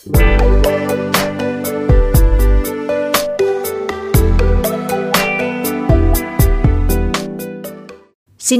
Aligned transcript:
Xin 0.00 0.12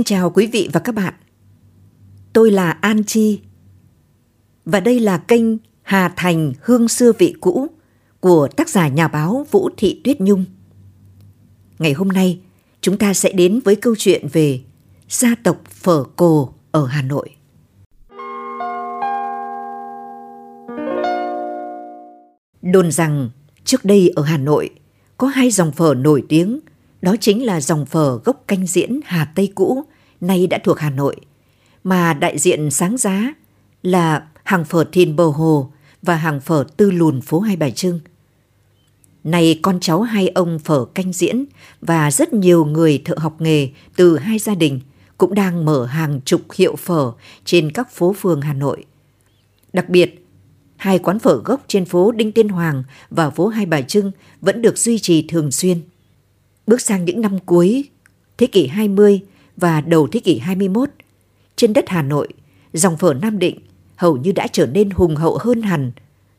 chào 0.05 0.31
quý 0.31 0.47
vị 0.47 0.69
và 0.73 0.81
các 0.81 0.95
bạn. 0.95 1.15
Tôi 2.33 2.51
là 2.51 2.71
An 2.71 3.05
Chi 3.05 3.41
và 4.65 4.81
đây 4.81 5.01
là 5.01 5.19
kênh 5.19 5.45
Hà 5.83 6.13
Thành 6.17 6.53
Hương 6.61 6.89
xưa 6.89 7.13
vị 7.19 7.35
cũ 7.41 7.67
của 8.21 8.49
tác 8.57 8.69
giả 8.69 8.89
nhà 8.89 9.09
báo 9.09 9.47
Vũ 9.51 9.71
Thị 9.77 10.01
Tuyết 10.05 10.21
Nhung. 10.21 10.45
Ngày 11.79 11.93
hôm 11.93 12.09
nay, 12.09 12.41
chúng 12.81 12.99
ta 12.99 13.15
sẽ 13.15 13.33
đến 13.33 13.61
với 13.65 13.77
câu 13.77 13.95
chuyện 13.99 14.29
về 14.33 14.61
gia 15.09 15.35
tộc 15.35 15.65
Phở 15.71 16.05
Cồ 16.17 16.55
ở 16.71 16.87
Hà 16.87 17.03
Nội. 17.03 17.40
Đồn 22.63 22.93
rằng 22.93 23.31
trước 23.65 23.85
đây 23.85 24.13
ở 24.17 24.23
Hà 24.23 24.37
Nội 24.37 24.71
có 25.17 25.27
hai 25.27 25.51
dòng 25.51 25.73
phở 25.73 25.95
nổi 25.95 26.23
tiếng, 26.29 26.61
đó 27.03 27.17
chính 27.21 27.45
là 27.45 27.61
dòng 27.61 27.87
phở 27.87 28.21
gốc 28.25 28.45
canh 28.47 28.67
diễn 28.67 29.01
Hà 29.05 29.25
Tây 29.35 29.53
cũ, 29.55 29.85
nay 30.21 30.47
đã 30.47 30.59
thuộc 30.65 30.79
Hà 30.79 30.91
Nội, 30.91 31.17
mà 31.85 32.15
đại 32.15 32.39
diện 32.39 32.71
sáng 32.71 32.97
giá 32.97 33.35
là 33.83 34.27
hàng 34.45 34.65
phở 34.65 34.85
thìn 34.93 35.17
bờ 35.17 35.25
hồ 35.25 35.73
và 36.03 36.17
hàng 36.17 36.41
phở 36.41 36.65
tư 36.77 36.91
lùn 36.91 37.21
phố 37.21 37.41
Hai 37.41 37.57
Bà 37.57 37.71
Trưng. 37.71 38.01
Này 39.25 39.59
con 39.63 39.81
cháu 39.81 40.03
hai 40.03 40.29
ông 40.29 40.59
phở 40.59 40.85
canh 40.85 41.13
diễn 41.13 41.45
và 41.81 42.11
rất 42.11 42.33
nhiều 42.33 42.65
người 42.65 43.03
thợ 43.05 43.15
học 43.19 43.41
nghề 43.41 43.69
từ 43.97 44.19
hai 44.19 44.39
gia 44.39 44.55
đình 44.55 44.81
cũng 45.19 45.35
đang 45.35 45.65
mở 45.65 45.87
hàng 45.87 46.21
chục 46.25 46.41
hiệu 46.55 46.77
phở 46.77 47.13
trên 47.45 47.73
các 47.73 47.93
phố 47.93 48.13
phường 48.13 48.41
Hà 48.41 48.53
Nội. 48.53 48.85
Đặc 49.73 49.89
biệt, 49.89 50.20
hai 50.81 50.99
quán 50.99 51.19
phở 51.19 51.41
gốc 51.45 51.65
trên 51.69 51.85
phố 51.85 52.13
Đinh 52.13 52.33
Tiên 52.33 52.49
Hoàng 52.49 52.83
và 53.11 53.31
phố 53.31 53.49
Hai 53.49 53.67
Bà 53.67 53.81
Trưng 53.81 54.13
vẫn 54.41 54.63
được 54.63 54.79
duy 54.79 54.99
trì 54.99 55.23
thường 55.29 55.51
xuyên. 55.51 55.81
Bước 56.67 56.81
sang 56.81 57.05
những 57.05 57.21
năm 57.21 57.39
cuối 57.39 57.89
thế 58.39 58.47
kỷ 58.47 58.67
20 58.67 59.21
và 59.57 59.81
đầu 59.81 60.09
thế 60.13 60.21
kỷ 60.21 60.39
21, 60.39 60.89
trên 61.57 61.73
đất 61.73 61.89
Hà 61.89 62.03
Nội, 62.03 62.29
dòng 62.73 62.97
phở 62.97 63.15
Nam 63.15 63.39
Định 63.39 63.59
hầu 63.97 64.17
như 64.17 64.33
đã 64.33 64.47
trở 64.47 64.67
nên 64.67 64.91
hùng 64.91 65.17
hậu 65.17 65.39
hơn 65.41 65.63
hẳn 65.63 65.93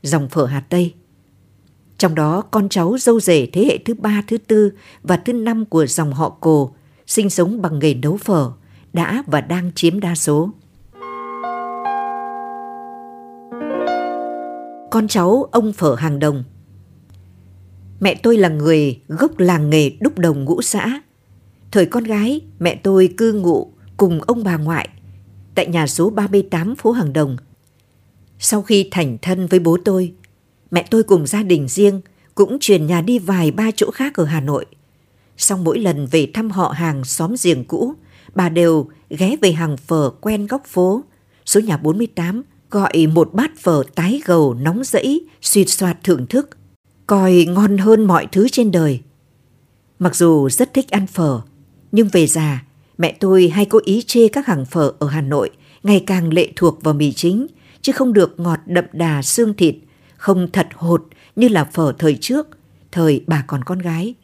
dòng 0.04 0.30
phở 0.30 0.46
Hà 0.46 0.60
Tây. 0.60 0.94
Trong 1.98 2.16
đó, 2.16 2.42
con 2.42 2.70
cháu 2.70 2.98
dâu 3.00 3.20
rể 3.20 3.46
thế 3.46 3.66
hệ 3.66 3.78
thứ 3.78 3.94
ba, 3.94 4.24
thứ 4.28 4.38
tư 4.38 4.72
và 5.04 5.18
thứ 5.18 5.34
năm 5.34 5.66
của 5.66 5.86
dòng 5.86 6.14
họ 6.14 6.30
Cồ 6.30 6.74
sinh 7.08 7.30
sống 7.30 7.62
bằng 7.62 7.80
nghề 7.80 7.94
nấu 7.94 8.18
phở 8.18 8.52
đã 8.94 9.24
và 9.28 9.42
đang 9.42 9.72
chiếm 9.76 10.00
đa 10.00 10.16
số. 10.16 10.50
Con 14.92 15.08
cháu 15.08 15.50
ông 15.52 15.74
phở 15.74 15.96
hàng 15.96 16.20
đồng 16.20 16.44
Mẹ 18.00 18.16
tôi 18.16 18.38
là 18.38 18.50
người 18.50 19.00
gốc 19.08 19.40
làng 19.40 19.70
nghề 19.70 19.92
đúc 20.00 20.18
đồng 20.18 20.46
ngũ 20.46 20.62
xã. 20.62 21.02
Thời 21.72 21.86
con 21.86 22.04
gái, 22.04 22.42
mẹ 22.60 22.76
tôi 22.76 23.14
cư 23.18 23.34
ngụ 23.34 23.72
cùng 23.98 24.22
ông 24.22 24.44
bà 24.44 24.58
ngoại 24.58 24.90
tại 25.56 25.68
nhà 25.68 25.88
số 25.88 26.10
38 26.10 26.76
phố 26.76 26.92
Hàng 26.92 27.14
Đồng. 27.14 27.38
Sau 28.40 28.62
khi 28.62 28.88
thành 28.92 29.18
thân 29.22 29.48
với 29.48 29.60
bố 29.60 29.78
tôi, 29.86 30.14
mẹ 30.72 30.88
tôi 30.90 31.04
cùng 31.04 31.28
gia 31.28 31.44
đình 31.44 31.68
riêng 31.68 32.02
cũng 32.36 32.58
chuyển 32.60 32.88
nhà 32.88 33.02
đi 33.02 33.20
vài 33.20 33.52
ba 33.52 33.72
chỗ 33.76 33.92
khác 33.92 34.14
ở 34.16 34.26
Hà 34.26 34.42
Nội. 34.42 34.66
Sau 35.38 35.58
mỗi 35.58 35.80
lần 35.80 36.08
về 36.08 36.28
thăm 36.34 36.52
họ 36.52 36.68
hàng 36.70 37.04
xóm 37.04 37.36
giềng 37.44 37.66
cũ, 37.66 37.94
bà 38.36 38.50
đều 38.50 38.90
ghé 39.10 39.36
về 39.42 39.52
hàng 39.52 39.78
phở 39.78 40.10
quen 40.22 40.48
góc 40.48 40.66
phố, 40.66 41.04
số 41.46 41.60
nhà 41.60 41.78
48, 41.78 42.44
gọi 42.72 43.08
một 43.14 43.34
bát 43.34 43.52
phở 43.60 43.84
tái 43.96 44.22
gầu 44.26 44.54
nóng 44.54 44.84
rẫy, 44.84 45.26
xịt 45.42 45.70
soạt 45.70 45.98
thưởng 46.04 46.28
thức, 46.28 46.50
coi 47.08 47.46
ngon 47.50 47.78
hơn 47.78 48.06
mọi 48.06 48.28
thứ 48.32 48.48
trên 48.50 48.72
đời. 48.72 49.02
Mặc 50.00 50.16
dù 50.16 50.50
rất 50.50 50.74
thích 50.74 50.90
ăn 50.90 51.08
phở, 51.08 51.42
nhưng 51.92 52.08
về 52.08 52.28
già, 52.28 52.64
mẹ 52.98 53.18
tôi 53.20 53.50
hay 53.50 53.66
cố 53.66 53.80
ý 53.86 54.02
chê 54.02 54.28
các 54.28 54.48
hàng 54.48 54.66
phở 54.66 54.94
ở 55.00 55.08
Hà 55.08 55.22
Nội 55.22 55.50
ngày 55.84 56.04
càng 56.08 56.34
lệ 56.34 56.50
thuộc 56.56 56.84
vào 56.84 56.94
mì 56.94 57.14
chính, 57.14 57.48
chứ 57.82 57.92
không 57.92 58.14
được 58.14 58.40
ngọt 58.40 58.60
đậm 58.66 58.86
đà 58.94 59.22
xương 59.22 59.54
thịt, 59.54 59.76
không 60.18 60.48
thật 60.54 60.68
hột 60.74 61.04
như 61.36 61.48
là 61.48 61.64
phở 61.64 61.94
thời 62.00 62.18
trước, 62.22 62.48
thời 62.92 63.24
bà 63.28 63.44
còn 63.48 63.64
con 63.64 63.80
gái. 63.80 64.16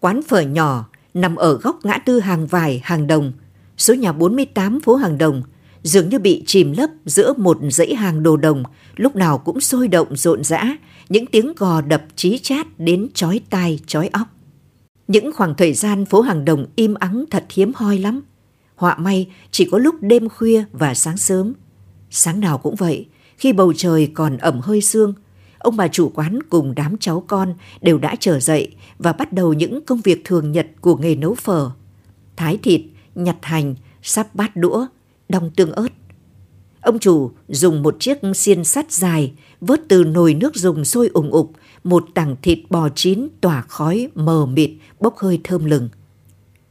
Quán 0.00 0.20
phở 0.28 0.40
nhỏ 0.40 0.88
nằm 1.14 1.36
ở 1.36 1.54
góc 1.54 1.78
ngã 1.84 1.98
tư 1.98 2.20
hàng 2.20 2.46
vải 2.46 2.80
hàng 2.84 3.06
đồng, 3.06 3.32
số 3.76 3.94
nhà 3.94 4.12
48 4.12 4.80
phố 4.80 4.94
hàng 4.94 5.18
đồng, 5.18 5.42
dường 5.82 6.08
như 6.08 6.18
bị 6.18 6.42
chìm 6.46 6.72
lấp 6.72 6.90
giữa 7.04 7.32
một 7.36 7.58
dãy 7.70 7.94
hàng 7.94 8.22
đồ 8.22 8.36
đồng, 8.36 8.62
lúc 8.96 9.16
nào 9.16 9.38
cũng 9.38 9.60
sôi 9.60 9.88
động 9.88 10.16
rộn 10.16 10.44
rã, 10.44 10.76
những 11.08 11.26
tiếng 11.26 11.52
gò 11.56 11.80
đập 11.80 12.04
chí 12.16 12.38
chát 12.38 12.66
đến 12.78 13.08
chói 13.14 13.40
tai 13.50 13.80
chói 13.86 14.08
óc. 14.08 14.26
Những 15.08 15.32
khoảng 15.32 15.54
thời 15.54 15.72
gian 15.72 16.04
phố 16.04 16.20
hàng 16.20 16.44
đồng 16.44 16.66
im 16.76 16.94
ắng 16.94 17.24
thật 17.30 17.44
hiếm 17.50 17.72
hoi 17.74 17.98
lắm. 17.98 18.20
Họa 18.76 18.96
may 18.96 19.28
chỉ 19.50 19.68
có 19.70 19.78
lúc 19.78 19.94
đêm 20.00 20.28
khuya 20.28 20.64
và 20.72 20.94
sáng 20.94 21.16
sớm. 21.16 21.52
Sáng 22.10 22.40
nào 22.40 22.58
cũng 22.58 22.74
vậy, 22.74 23.06
khi 23.36 23.52
bầu 23.52 23.72
trời 23.76 24.10
còn 24.14 24.36
ẩm 24.36 24.60
hơi 24.60 24.80
sương, 24.80 25.14
ông 25.58 25.76
bà 25.76 25.88
chủ 25.88 26.08
quán 26.14 26.38
cùng 26.50 26.74
đám 26.74 26.98
cháu 26.98 27.24
con 27.26 27.54
đều 27.80 27.98
đã 27.98 28.16
trở 28.20 28.40
dậy 28.40 28.74
và 28.98 29.12
bắt 29.12 29.32
đầu 29.32 29.52
những 29.52 29.84
công 29.84 30.00
việc 30.00 30.24
thường 30.24 30.52
nhật 30.52 30.66
của 30.80 30.96
nghề 30.96 31.14
nấu 31.14 31.34
phở. 31.34 31.70
Thái 32.36 32.58
thịt, 32.62 32.80
nhặt 33.14 33.36
hành, 33.42 33.74
sắp 34.02 34.34
bát 34.34 34.56
đũa, 34.56 34.86
đong 35.30 35.50
tương 35.50 35.72
ớt. 35.72 35.88
Ông 36.80 36.98
chủ 36.98 37.30
dùng 37.48 37.82
một 37.82 37.96
chiếc 38.00 38.18
xiên 38.34 38.64
sắt 38.64 38.92
dài 38.92 39.32
vớt 39.60 39.80
từ 39.88 40.04
nồi 40.04 40.34
nước 40.34 40.54
dùng 40.54 40.84
sôi 40.84 41.08
ủng 41.08 41.30
ục 41.30 41.52
một 41.84 42.04
tảng 42.14 42.36
thịt 42.42 42.58
bò 42.70 42.88
chín 42.94 43.28
tỏa 43.40 43.60
khói 43.60 44.08
mờ 44.14 44.46
mịt 44.46 44.70
bốc 45.00 45.18
hơi 45.18 45.40
thơm 45.44 45.64
lừng. 45.64 45.88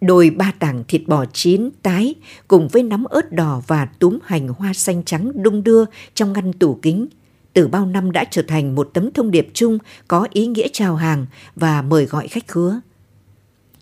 Đôi 0.02 0.30
ba 0.30 0.54
tảng 0.60 0.84
thịt 0.88 1.02
bò 1.08 1.26
chín 1.34 1.70
tái 1.84 2.16
cùng 2.48 2.68
với 2.68 2.84
nắm 2.84 3.04
ớt 3.04 3.32
đỏ 3.32 3.62
và 3.68 3.86
túm 3.86 4.20
hành 4.24 4.48
hoa 4.48 4.74
xanh 4.74 5.04
trắng 5.04 5.32
đung 5.36 5.64
đưa 5.64 5.86
trong 6.14 6.34
ngăn 6.34 6.54
tủ 6.54 6.80
kính, 6.82 7.08
từ 7.54 7.68
bao 7.68 7.86
năm 7.86 8.12
đã 8.12 8.24
trở 8.32 8.42
thành 8.42 8.76
một 8.76 8.90
tấm 8.94 9.12
thông 9.12 9.32
điệp 9.32 9.48
chung 9.54 9.78
có 10.08 10.28
ý 10.32 10.48
nghĩa 10.48 10.68
chào 10.74 10.96
hàng 10.96 11.26
và 11.56 11.82
mời 11.82 12.06
gọi 12.06 12.28
khách 12.28 12.48
khứa. 12.48 12.82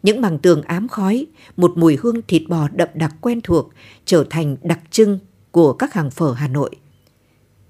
Những 0.03 0.21
mảng 0.21 0.39
tường 0.39 0.61
ám 0.61 0.87
khói, 0.87 1.25
một 1.57 1.73
mùi 1.75 1.97
hương 2.01 2.21
thịt 2.27 2.43
bò 2.47 2.67
đậm 2.73 2.87
đặc 2.93 3.15
quen 3.21 3.41
thuộc 3.41 3.69
trở 4.05 4.25
thành 4.29 4.57
đặc 4.61 4.79
trưng 4.91 5.19
của 5.51 5.73
các 5.73 5.93
hàng 5.93 6.11
phở 6.11 6.33
Hà 6.33 6.47
Nội. 6.47 6.69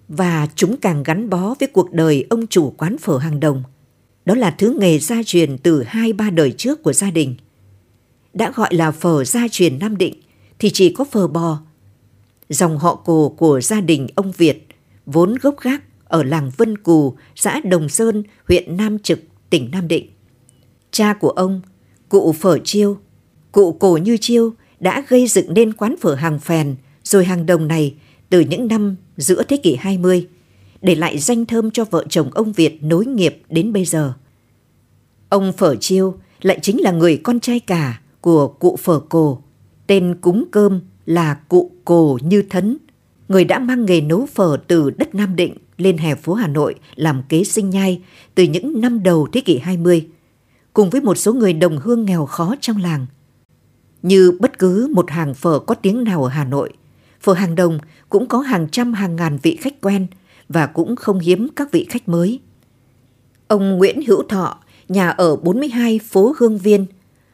Và 0.07 0.47
chúng 0.55 0.77
càng 0.77 1.03
gắn 1.03 1.29
bó 1.29 1.55
với 1.59 1.67
cuộc 1.67 1.91
đời 1.91 2.25
ông 2.29 2.47
chủ 2.47 2.73
quán 2.77 2.97
phở 2.97 3.17
hàng 3.17 3.39
đồng. 3.39 3.63
Đó 4.25 4.35
là 4.35 4.51
thứ 4.51 4.77
nghề 4.79 4.99
gia 4.99 5.23
truyền 5.25 5.57
từ 5.57 5.83
hai 5.83 6.13
ba 6.13 6.29
đời 6.29 6.51
trước 6.51 6.83
của 6.83 6.93
gia 6.93 7.11
đình. 7.11 7.35
Đã 8.33 8.51
gọi 8.55 8.75
là 8.75 8.91
phở 8.91 9.23
gia 9.23 9.47
truyền 9.51 9.79
Nam 9.79 9.97
Định 9.97 10.21
thì 10.59 10.69
chỉ 10.73 10.93
có 10.93 11.03
phở 11.03 11.27
bò. 11.27 11.59
Dòng 12.49 12.77
họ 12.77 12.95
cổ 12.95 13.29
của 13.29 13.61
gia 13.61 13.81
đình 13.81 14.07
ông 14.15 14.31
Việt 14.31 14.67
vốn 15.05 15.35
gốc 15.41 15.55
gác 15.61 15.83
ở 16.05 16.23
làng 16.23 16.51
Vân 16.57 16.77
Cù, 16.77 17.15
xã 17.35 17.59
Đồng 17.59 17.89
Sơn, 17.89 18.23
huyện 18.47 18.77
Nam 18.77 18.99
Trực, 18.99 19.19
tỉnh 19.49 19.71
Nam 19.71 19.87
Định. 19.87 20.09
Cha 20.91 21.13
của 21.13 21.29
ông, 21.29 21.61
cụ 22.09 22.31
Phở 22.31 22.57
Chiêu, 22.63 22.97
cụ 23.51 23.71
Cổ 23.71 23.97
Như 23.97 24.17
Chiêu 24.17 24.53
đã 24.79 25.03
gây 25.07 25.27
dựng 25.27 25.53
nên 25.53 25.73
quán 25.73 25.95
phở 26.01 26.15
hàng 26.15 26.39
phèn 26.39 26.75
rồi 27.03 27.25
hàng 27.25 27.45
đồng 27.45 27.67
này 27.67 27.95
từ 28.29 28.39
những 28.39 28.67
năm 28.67 28.95
giữa 29.17 29.43
thế 29.43 29.57
kỷ 29.57 29.75
20, 29.75 30.27
để 30.81 30.95
lại 30.95 31.17
danh 31.17 31.45
thơm 31.45 31.71
cho 31.71 31.85
vợ 31.85 32.05
chồng 32.09 32.29
ông 32.33 32.51
Việt 32.51 32.83
nối 32.83 33.05
nghiệp 33.05 33.41
đến 33.49 33.73
bây 33.73 33.85
giờ. 33.85 34.13
Ông 35.29 35.53
Phở 35.53 35.75
Chiêu 35.75 36.15
lại 36.41 36.59
chính 36.61 36.81
là 36.81 36.91
người 36.91 37.17
con 37.17 37.39
trai 37.39 37.59
cả 37.59 38.01
của 38.21 38.47
cụ 38.47 38.75
Phở 38.75 38.99
Cổ, 38.99 39.41
tên 39.87 40.15
cúng 40.21 40.45
cơm 40.51 40.79
là 41.05 41.33
cụ 41.33 41.71
Cổ 41.85 42.17
Như 42.23 42.41
Thấn, 42.49 42.77
người 43.27 43.45
đã 43.45 43.59
mang 43.59 43.85
nghề 43.85 44.01
nấu 44.01 44.25
phở 44.25 44.57
từ 44.67 44.89
đất 44.89 45.15
Nam 45.15 45.35
Định 45.35 45.53
lên 45.77 45.97
hè 45.97 46.15
phố 46.15 46.33
Hà 46.33 46.47
Nội 46.47 46.75
làm 46.95 47.23
kế 47.29 47.43
sinh 47.43 47.69
nhai 47.69 48.01
từ 48.35 48.43
những 48.43 48.81
năm 48.81 49.03
đầu 49.03 49.27
thế 49.33 49.41
kỷ 49.41 49.57
20, 49.57 50.07
cùng 50.77 50.89
với 50.89 51.01
một 51.01 51.17
số 51.17 51.33
người 51.33 51.53
đồng 51.53 51.77
hương 51.77 52.05
nghèo 52.05 52.25
khó 52.25 52.55
trong 52.61 52.77
làng. 52.77 53.05
Như 54.01 54.37
bất 54.39 54.59
cứ 54.59 54.91
một 54.95 55.09
hàng 55.09 55.33
phở 55.33 55.59
có 55.59 55.75
tiếng 55.75 56.03
nào 56.03 56.23
ở 56.23 56.29
Hà 56.29 56.43
Nội, 56.43 56.73
phở 57.21 57.33
hàng 57.33 57.55
đồng 57.55 57.79
cũng 58.09 58.27
có 58.27 58.39
hàng 58.39 58.67
trăm 58.71 58.93
hàng 58.93 59.15
ngàn 59.15 59.37
vị 59.41 59.57
khách 59.61 59.81
quen 59.81 60.07
và 60.49 60.65
cũng 60.65 60.95
không 60.95 61.19
hiếm 61.19 61.47
các 61.55 61.71
vị 61.71 61.87
khách 61.89 62.09
mới. 62.09 62.39
Ông 63.47 63.77
Nguyễn 63.77 64.01
Hữu 64.07 64.23
Thọ, 64.23 64.57
nhà 64.87 65.09
ở 65.09 65.35
42 65.35 65.99
phố 66.09 66.33
Hương 66.37 66.57
Viên, 66.57 66.85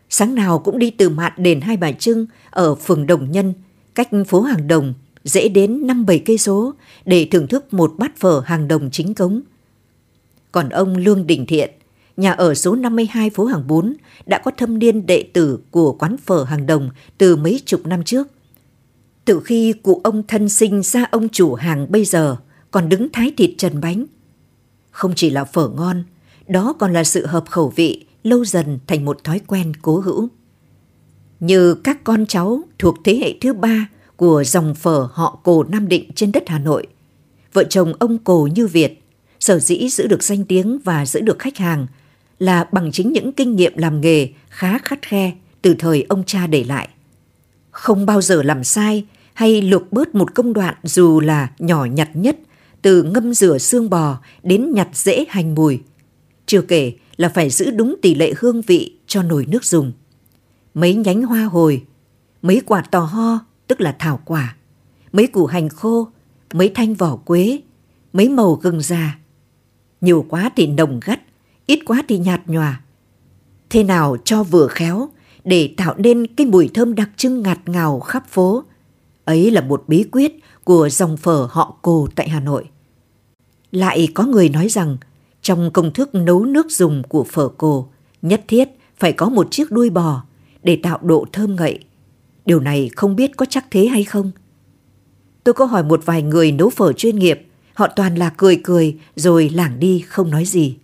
sáng 0.09 0.35
nào 0.35 0.59
cũng 0.59 0.79
đi 0.79 0.91
từ 0.91 1.09
mạn 1.09 1.31
đền 1.37 1.61
Hai 1.61 1.77
Bà 1.77 1.91
Trưng 1.91 2.25
ở 2.49 2.75
phường 2.75 3.07
Đồng 3.07 3.31
Nhân, 3.31 3.53
cách 3.95 4.09
phố 4.27 4.41
Hàng 4.41 4.67
Đồng 4.67 4.93
dễ 5.23 5.49
đến 5.49 5.87
5-7 5.87 6.19
cây 6.25 6.37
số 6.37 6.73
để 7.05 7.27
thưởng 7.31 7.47
thức 7.47 7.73
một 7.73 7.93
bát 7.97 8.17
phở 8.17 8.41
hàng 8.45 8.67
đồng 8.67 8.89
chính 8.91 9.13
cống. 9.13 9.41
Còn 10.51 10.69
ông 10.69 10.97
Lương 10.97 11.27
Đình 11.27 11.45
Thiện, 11.45 11.69
nhà 12.17 12.31
ở 12.31 12.53
số 12.53 12.75
52 12.75 13.29
phố 13.29 13.45
Hàng 13.45 13.67
4 13.67 13.93
đã 14.25 14.41
có 14.45 14.51
thâm 14.57 14.79
niên 14.79 15.05
đệ 15.05 15.23
tử 15.33 15.59
của 15.71 15.91
quán 15.91 16.17
phở 16.17 16.43
hàng 16.43 16.65
đồng 16.65 16.89
từ 17.17 17.35
mấy 17.35 17.61
chục 17.65 17.87
năm 17.87 18.03
trước. 18.03 18.27
Từ 19.25 19.39
khi 19.39 19.73
cụ 19.73 20.01
ông 20.03 20.23
thân 20.27 20.49
sinh 20.49 20.83
ra 20.83 21.05
ông 21.11 21.29
chủ 21.29 21.53
hàng 21.53 21.91
bây 21.91 22.05
giờ 22.05 22.35
còn 22.71 22.89
đứng 22.89 23.07
thái 23.13 23.33
thịt 23.37 23.49
trần 23.57 23.81
bánh, 23.81 24.05
không 24.91 25.13
chỉ 25.15 25.29
là 25.29 25.43
phở 25.43 25.69
ngon, 25.69 26.03
đó 26.47 26.73
còn 26.79 26.93
là 26.93 27.03
sự 27.03 27.25
hợp 27.25 27.49
khẩu 27.49 27.73
vị 27.75 28.05
lâu 28.23 28.45
dần 28.45 28.79
thành 28.87 29.05
một 29.05 29.23
thói 29.23 29.39
quen 29.47 29.73
cố 29.81 29.99
hữu. 29.99 30.27
Như 31.39 31.75
các 31.75 32.03
con 32.03 32.25
cháu 32.25 32.61
thuộc 32.79 32.95
thế 33.03 33.15
hệ 33.15 33.33
thứ 33.41 33.53
ba 33.53 33.89
của 34.15 34.43
dòng 34.43 34.75
phở 34.75 35.07
họ 35.11 35.39
Cổ 35.43 35.63
Nam 35.63 35.87
Định 35.87 36.11
trên 36.15 36.31
đất 36.31 36.43
Hà 36.47 36.59
Nội, 36.59 36.87
vợ 37.53 37.63
chồng 37.63 37.93
ông 37.99 38.17
Cổ 38.17 38.47
Như 38.55 38.67
Việt 38.67 39.03
sở 39.39 39.59
dĩ 39.59 39.89
giữ 39.89 40.07
được 40.07 40.23
danh 40.23 40.45
tiếng 40.45 40.79
và 40.83 41.05
giữ 41.05 41.21
được 41.21 41.39
khách 41.39 41.57
hàng 41.57 41.87
là 42.43 42.67
bằng 42.71 42.91
chính 42.91 43.13
những 43.13 43.31
kinh 43.31 43.55
nghiệm 43.55 43.77
làm 43.77 44.01
nghề 44.01 44.29
khá 44.49 44.77
khắt 44.77 45.01
khe 45.01 45.31
từ 45.61 45.75
thời 45.79 46.05
ông 46.09 46.23
cha 46.25 46.47
để 46.47 46.63
lại. 46.63 46.89
Không 47.71 48.05
bao 48.05 48.21
giờ 48.21 48.43
làm 48.43 48.63
sai 48.63 49.05
hay 49.33 49.61
lược 49.61 49.91
bớt 49.91 50.15
một 50.15 50.35
công 50.35 50.53
đoạn 50.53 50.75
dù 50.83 51.19
là 51.19 51.51
nhỏ 51.59 51.85
nhặt 51.85 52.09
nhất 52.13 52.37
từ 52.81 53.03
ngâm 53.03 53.33
rửa 53.33 53.57
xương 53.57 53.89
bò 53.89 54.19
đến 54.43 54.71
nhặt 54.71 54.87
dễ 54.93 55.25
hành 55.29 55.55
mùi. 55.55 55.81
Chưa 56.45 56.61
kể 56.61 56.93
là 57.17 57.29
phải 57.29 57.49
giữ 57.49 57.71
đúng 57.71 57.95
tỷ 58.01 58.15
lệ 58.15 58.33
hương 58.37 58.61
vị 58.61 58.97
cho 59.07 59.23
nồi 59.23 59.45
nước 59.45 59.65
dùng. 59.65 59.91
Mấy 60.73 60.95
nhánh 60.95 61.21
hoa 61.21 61.43
hồi, 61.43 61.83
mấy 62.41 62.61
quả 62.65 62.81
tò 62.91 62.99
ho 62.99 63.39
tức 63.67 63.81
là 63.81 63.95
thảo 63.99 64.19
quả, 64.25 64.55
mấy 65.11 65.27
củ 65.27 65.45
hành 65.45 65.69
khô, 65.69 66.07
mấy 66.53 66.71
thanh 66.75 66.93
vỏ 66.93 67.15
quế, 67.15 67.61
mấy 68.13 68.29
màu 68.29 68.55
gừng 68.55 68.81
già. 68.81 69.19
Nhiều 70.01 70.25
quá 70.29 70.51
thì 70.55 70.67
nồng 70.67 70.99
gắt, 71.05 71.21
ít 71.65 71.79
quá 71.85 72.03
thì 72.07 72.17
nhạt 72.17 72.41
nhòa. 72.47 72.81
Thế 73.69 73.83
nào 73.83 74.17
cho 74.23 74.43
vừa 74.43 74.67
khéo 74.67 75.09
để 75.43 75.73
tạo 75.77 75.95
nên 75.97 76.27
cái 76.27 76.47
mùi 76.47 76.69
thơm 76.73 76.95
đặc 76.95 77.09
trưng 77.17 77.41
ngạt 77.41 77.59
ngào 77.65 77.99
khắp 77.99 78.27
phố. 78.27 78.63
Ấy 79.25 79.51
là 79.51 79.61
một 79.61 79.83
bí 79.87 80.03
quyết 80.11 80.31
của 80.63 80.89
dòng 80.89 81.17
phở 81.17 81.47
họ 81.51 81.77
Cồ 81.81 82.07
tại 82.15 82.29
Hà 82.29 82.39
Nội. 82.39 82.69
Lại 83.71 84.07
có 84.13 84.25
người 84.25 84.49
nói 84.49 84.69
rằng 84.69 84.97
trong 85.41 85.71
công 85.71 85.93
thức 85.93 86.15
nấu 86.15 86.45
nước 86.45 86.71
dùng 86.71 87.03
của 87.09 87.23
phở 87.23 87.47
Cồ 87.47 87.87
nhất 88.21 88.43
thiết 88.47 88.69
phải 88.97 89.13
có 89.13 89.29
một 89.29 89.47
chiếc 89.51 89.71
đuôi 89.71 89.89
bò 89.89 90.23
để 90.63 90.79
tạo 90.83 90.99
độ 91.01 91.25
thơm 91.31 91.55
ngậy. 91.55 91.79
Điều 92.45 92.59
này 92.59 92.89
không 92.95 93.15
biết 93.15 93.37
có 93.37 93.45
chắc 93.49 93.65
thế 93.71 93.85
hay 93.85 94.03
không? 94.03 94.31
Tôi 95.43 95.53
có 95.53 95.65
hỏi 95.65 95.83
một 95.83 96.05
vài 96.05 96.21
người 96.21 96.51
nấu 96.51 96.69
phở 96.69 96.93
chuyên 96.93 97.19
nghiệp, 97.19 97.47
họ 97.73 97.87
toàn 97.87 98.15
là 98.15 98.33
cười 98.37 98.61
cười 98.63 98.97
rồi 99.15 99.49
lảng 99.49 99.79
đi 99.79 100.03
không 100.07 100.29
nói 100.29 100.45
gì. 100.45 100.77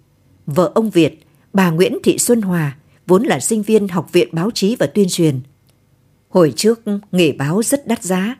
Vợ 0.56 0.72
ông 0.75 0.90
Việt, 0.90 1.28
bà 1.54 1.69
Nguyễn 1.69 1.98
Thị 2.04 2.18
Xuân 2.18 2.42
Hòa, 2.42 2.78
vốn 3.07 3.24
là 3.24 3.40
sinh 3.40 3.62
viên 3.62 3.88
học 3.88 4.10
viện 4.12 4.28
báo 4.31 4.51
chí 4.54 4.75
và 4.75 4.86
tuyên 4.86 5.07
truyền. 5.10 5.40
Hồi 6.30 6.54
trước 6.56 6.81
nghề 7.12 7.31
báo 7.31 7.63
rất 7.63 7.88
đắt 7.88 8.04
giá. 8.04 8.36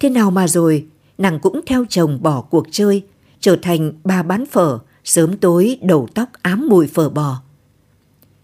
Thế 0.00 0.10
nào 0.10 0.30
mà 0.30 0.48
rồi, 0.48 0.86
nàng 1.18 1.38
cũng 1.40 1.60
theo 1.66 1.84
chồng 1.88 2.18
bỏ 2.22 2.40
cuộc 2.40 2.66
chơi, 2.70 3.02
trở 3.40 3.56
thành 3.62 3.92
bà 4.04 4.22
bán 4.22 4.46
phở, 4.46 4.78
sớm 5.04 5.36
tối 5.36 5.78
đầu 5.82 6.08
tóc 6.14 6.28
ám 6.42 6.68
mùi 6.68 6.86
phở 6.86 7.08
bò. 7.08 7.42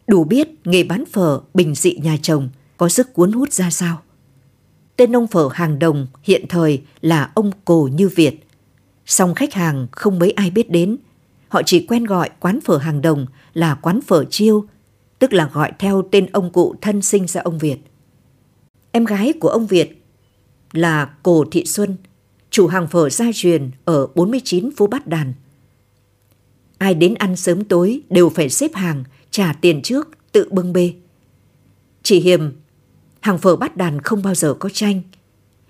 Đủ 0.07 0.25
biết 0.25 0.49
nghề 0.65 0.85
bán 0.85 1.05
phở 1.13 1.41
bình 1.55 1.75
dị 1.75 1.97
nhà 2.03 2.17
chồng 2.23 2.49
có 2.77 2.89
sức 2.89 3.15
cuốn 3.15 3.33
hút 3.33 3.53
ra 3.53 3.71
sao. 3.71 4.03
Tên 4.97 5.17
ông 5.17 5.27
phở 5.27 5.49
hàng 5.53 5.79
đồng 5.79 6.07
hiện 6.23 6.45
thời 6.49 6.83
là 7.01 7.31
ông 7.35 7.51
Cồ 7.65 7.89
Như 7.93 8.09
Việt. 8.09 8.47
Song 9.07 9.35
khách 9.35 9.55
hàng 9.55 9.87
không 9.91 10.19
mấy 10.19 10.31
ai 10.31 10.51
biết 10.51 10.71
đến. 10.71 10.97
Họ 11.55 11.63
chỉ 11.67 11.87
quen 11.89 12.05
gọi 12.05 12.31
quán 12.41 12.61
phở 12.61 12.77
hàng 12.77 13.03
đồng 13.03 13.27
là 13.53 13.75
quán 13.75 14.01
phở 14.01 14.25
chiêu, 14.25 14.65
tức 15.19 15.33
là 15.33 15.51
gọi 15.53 15.73
theo 15.79 16.09
tên 16.11 16.27
ông 16.33 16.53
cụ 16.53 16.75
thân 16.81 17.03
sinh 17.03 17.27
ra 17.27 17.41
ông 17.41 17.59
Việt. 17.59 17.77
Em 18.93 19.05
gái 19.05 19.33
của 19.41 19.49
ông 19.49 19.67
Việt 19.67 20.05
là 20.73 21.15
Cổ 21.23 21.45
Thị 21.51 21.65
Xuân, 21.67 21.97
chủ 22.51 22.67
hàng 22.67 22.89
phở 22.89 23.11
gia 23.11 23.27
truyền 23.35 23.71
ở 23.85 24.07
49 24.07 24.71
phố 24.77 24.87
Bát 24.87 25.07
Đàn. 25.07 25.33
Ai 26.79 26.95
đến 26.95 27.15
ăn 27.15 27.37
sớm 27.37 27.65
tối 27.65 28.01
đều 28.11 28.29
phải 28.29 28.49
xếp 28.49 28.75
hàng, 28.75 29.05
trả 29.31 29.53
tiền 29.53 29.83
trước, 29.83 30.09
tự 30.33 30.49
bưng 30.51 30.73
bê. 30.73 30.95
Chỉ 32.03 32.21
hiềm, 32.21 32.53
hàng 33.21 33.39
phở 33.39 33.57
Bát 33.57 33.77
Đàn 33.77 34.01
không 34.01 34.23
bao 34.23 34.35
giờ 34.35 34.55
có 34.55 34.69
tranh. 34.69 35.03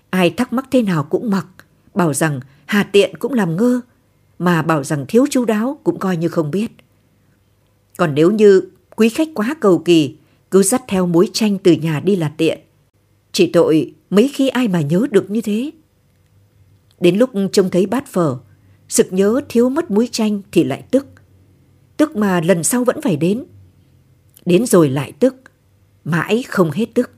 Ai 0.09 0.29
thắc 0.29 0.53
mắc 0.53 0.65
thế 0.71 0.81
nào 0.81 1.03
cũng 1.03 1.29
mặc, 1.29 1.47
bảo 1.93 2.13
rằng 2.13 2.39
hà 2.65 2.83
tiện 2.83 3.15
cũng 3.17 3.33
làm 3.33 3.55
ngơ, 3.55 3.81
mà 4.39 4.61
bảo 4.61 4.83
rằng 4.83 5.05
thiếu 5.07 5.25
chú 5.29 5.45
đáo 5.45 5.79
cũng 5.83 5.99
coi 5.99 6.17
như 6.17 6.27
không 6.27 6.51
biết. 6.51 6.71
Còn 7.97 8.15
nếu 8.15 8.31
như 8.31 8.61
quý 8.95 9.09
khách 9.09 9.27
quá 9.33 9.55
cầu 9.61 9.81
kỳ, 9.85 10.15
cứ 10.51 10.63
dắt 10.63 10.83
theo 10.87 11.07
muối 11.07 11.29
chanh 11.33 11.57
từ 11.57 11.71
nhà 11.71 11.99
đi 11.99 12.15
là 12.15 12.29
tiện. 12.37 12.59
Chỉ 13.31 13.49
tội 13.53 13.93
mấy 14.09 14.31
khi 14.33 14.47
ai 14.47 14.67
mà 14.67 14.81
nhớ 14.81 15.07
được 15.11 15.31
như 15.31 15.41
thế. 15.41 15.71
Đến 16.99 17.17
lúc 17.17 17.29
trông 17.51 17.69
thấy 17.69 17.85
bát 17.85 18.07
phở, 18.07 18.37
sực 18.89 19.13
nhớ 19.13 19.41
thiếu 19.49 19.69
mất 19.69 19.91
muối 19.91 20.09
chanh 20.11 20.41
thì 20.51 20.63
lại 20.63 20.83
tức. 20.91 21.07
Tức 21.97 22.15
mà 22.15 22.41
lần 22.41 22.63
sau 22.63 22.83
vẫn 22.83 23.01
phải 23.01 23.17
đến. 23.17 23.45
Đến 24.45 24.65
rồi 24.65 24.89
lại 24.89 25.11
tức, 25.11 25.35
mãi 26.03 26.43
không 26.47 26.71
hết 26.71 26.85
tức. 26.93 27.11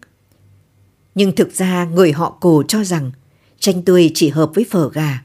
Nhưng 1.16 1.36
thực 1.36 1.54
ra 1.54 1.86
người 1.86 2.12
họ 2.12 2.38
cổ 2.42 2.64
cho 2.68 2.84
rằng 2.84 3.12
chanh 3.60 3.82
tươi 3.82 4.12
chỉ 4.14 4.30
hợp 4.30 4.52
với 4.56 4.66
phở 4.70 4.90
gà, 4.90 5.24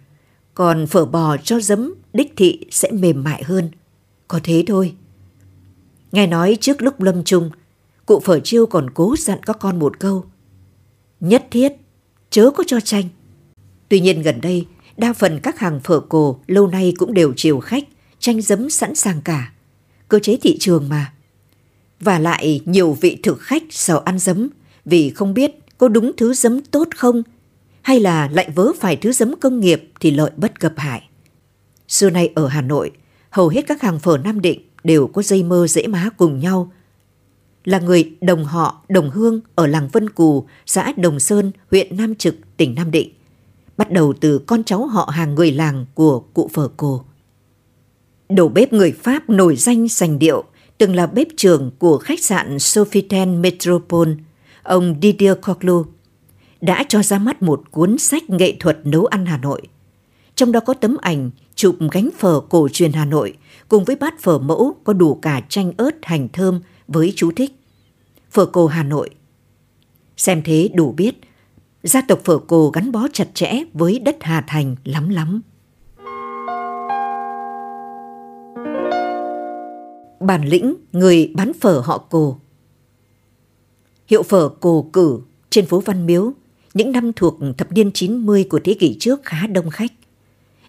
còn 0.54 0.86
phở 0.86 1.04
bò 1.04 1.36
cho 1.36 1.60
giấm 1.60 1.94
đích 2.12 2.32
thị 2.36 2.66
sẽ 2.70 2.90
mềm 2.90 3.24
mại 3.24 3.42
hơn. 3.42 3.70
Có 4.28 4.40
thế 4.42 4.64
thôi. 4.66 4.94
Nghe 6.12 6.26
nói 6.26 6.58
trước 6.60 6.82
lúc 6.82 7.00
lâm 7.00 7.24
chung, 7.24 7.50
cụ 8.06 8.20
phở 8.20 8.40
chiêu 8.40 8.66
còn 8.66 8.90
cố 8.90 9.14
dặn 9.18 9.38
các 9.42 9.56
con 9.60 9.78
một 9.78 9.98
câu. 10.00 10.24
Nhất 11.20 11.46
thiết, 11.50 11.72
chớ 12.30 12.50
có 12.50 12.64
cho 12.66 12.80
chanh. 12.80 13.08
Tuy 13.88 14.00
nhiên 14.00 14.22
gần 14.22 14.40
đây, 14.40 14.66
đa 14.96 15.12
phần 15.12 15.40
các 15.42 15.58
hàng 15.58 15.80
phở 15.80 16.00
cổ 16.00 16.40
lâu 16.46 16.66
nay 16.66 16.92
cũng 16.98 17.14
đều 17.14 17.32
chiều 17.36 17.60
khách, 17.60 17.84
chanh 18.18 18.40
giấm 18.40 18.70
sẵn 18.70 18.94
sàng 18.94 19.20
cả. 19.24 19.52
Cơ 20.08 20.18
chế 20.18 20.36
thị 20.42 20.56
trường 20.60 20.88
mà. 20.88 21.12
Và 22.00 22.18
lại 22.18 22.60
nhiều 22.64 22.92
vị 23.00 23.18
thực 23.22 23.40
khách 23.40 23.62
sợ 23.70 24.02
ăn 24.04 24.18
giấm 24.18 24.48
vì 24.84 25.10
không 25.10 25.34
biết 25.34 25.54
có 25.78 25.88
đúng 25.88 26.12
thứ 26.16 26.34
giấm 26.34 26.60
tốt 26.60 26.88
không 26.96 27.22
hay 27.82 28.00
là 28.00 28.28
lại 28.32 28.50
vớ 28.54 28.72
phải 28.80 28.96
thứ 28.96 29.12
giấm 29.12 29.34
công 29.40 29.60
nghiệp 29.60 29.92
thì 30.00 30.10
lợi 30.10 30.30
bất 30.36 30.60
cập 30.60 30.72
hại. 30.76 31.08
Xưa 31.88 32.10
nay 32.10 32.30
ở 32.34 32.46
Hà 32.46 32.60
Nội, 32.60 32.90
hầu 33.30 33.48
hết 33.48 33.66
các 33.66 33.82
hàng 33.82 33.98
phở 33.98 34.18
Nam 34.18 34.40
Định 34.40 34.60
đều 34.84 35.06
có 35.06 35.22
dây 35.22 35.42
mơ 35.42 35.66
dễ 35.66 35.86
má 35.86 36.08
cùng 36.16 36.38
nhau. 36.38 36.72
Là 37.64 37.78
người 37.78 38.12
đồng 38.20 38.44
họ, 38.44 38.84
đồng 38.88 39.10
hương 39.10 39.40
ở 39.54 39.66
làng 39.66 39.88
Vân 39.92 40.10
Cù, 40.10 40.46
xã 40.66 40.92
Đồng 40.96 41.20
Sơn, 41.20 41.52
huyện 41.70 41.96
Nam 41.96 42.14
Trực, 42.14 42.34
tỉnh 42.56 42.74
Nam 42.74 42.90
Định. 42.90 43.10
Bắt 43.76 43.90
đầu 43.90 44.14
từ 44.20 44.38
con 44.38 44.64
cháu 44.64 44.86
họ 44.86 45.10
hàng 45.12 45.34
người 45.34 45.52
làng 45.52 45.86
của 45.94 46.20
cụ 46.20 46.50
phở 46.52 46.68
cô. 46.76 47.04
Đầu 48.28 48.48
bếp 48.48 48.72
người 48.72 48.92
Pháp 48.92 49.30
nổi 49.30 49.56
danh 49.56 49.88
sành 49.88 50.18
điệu, 50.18 50.44
từng 50.78 50.94
là 50.94 51.06
bếp 51.06 51.26
trưởng 51.36 51.70
của 51.78 51.98
khách 51.98 52.24
sạn 52.24 52.56
Sofitel 52.56 53.40
Metropole, 53.40 54.12
ông 54.62 54.94
Didier 55.02 55.36
Coquelou, 55.42 55.86
đã 56.62 56.84
cho 56.88 57.02
ra 57.02 57.18
mắt 57.18 57.42
một 57.42 57.62
cuốn 57.70 57.98
sách 57.98 58.30
nghệ 58.30 58.56
thuật 58.60 58.78
nấu 58.84 59.06
ăn 59.06 59.26
Hà 59.26 59.36
Nội. 59.36 59.62
Trong 60.34 60.52
đó 60.52 60.60
có 60.60 60.74
tấm 60.74 60.96
ảnh 61.00 61.30
chụp 61.54 61.76
gánh 61.90 62.10
phở 62.18 62.40
cổ 62.40 62.68
truyền 62.72 62.92
Hà 62.92 63.04
Nội 63.04 63.36
cùng 63.68 63.84
với 63.84 63.96
bát 63.96 64.20
phở 64.20 64.38
mẫu 64.38 64.76
có 64.84 64.92
đủ 64.92 65.14
cả 65.14 65.40
chanh 65.48 65.72
ớt 65.76 65.90
hành 66.02 66.28
thơm 66.28 66.60
với 66.88 67.12
chú 67.16 67.30
thích. 67.36 67.52
Phở 68.30 68.46
cổ 68.46 68.66
Hà 68.66 68.82
Nội. 68.82 69.10
Xem 70.16 70.42
thế 70.44 70.70
đủ 70.74 70.92
biết, 70.92 71.14
gia 71.82 72.00
tộc 72.00 72.20
phở 72.24 72.38
cổ 72.38 72.70
gắn 72.70 72.92
bó 72.92 73.08
chặt 73.12 73.28
chẽ 73.34 73.62
với 73.72 73.98
đất 73.98 74.16
Hà 74.20 74.44
Thành 74.46 74.76
lắm 74.84 75.08
lắm. 75.08 75.40
Bản 80.20 80.44
lĩnh 80.44 80.74
người 80.92 81.32
bán 81.34 81.52
phở 81.60 81.80
họ 81.84 81.98
cổ 81.98 82.38
Hiệu 84.06 84.22
phở 84.22 84.48
cổ 84.48 84.90
cử 84.92 85.20
trên 85.50 85.66
phố 85.66 85.80
Văn 85.80 86.06
Miếu 86.06 86.32
những 86.74 86.92
năm 86.92 87.12
thuộc 87.12 87.38
thập 87.58 87.72
niên 87.72 87.90
90 87.92 88.44
của 88.44 88.60
thế 88.64 88.74
kỷ 88.74 88.96
trước 89.00 89.20
khá 89.24 89.46
đông 89.46 89.70
khách. 89.70 89.92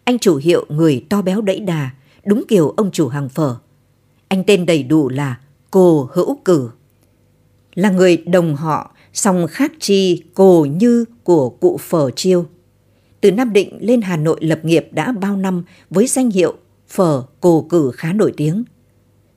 Anh 0.04 0.20
chủ 0.20 0.36
hiệu 0.36 0.66
người 0.70 1.06
to 1.10 1.22
béo 1.22 1.42
đẫy 1.42 1.60
đà, 1.60 1.90
đúng 2.26 2.44
kiểu 2.48 2.70
ông 2.70 2.92
chủ 2.92 3.08
hàng 3.08 3.30
phở. 3.30 3.56
Anh 4.28 4.44
tên 4.44 4.66
đầy 4.66 4.84
đủ 4.84 5.10
là 5.10 5.40
Cô 5.72 6.10
Hữu 6.14 6.38
Cử. 6.46 6.70
Là 7.76 7.90
người 7.90 8.18
đồng 8.18 8.56
họ, 8.56 8.96
song 9.14 9.48
khác 9.50 9.72
chi 9.80 10.24
Cô 10.34 10.66
Như 10.66 11.06
của 11.24 11.50
cụ 11.50 11.78
phở 11.78 12.12
chiêu. 12.12 12.46
Từ 13.22 13.32
Nam 13.32 13.54
Định 13.54 13.78
lên 13.80 14.02
Hà 14.02 14.18
Nội 14.18 14.38
lập 14.42 14.60
nghiệp 14.66 14.88
đã 14.92 15.12
bao 15.12 15.38
năm 15.38 15.64
với 15.90 16.08
danh 16.08 16.32
hiệu 16.32 16.54
phở 16.88 17.24
Cô 17.40 17.66
Cử 17.70 17.92
khá 17.94 18.14
nổi 18.14 18.34
tiếng. 18.38 18.64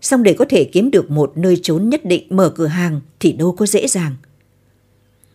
Song 0.01 0.23
để 0.23 0.33
có 0.33 0.45
thể 0.49 0.65
kiếm 0.65 0.91
được 0.91 1.11
một 1.11 1.33
nơi 1.37 1.59
trốn 1.63 1.89
nhất 1.89 2.05
định 2.05 2.27
mở 2.31 2.53
cửa 2.57 2.67
hàng 2.67 3.01
thì 3.21 3.33
đâu 3.33 3.53
có 3.53 3.67
dễ 3.67 3.87
dàng. 3.87 4.13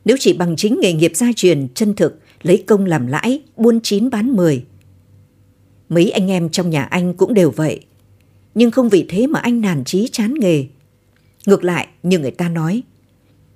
Nếu 0.05 0.17
chỉ 0.19 0.33
bằng 0.33 0.55
chính 0.55 0.79
nghề 0.81 0.93
nghiệp 0.93 1.11
gia 1.15 1.31
truyền 1.35 1.67
chân 1.75 1.95
thực, 1.95 2.19
lấy 2.41 2.63
công 2.67 2.85
làm 2.85 3.07
lãi, 3.07 3.41
buôn 3.57 3.79
chín 3.83 4.09
bán 4.09 4.31
mười. 4.35 4.65
Mấy 5.89 6.11
anh 6.11 6.31
em 6.31 6.49
trong 6.49 6.69
nhà 6.69 6.83
anh 6.83 7.13
cũng 7.13 7.33
đều 7.33 7.51
vậy. 7.51 7.79
Nhưng 8.55 8.71
không 8.71 8.89
vì 8.89 9.05
thế 9.09 9.27
mà 9.27 9.39
anh 9.39 9.61
nản 9.61 9.83
chí 9.83 10.09
chán 10.11 10.33
nghề. 10.39 10.65
Ngược 11.45 11.63
lại, 11.63 11.87
như 12.03 12.19
người 12.19 12.31
ta 12.31 12.49
nói, 12.49 12.83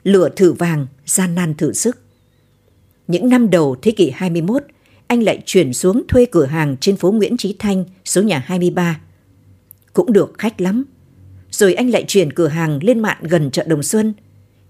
lửa 0.03 0.29
thử 0.35 0.53
vàng, 0.53 0.87
gian 1.05 1.35
nan 1.35 1.53
thử 1.53 1.73
sức. 1.73 1.97
Những 3.07 3.29
năm 3.29 3.49
đầu 3.49 3.75
thế 3.81 3.91
kỷ 3.91 4.09
21, 4.09 4.63
anh 5.07 5.23
lại 5.23 5.41
chuyển 5.45 5.73
xuống 5.73 6.03
thuê 6.07 6.25
cửa 6.25 6.45
hàng 6.45 6.75
trên 6.81 6.95
phố 6.95 7.11
Nguyễn 7.11 7.37
Trí 7.37 7.55
Thanh, 7.59 7.85
số 8.05 8.21
nhà 8.21 8.43
23. 8.45 9.01
Cũng 9.93 10.13
được 10.13 10.33
khách 10.37 10.61
lắm. 10.61 10.83
Rồi 11.51 11.73
anh 11.73 11.89
lại 11.89 12.05
chuyển 12.07 12.33
cửa 12.33 12.47
hàng 12.47 12.79
lên 12.83 12.99
mạn 12.99 13.17
gần 13.21 13.51
chợ 13.51 13.63
Đồng 13.67 13.83
Xuân. 13.83 14.13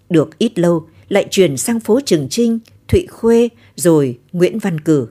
Được 0.10 0.38
ít 0.38 0.60
lâu, 0.60 0.88
lại 1.10 1.28
chuyển 1.32 1.58
sang 1.58 1.80
phố 1.80 2.00
Trường 2.06 2.28
Trinh, 2.30 2.60
Thụy 2.88 3.08
Khuê, 3.08 3.50
rồi 3.76 4.20
Nguyễn 4.32 4.60
Văn 4.60 4.80
Cử. 4.80 5.08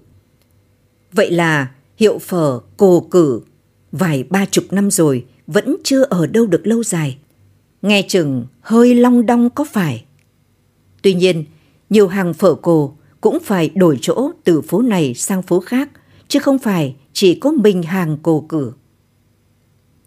Vậy 1.13 1.31
là 1.31 1.71
hiệu 1.97 2.19
phở 2.19 2.61
Cồ 2.77 3.01
Cử 3.01 3.41
vài 3.93 4.25
ba 4.31 4.47
chục 4.51 4.65
năm 4.71 4.91
rồi 4.91 5.25
vẫn 5.47 5.77
chưa 5.85 6.03
ở 6.03 6.27
đâu 6.27 6.47
được 6.47 6.67
lâu 6.67 6.85
dài. 6.85 7.19
Nghe 7.83 8.03
chừng 8.09 8.47
hơi 8.61 8.95
long 8.95 9.27
đong 9.27 9.51
có 9.51 9.65
phải. 9.73 10.05
Tuy 11.03 11.15
nhiên, 11.15 11.45
nhiều 11.91 12.09
hàng 12.09 12.35
phở 12.35 12.55
cổ 12.55 12.97
cũng 13.21 13.39
phải 13.43 13.71
đổi 13.75 13.99
chỗ 14.01 14.31
từ 14.45 14.61
phố 14.61 14.83
này 14.83 15.15
sang 15.15 15.43
phố 15.43 15.61
khác, 15.61 15.91
chứ 16.29 16.39
không 16.39 16.59
phải 16.59 16.97
chỉ 17.13 17.35
có 17.35 17.51
mình 17.51 17.83
hàng 17.83 18.19
cổ 18.23 18.41
cử. 18.49 18.73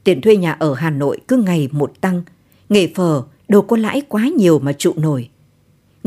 Tiền 0.03 0.21
thuê 0.21 0.37
nhà 0.37 0.51
ở 0.51 0.73
Hà 0.73 0.89
Nội 0.89 1.19
cứ 1.27 1.37
ngày 1.37 1.69
một 1.71 2.01
tăng, 2.01 2.23
nghề 2.69 2.87
phở 2.95 3.23
đâu 3.47 3.61
có 3.61 3.77
lãi 3.77 4.01
quá 4.09 4.29
nhiều 4.37 4.59
mà 4.59 4.73
trụ 4.73 4.93
nổi. 4.95 5.29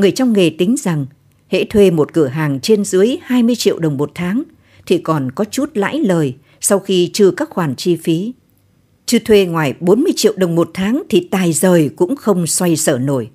Người 0.01 0.11
trong 0.11 0.33
nghề 0.33 0.49
tính 0.49 0.75
rằng 0.77 1.05
hễ 1.49 1.63
thuê 1.63 1.91
một 1.91 2.13
cửa 2.13 2.27
hàng 2.27 2.59
trên 2.59 2.85
dưới 2.85 3.17
20 3.21 3.55
triệu 3.55 3.79
đồng 3.79 3.97
một 3.97 4.11
tháng 4.15 4.43
thì 4.85 4.97
còn 4.97 5.31
có 5.31 5.45
chút 5.45 5.69
lãi 5.73 5.99
lời 5.99 6.35
sau 6.61 6.79
khi 6.79 7.09
trừ 7.13 7.31
các 7.31 7.49
khoản 7.49 7.75
chi 7.75 7.95
phí. 7.95 8.33
Chứ 9.05 9.19
thuê 9.25 9.45
ngoài 9.45 9.73
40 9.79 10.13
triệu 10.15 10.33
đồng 10.37 10.55
một 10.55 10.71
tháng 10.73 11.03
thì 11.09 11.27
tài 11.31 11.53
rời 11.53 11.89
cũng 11.95 12.15
không 12.15 12.47
xoay 12.47 12.77
sở 12.77 12.97
nổi. 12.97 13.29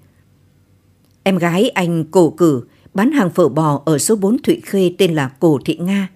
Em 1.22 1.38
gái 1.38 1.68
anh 1.68 2.04
cổ 2.04 2.30
cử 2.30 2.62
bán 2.94 3.12
hàng 3.12 3.30
phở 3.30 3.48
bò 3.48 3.82
ở 3.84 3.98
số 3.98 4.16
4 4.16 4.42
Thụy 4.42 4.60
Khê 4.64 4.92
tên 4.98 5.14
là 5.14 5.28
Cổ 5.40 5.58
Thị 5.64 5.76
Nga. 5.76 6.08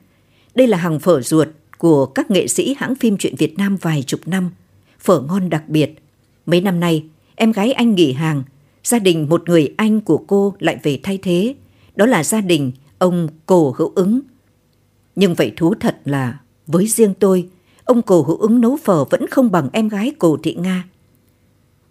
Đây 0.54 0.66
là 0.66 0.76
hàng 0.76 1.00
phở 1.00 1.20
ruột 1.22 1.48
của 1.78 2.06
các 2.06 2.30
nghệ 2.30 2.46
sĩ 2.46 2.74
hãng 2.78 2.94
phim 2.94 3.16
truyện 3.16 3.34
Việt 3.36 3.58
Nam 3.58 3.76
vài 3.76 4.04
chục 4.06 4.20
năm. 4.26 4.50
Phở 5.00 5.20
ngon 5.20 5.50
đặc 5.50 5.68
biệt. 5.68 5.94
Mấy 6.46 6.60
năm 6.60 6.80
nay, 6.80 7.04
em 7.34 7.52
gái 7.52 7.72
anh 7.72 7.94
nghỉ 7.94 8.12
hàng. 8.12 8.42
Gia 8.84 8.98
đình 8.98 9.28
một 9.28 9.48
người 9.48 9.74
anh 9.76 10.00
của 10.00 10.18
cô 10.26 10.54
lại 10.58 10.78
về 10.82 11.00
thay 11.02 11.18
thế. 11.22 11.54
Đó 11.96 12.06
là 12.06 12.24
gia 12.24 12.40
đình 12.40 12.72
ông 12.98 13.28
Cổ 13.46 13.74
Hữu 13.78 13.92
Ứng. 13.94 14.20
Nhưng 15.16 15.34
vậy 15.34 15.52
thú 15.56 15.74
thật 15.80 16.00
là 16.04 16.38
với 16.66 16.86
riêng 16.86 17.14
tôi, 17.14 17.48
ông 17.84 18.02
Cổ 18.02 18.22
Hữu 18.22 18.36
Ứng 18.36 18.60
nấu 18.60 18.76
phở 18.76 19.04
vẫn 19.04 19.26
không 19.26 19.50
bằng 19.50 19.68
em 19.72 19.88
gái 19.88 20.12
Cổ 20.18 20.36
Thị 20.42 20.54
Nga. 20.54 20.84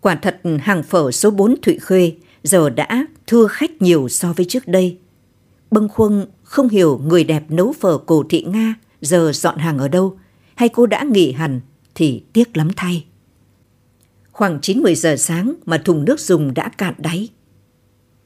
Quả 0.02 0.16
thật 0.16 0.42
hàng 0.60 0.84
phở 0.84 1.12
số 1.12 1.32
4 1.32 1.56
Thụy 1.62 1.78
Khê 1.82 2.14
giờ 2.44 2.70
đã 2.70 3.06
thưa 3.28 3.48
khách 3.48 3.82
nhiều 3.82 4.10
so 4.10 4.34
với 4.34 4.46
trước 4.46 4.68
đây. 4.68 4.98
Bâng 5.72 5.90
khuâng 5.90 6.26
không 6.44 6.70
hiểu 6.70 7.02
người 7.06 7.24
đẹp 7.24 7.44
nấu 7.50 7.74
phở 7.74 7.98
cổ 7.98 8.24
thị 8.30 8.46
Nga 8.48 8.76
giờ 9.02 9.32
dọn 9.34 9.58
hàng 9.58 9.78
ở 9.78 9.88
đâu, 9.88 10.18
hay 10.56 10.70
cô 10.70 10.86
đã 10.86 11.04
nghỉ 11.04 11.32
hẳn 11.32 11.62
thì 11.96 12.24
tiếc 12.34 12.58
lắm 12.58 12.70
thay. 12.76 13.06
Khoảng 14.40 14.60
9-10 14.60 14.96
giờ 14.96 15.16
sáng 15.18 15.54
mà 15.66 15.78
thùng 15.78 16.06
nước 16.06 16.20
dùng 16.20 16.54
đã 16.54 16.70
cạn 16.78 16.94
đáy. 16.98 17.30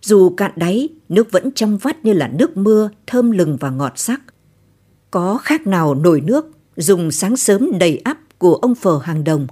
Dù 0.01 0.29
cạn 0.29 0.51
đáy, 0.55 0.89
nước 1.09 1.31
vẫn 1.31 1.51
trong 1.51 1.77
vắt 1.77 2.05
như 2.05 2.13
là 2.13 2.27
nước 2.27 2.57
mưa, 2.57 2.89
thơm 3.07 3.31
lừng 3.31 3.57
và 3.59 3.69
ngọt 3.69 3.93
sắc. 3.95 4.21
Có 5.11 5.37
khác 5.37 5.67
nào 5.67 5.95
nồi 5.95 6.21
nước 6.21 6.45
dùng 6.75 7.11
sáng 7.11 7.37
sớm 7.37 7.77
đầy 7.79 8.01
ắp 8.03 8.17
của 8.37 8.55
ông 8.55 8.75
phở 8.75 8.99
hàng 9.03 9.23
đồng. 9.23 9.47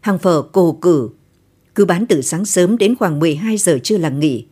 Hàng 0.00 0.18
phở 0.18 0.42
cổ 0.42 0.72
cử 0.72 1.10
cứ 1.74 1.84
bán 1.84 2.06
từ 2.06 2.22
sáng 2.22 2.44
sớm 2.44 2.78
đến 2.78 2.94
khoảng 2.96 3.18
12 3.18 3.56
giờ 3.56 3.78
chưa 3.82 3.98
là 3.98 4.08
nghỉ. 4.08 4.46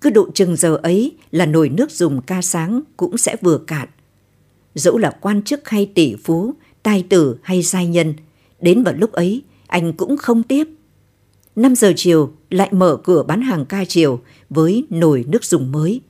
Cứ 0.00 0.10
độ 0.10 0.30
chừng 0.34 0.56
giờ 0.56 0.76
ấy 0.82 1.16
là 1.30 1.46
nồi 1.46 1.68
nước 1.68 1.90
dùng 1.90 2.22
ca 2.22 2.42
sáng 2.42 2.80
cũng 2.96 3.18
sẽ 3.18 3.36
vừa 3.40 3.58
cạn. 3.58 3.88
Dẫu 4.74 4.98
là 4.98 5.10
quan 5.20 5.42
chức 5.42 5.68
hay 5.68 5.90
tỷ 5.94 6.14
phú, 6.24 6.54
tài 6.82 7.04
tử 7.08 7.36
hay 7.42 7.62
giai 7.62 7.86
nhân, 7.86 8.14
đến 8.60 8.82
vào 8.82 8.94
lúc 8.94 9.12
ấy 9.12 9.42
anh 9.70 9.92
cũng 9.92 10.16
không 10.16 10.42
tiếp. 10.42 10.68
5 11.56 11.74
giờ 11.74 11.92
chiều 11.96 12.32
lại 12.50 12.68
mở 12.72 12.96
cửa 13.04 13.22
bán 13.22 13.42
hàng 13.42 13.64
ca 13.64 13.84
chiều 13.84 14.20
với 14.50 14.86
nồi 14.90 15.24
nước 15.28 15.44
dùng 15.44 15.72
mới. 15.72 16.00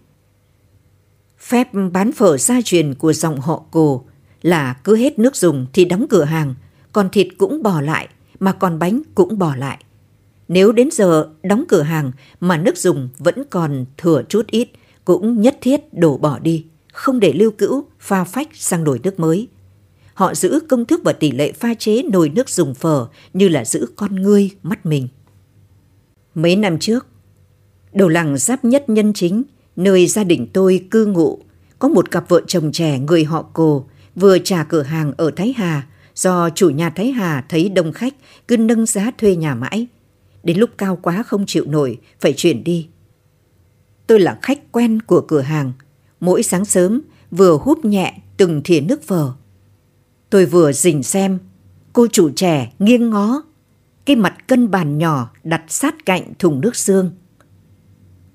Phép 1.39 1.69
bán 1.93 2.13
phở 2.13 2.39
gia 2.39 2.61
truyền 2.65 2.95
của 2.95 3.13
dòng 3.13 3.41
họ 3.41 3.63
cổ 3.71 4.05
là 4.43 4.77
cứ 4.85 4.97
hết 4.97 5.19
nước 5.19 5.37
dùng 5.37 5.67
thì 5.73 5.85
đóng 5.85 6.07
cửa 6.11 6.25
hàng, 6.25 6.55
còn 6.93 7.09
thịt 7.11 7.29
cũng 7.39 7.63
bỏ 7.63 7.81
lại, 7.81 8.09
mà 8.41 8.53
còn 8.53 8.79
bánh 8.79 9.03
cũng 9.15 9.39
bỏ 9.39 9.57
lại. 9.57 9.85
Nếu 10.49 10.73
đến 10.73 10.89
giờ 10.93 11.31
đóng 11.43 11.65
cửa 11.69 11.83
hàng 11.83 12.13
mà 12.41 12.57
nước 12.57 12.79
dùng 12.79 13.09
vẫn 13.19 13.43
còn 13.51 13.85
thừa 13.97 14.23
chút 14.29 14.47
ít, 14.47 14.69
cũng 15.05 15.41
nhất 15.41 15.59
thiết 15.61 15.95
đổ 15.95 16.17
bỏ 16.17 16.39
đi, 16.39 16.65
không 16.93 17.21
để 17.21 17.33
lưu 17.33 17.51
cữu 17.51 17.85
pha 18.01 18.25
phách 18.25 18.49
sang 18.55 18.85
nồi 18.85 19.01
nước 19.03 19.21
mới. 19.21 19.49
Họ 20.15 20.35
giữ 20.35 20.61
công 20.69 20.85
thức 20.85 21.01
và 21.05 21.13
tỷ 21.13 21.31
lệ 21.31 21.53
pha 21.53 21.75
chế 21.75 22.03
nồi 22.03 22.29
nước 22.29 22.49
dùng 22.49 22.75
phở 22.75 23.07
như 23.33 23.49
là 23.49 23.65
giữ 23.65 23.87
con 23.97 24.15
ngươi 24.15 24.51
mắt 24.63 24.87
mình. 24.87 25.09
Mấy 26.35 26.57
năm 26.57 26.79
trước, 26.79 27.07
đầu 27.93 28.09
làng 28.09 28.39
giáp 28.39 28.65
nhất 28.65 28.89
nhân 28.89 29.13
chính, 29.13 29.43
nơi 29.77 30.07
gia 30.07 30.25
đình 30.25 30.47
tôi 30.53 30.87
cư 30.91 31.07
ngụ, 31.07 31.39
có 31.79 31.89
một 31.89 32.11
cặp 32.11 32.29
vợ 32.29 32.41
chồng 32.47 32.73
trẻ 32.73 32.99
người 32.99 33.25
họ 33.25 33.43
cồ 33.43 33.85
vừa 34.15 34.39
trả 34.39 34.65
cửa 34.65 34.83
hàng 34.83 35.13
ở 35.17 35.31
Thái 35.37 35.55
Hà 35.57 35.87
do 36.15 36.51
chủ 36.51 36.71
nhà 36.71 36.91
Thái 36.91 37.11
Hà 37.11 37.45
thấy 37.49 37.69
đông 37.69 37.93
khách 37.93 38.15
cứ 38.49 38.57
nâng 38.57 38.87
giá 38.87 39.11
thuê 39.19 39.37
nhà 39.37 39.55
mãi– 39.55 39.87
Đến 40.43 40.59
lúc 40.59 40.71
cao 40.79 40.99
quá 41.03 41.23
không 41.23 41.47
chịu 41.47 41.65
nổi, 41.69 41.99
phải 42.21 42.33
chuyển 42.33 42.65
đi. 42.65 42.89
Tôi 44.07 44.21
là 44.21 44.39
khách 44.43 44.73
quen 44.73 45.03
của 45.03 45.21
cửa 45.21 45.41
hàng. 45.41 45.73
Mỗi 46.21 46.43
sáng 46.43 46.65
sớm 46.65 47.01
vừa 47.31 47.57
hút 47.57 47.85
nhẹ 47.85 48.19
từng 48.37 48.61
thìa 48.65 48.81
nước 48.81 49.03
phở. 49.03 49.33
Tôi 50.31 50.47
vừa 50.47 50.73
dình 50.73 51.03
xem, 51.03 51.39
cô 51.93 52.07
chủ 52.07 52.31
trẻ 52.31 52.73
nghiêng 52.79 53.11
ngó, 53.11 53.43
cái 54.05 54.17
mặt 54.17 54.35
cân 54.47 54.71
bàn 54.71 54.99
nhỏ 54.99 55.31
đặt 55.45 55.63
sát 55.69 56.07
cạnh 56.07 56.33
thùng 56.39 56.61
nước 56.61 56.77
xương. 56.77 57.11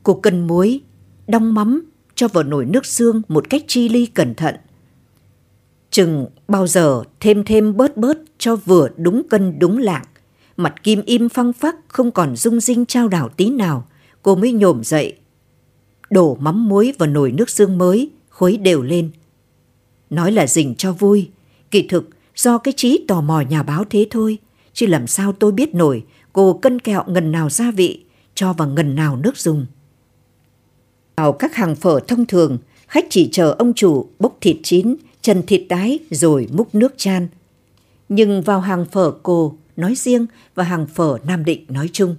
Cô 0.03 0.13
cân 0.13 0.47
muối, 0.47 0.81
đong 1.27 1.53
mắm 1.53 1.91
cho 2.15 2.27
vào 2.27 2.43
nồi 2.43 2.65
nước 2.65 2.85
xương 2.85 3.21
một 3.27 3.49
cách 3.49 3.63
chi 3.67 3.89
ly 3.89 4.05
cẩn 4.05 4.35
thận. 4.35 4.55
Chừng 5.91 6.25
bao 6.47 6.67
giờ 6.67 7.03
thêm 7.19 7.43
thêm 7.43 7.77
bớt 7.77 7.97
bớt 7.97 8.17
cho 8.37 8.55
vừa 8.55 8.89
đúng 8.97 9.21
cân 9.29 9.59
đúng 9.59 9.77
lạng 9.77 10.03
mặt 10.57 10.83
kim 10.83 11.01
im 11.05 11.29
phăng 11.29 11.53
phắc 11.53 11.75
không 11.87 12.11
còn 12.11 12.35
rung 12.35 12.59
rinh 12.59 12.85
trao 12.85 13.07
đảo 13.07 13.29
tí 13.29 13.49
nào, 13.49 13.87
cô 14.23 14.35
mới 14.35 14.51
nhổm 14.51 14.83
dậy. 14.83 15.17
Đổ 16.09 16.35
mắm 16.35 16.69
muối 16.69 16.93
vào 16.97 17.09
nồi 17.09 17.31
nước 17.31 17.49
xương 17.49 17.77
mới, 17.77 18.09
khuấy 18.29 18.57
đều 18.57 18.81
lên. 18.81 19.11
Nói 20.09 20.31
là 20.31 20.47
dình 20.47 20.75
cho 20.75 20.91
vui, 20.91 21.29
kỳ 21.75 21.82
thực 21.82 22.10
do 22.36 22.58
cái 22.58 22.74
trí 22.77 23.05
tò 23.08 23.22
mò 23.22 23.41
nhà 23.41 23.63
báo 23.63 23.84
thế 23.89 24.08
thôi, 24.12 24.38
chứ 24.74 24.88
làm 24.88 25.08
sao 25.08 25.34
tôi 25.34 25.51
biết 25.51 25.75
nổi 25.75 26.03
cô 26.34 26.53
cân 26.53 26.79
kẹo 26.79 27.03
ngần 27.08 27.32
nào 27.32 27.50
gia 27.50 27.72
vị, 27.72 28.03
cho 28.36 28.53
vào 28.53 28.67
ngần 28.70 28.96
nào 28.96 29.15
nước 29.15 29.38
dùng. 29.38 29.65
Vào 31.15 31.34
các 31.34 31.55
hàng 31.55 31.75
phở 31.75 32.00
thông 32.08 32.25
thường, 32.25 32.58
khách 32.88 33.05
chỉ 33.10 33.29
chờ 33.32 33.55
ông 33.60 33.74
chủ 33.74 34.10
bốc 34.20 34.38
thịt 34.41 34.58
chín, 34.63 34.96
trần 35.22 35.46
thịt 35.46 35.62
tái 35.70 36.00
rồi 36.10 36.48
múc 36.51 36.75
nước 36.75 36.94
chan. 36.98 37.27
Nhưng 38.10 38.41
vào 38.41 38.60
hàng 38.60 38.86
phở 38.86 39.12
cô, 39.24 39.58
nói 39.75 39.96
riêng 39.96 40.25
và 40.55 40.63
hàng 40.63 40.88
phở 40.88 41.17
Nam 41.27 41.46
Định 41.46 41.65
nói 41.70 41.89
chung. 41.94 42.15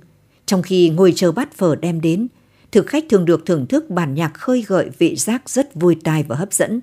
Trong 0.46 0.62
khi 0.62 0.88
ngồi 0.88 1.12
chờ 1.16 1.32
bát 1.32 1.54
phở 1.54 1.76
đem 1.76 2.00
đến, 2.00 2.28
thực 2.72 2.86
khách 2.86 3.04
thường 3.08 3.24
được 3.24 3.46
thưởng 3.46 3.66
thức 3.66 3.90
bản 3.90 4.14
nhạc 4.14 4.34
khơi 4.34 4.64
gợi 4.66 4.90
vị 4.98 5.16
giác 5.16 5.50
rất 5.50 5.74
vui 5.74 5.96
tai 6.04 6.22
và 6.22 6.36
hấp 6.36 6.52
dẫn. 6.52 6.80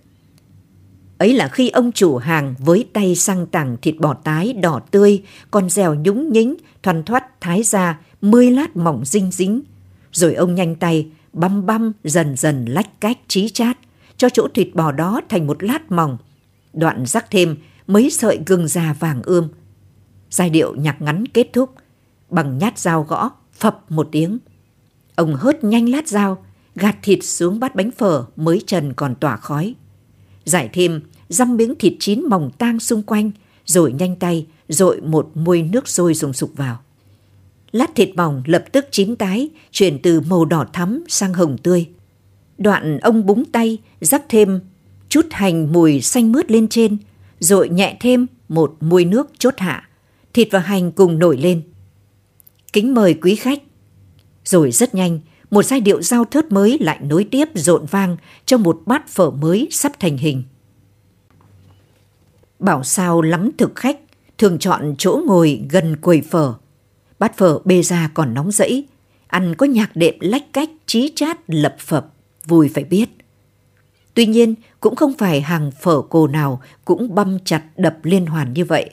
Ấy 1.23 1.33
là 1.33 1.47
khi 1.47 1.69
ông 1.69 1.91
chủ 1.91 2.17
hàng 2.17 2.55
với 2.59 2.85
tay 2.93 3.15
sang 3.15 3.45
tảng 3.45 3.77
thịt 3.81 3.95
bò 3.99 4.13
tái 4.13 4.53
đỏ 4.53 4.79
tươi, 4.91 5.23
còn 5.51 5.69
dèo 5.69 5.95
nhúng 5.95 6.31
nhính, 6.31 6.55
thoăn 6.83 7.03
thoắt 7.03 7.41
thái 7.41 7.63
ra 7.63 7.99
mươi 8.21 8.51
lát 8.51 8.75
mỏng 8.77 9.05
dinh 9.05 9.31
dính. 9.31 9.61
Rồi 10.11 10.33
ông 10.33 10.55
nhanh 10.55 10.75
tay, 10.75 11.07
băm 11.33 11.65
băm 11.65 11.91
dần 12.03 12.35
dần 12.37 12.65
lách 12.65 13.01
cách 13.01 13.17
trí 13.27 13.49
chát, 13.49 13.77
cho 14.17 14.29
chỗ 14.29 14.47
thịt 14.53 14.67
bò 14.73 14.91
đó 14.91 15.21
thành 15.29 15.47
một 15.47 15.63
lát 15.63 15.91
mỏng. 15.91 16.17
Đoạn 16.73 17.05
rắc 17.05 17.31
thêm 17.31 17.55
mấy 17.87 18.09
sợi 18.09 18.39
gừng 18.45 18.67
già 18.67 18.95
vàng 18.99 19.21
ươm, 19.23 19.47
Giai 20.29 20.49
điệu 20.49 20.75
nhạc 20.75 21.01
ngắn 21.01 21.25
kết 21.33 21.47
thúc 21.53 21.69
bằng 22.29 22.57
nhát 22.57 22.79
dao 22.79 23.03
gõ 23.03 23.31
phập 23.53 23.91
một 23.91 24.09
tiếng. 24.11 24.39
Ông 25.15 25.35
hớt 25.35 25.63
nhanh 25.63 25.89
lát 25.89 26.07
dao, 26.07 26.43
gạt 26.75 26.95
thịt 27.01 27.19
xuống 27.23 27.59
bát 27.59 27.75
bánh 27.75 27.91
phở 27.91 28.25
mới 28.35 28.61
trần 28.67 28.93
còn 28.93 29.15
tỏa 29.15 29.37
khói. 29.37 29.75
Giải 30.45 30.69
thêm 30.73 31.01
dăm 31.29 31.57
miếng 31.57 31.75
thịt 31.75 31.93
chín 31.99 32.23
mỏng 32.29 32.51
tang 32.57 32.79
xung 32.79 33.03
quanh, 33.03 33.31
rồi 33.65 33.93
nhanh 33.93 34.15
tay 34.15 34.45
dội 34.67 35.01
một 35.01 35.31
muôi 35.35 35.63
nước 35.63 35.87
sôi 35.87 36.13
dùng 36.13 36.33
sục 36.33 36.51
vào. 36.57 36.79
Lát 37.71 37.95
thịt 37.95 38.09
mỏng 38.15 38.43
lập 38.45 38.63
tức 38.71 38.85
chín 38.91 39.15
tái, 39.15 39.49
chuyển 39.71 39.99
từ 39.99 40.21
màu 40.21 40.45
đỏ 40.45 40.65
thắm 40.73 41.03
sang 41.07 41.33
hồng 41.33 41.57
tươi. 41.57 41.89
Đoạn 42.57 42.99
ông 42.99 43.25
búng 43.25 43.45
tay, 43.45 43.77
rắc 44.01 44.23
thêm 44.29 44.59
chút 45.09 45.25
hành 45.31 45.73
mùi 45.73 46.01
xanh 46.01 46.31
mướt 46.31 46.51
lên 46.51 46.67
trên, 46.67 46.97
rồi 47.39 47.69
nhẹ 47.69 47.97
thêm 47.99 48.27
một 48.49 48.75
muôi 48.79 49.05
nước 49.05 49.31
chốt 49.39 49.53
hạ 49.57 49.89
thịt 50.33 50.47
và 50.51 50.59
hành 50.59 50.91
cùng 50.91 51.19
nổi 51.19 51.37
lên. 51.37 51.61
Kính 52.73 52.93
mời 52.93 53.13
quý 53.13 53.35
khách. 53.35 53.63
Rồi 54.45 54.71
rất 54.71 54.95
nhanh, 54.95 55.19
một 55.51 55.63
giai 55.63 55.79
điệu 55.79 56.01
giao 56.01 56.25
thớt 56.25 56.51
mới 56.51 56.79
lại 56.79 56.99
nối 57.03 57.23
tiếp 57.23 57.49
rộn 57.53 57.85
vang 57.85 58.17
trong 58.45 58.63
một 58.63 58.81
bát 58.85 59.09
phở 59.09 59.31
mới 59.31 59.67
sắp 59.71 59.91
thành 59.99 60.17
hình. 60.17 60.43
Bảo 62.63 62.83
sao 62.83 63.21
lắm 63.21 63.51
thực 63.57 63.75
khách, 63.75 63.99
thường 64.37 64.59
chọn 64.59 64.95
chỗ 64.97 65.21
ngồi 65.25 65.61
gần 65.69 65.95
quầy 66.01 66.21
phở. 66.21 66.53
Bát 67.19 67.37
phở 67.37 67.59
bê 67.65 67.81
ra 67.81 68.09
còn 68.13 68.33
nóng 68.33 68.51
rẫy, 68.51 68.85
ăn 69.27 69.55
có 69.55 69.65
nhạc 69.65 69.95
đệm 69.95 70.13
lách 70.19 70.53
cách, 70.53 70.69
trí 70.85 71.11
chát, 71.15 71.37
lập 71.47 71.75
phập, 71.79 72.13
vui 72.47 72.69
phải 72.73 72.83
biết. 72.83 73.09
Tuy 74.13 74.25
nhiên, 74.25 74.55
cũng 74.79 74.95
không 74.95 75.13
phải 75.17 75.41
hàng 75.41 75.71
phở 75.81 76.01
cồ 76.01 76.27
nào 76.27 76.61
cũng 76.85 77.15
băm 77.15 77.37
chặt 77.45 77.63
đập 77.77 77.97
liên 78.03 78.25
hoàn 78.25 78.53
như 78.53 78.65
vậy. 78.65 78.89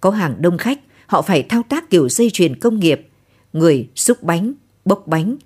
Có 0.00 0.10
hàng 0.10 0.34
đông 0.38 0.58
khách, 0.58 0.80
họ 1.06 1.22
phải 1.22 1.42
thao 1.42 1.62
tác 1.68 1.90
kiểu 1.90 2.08
dây 2.08 2.30
chuyền 2.30 2.60
công 2.60 2.80
nghiệp, 2.80 3.08
người 3.52 3.88
xúc 3.94 4.22
bánh, 4.22 4.52
bốc 4.84 5.02
bánh, 5.06 5.36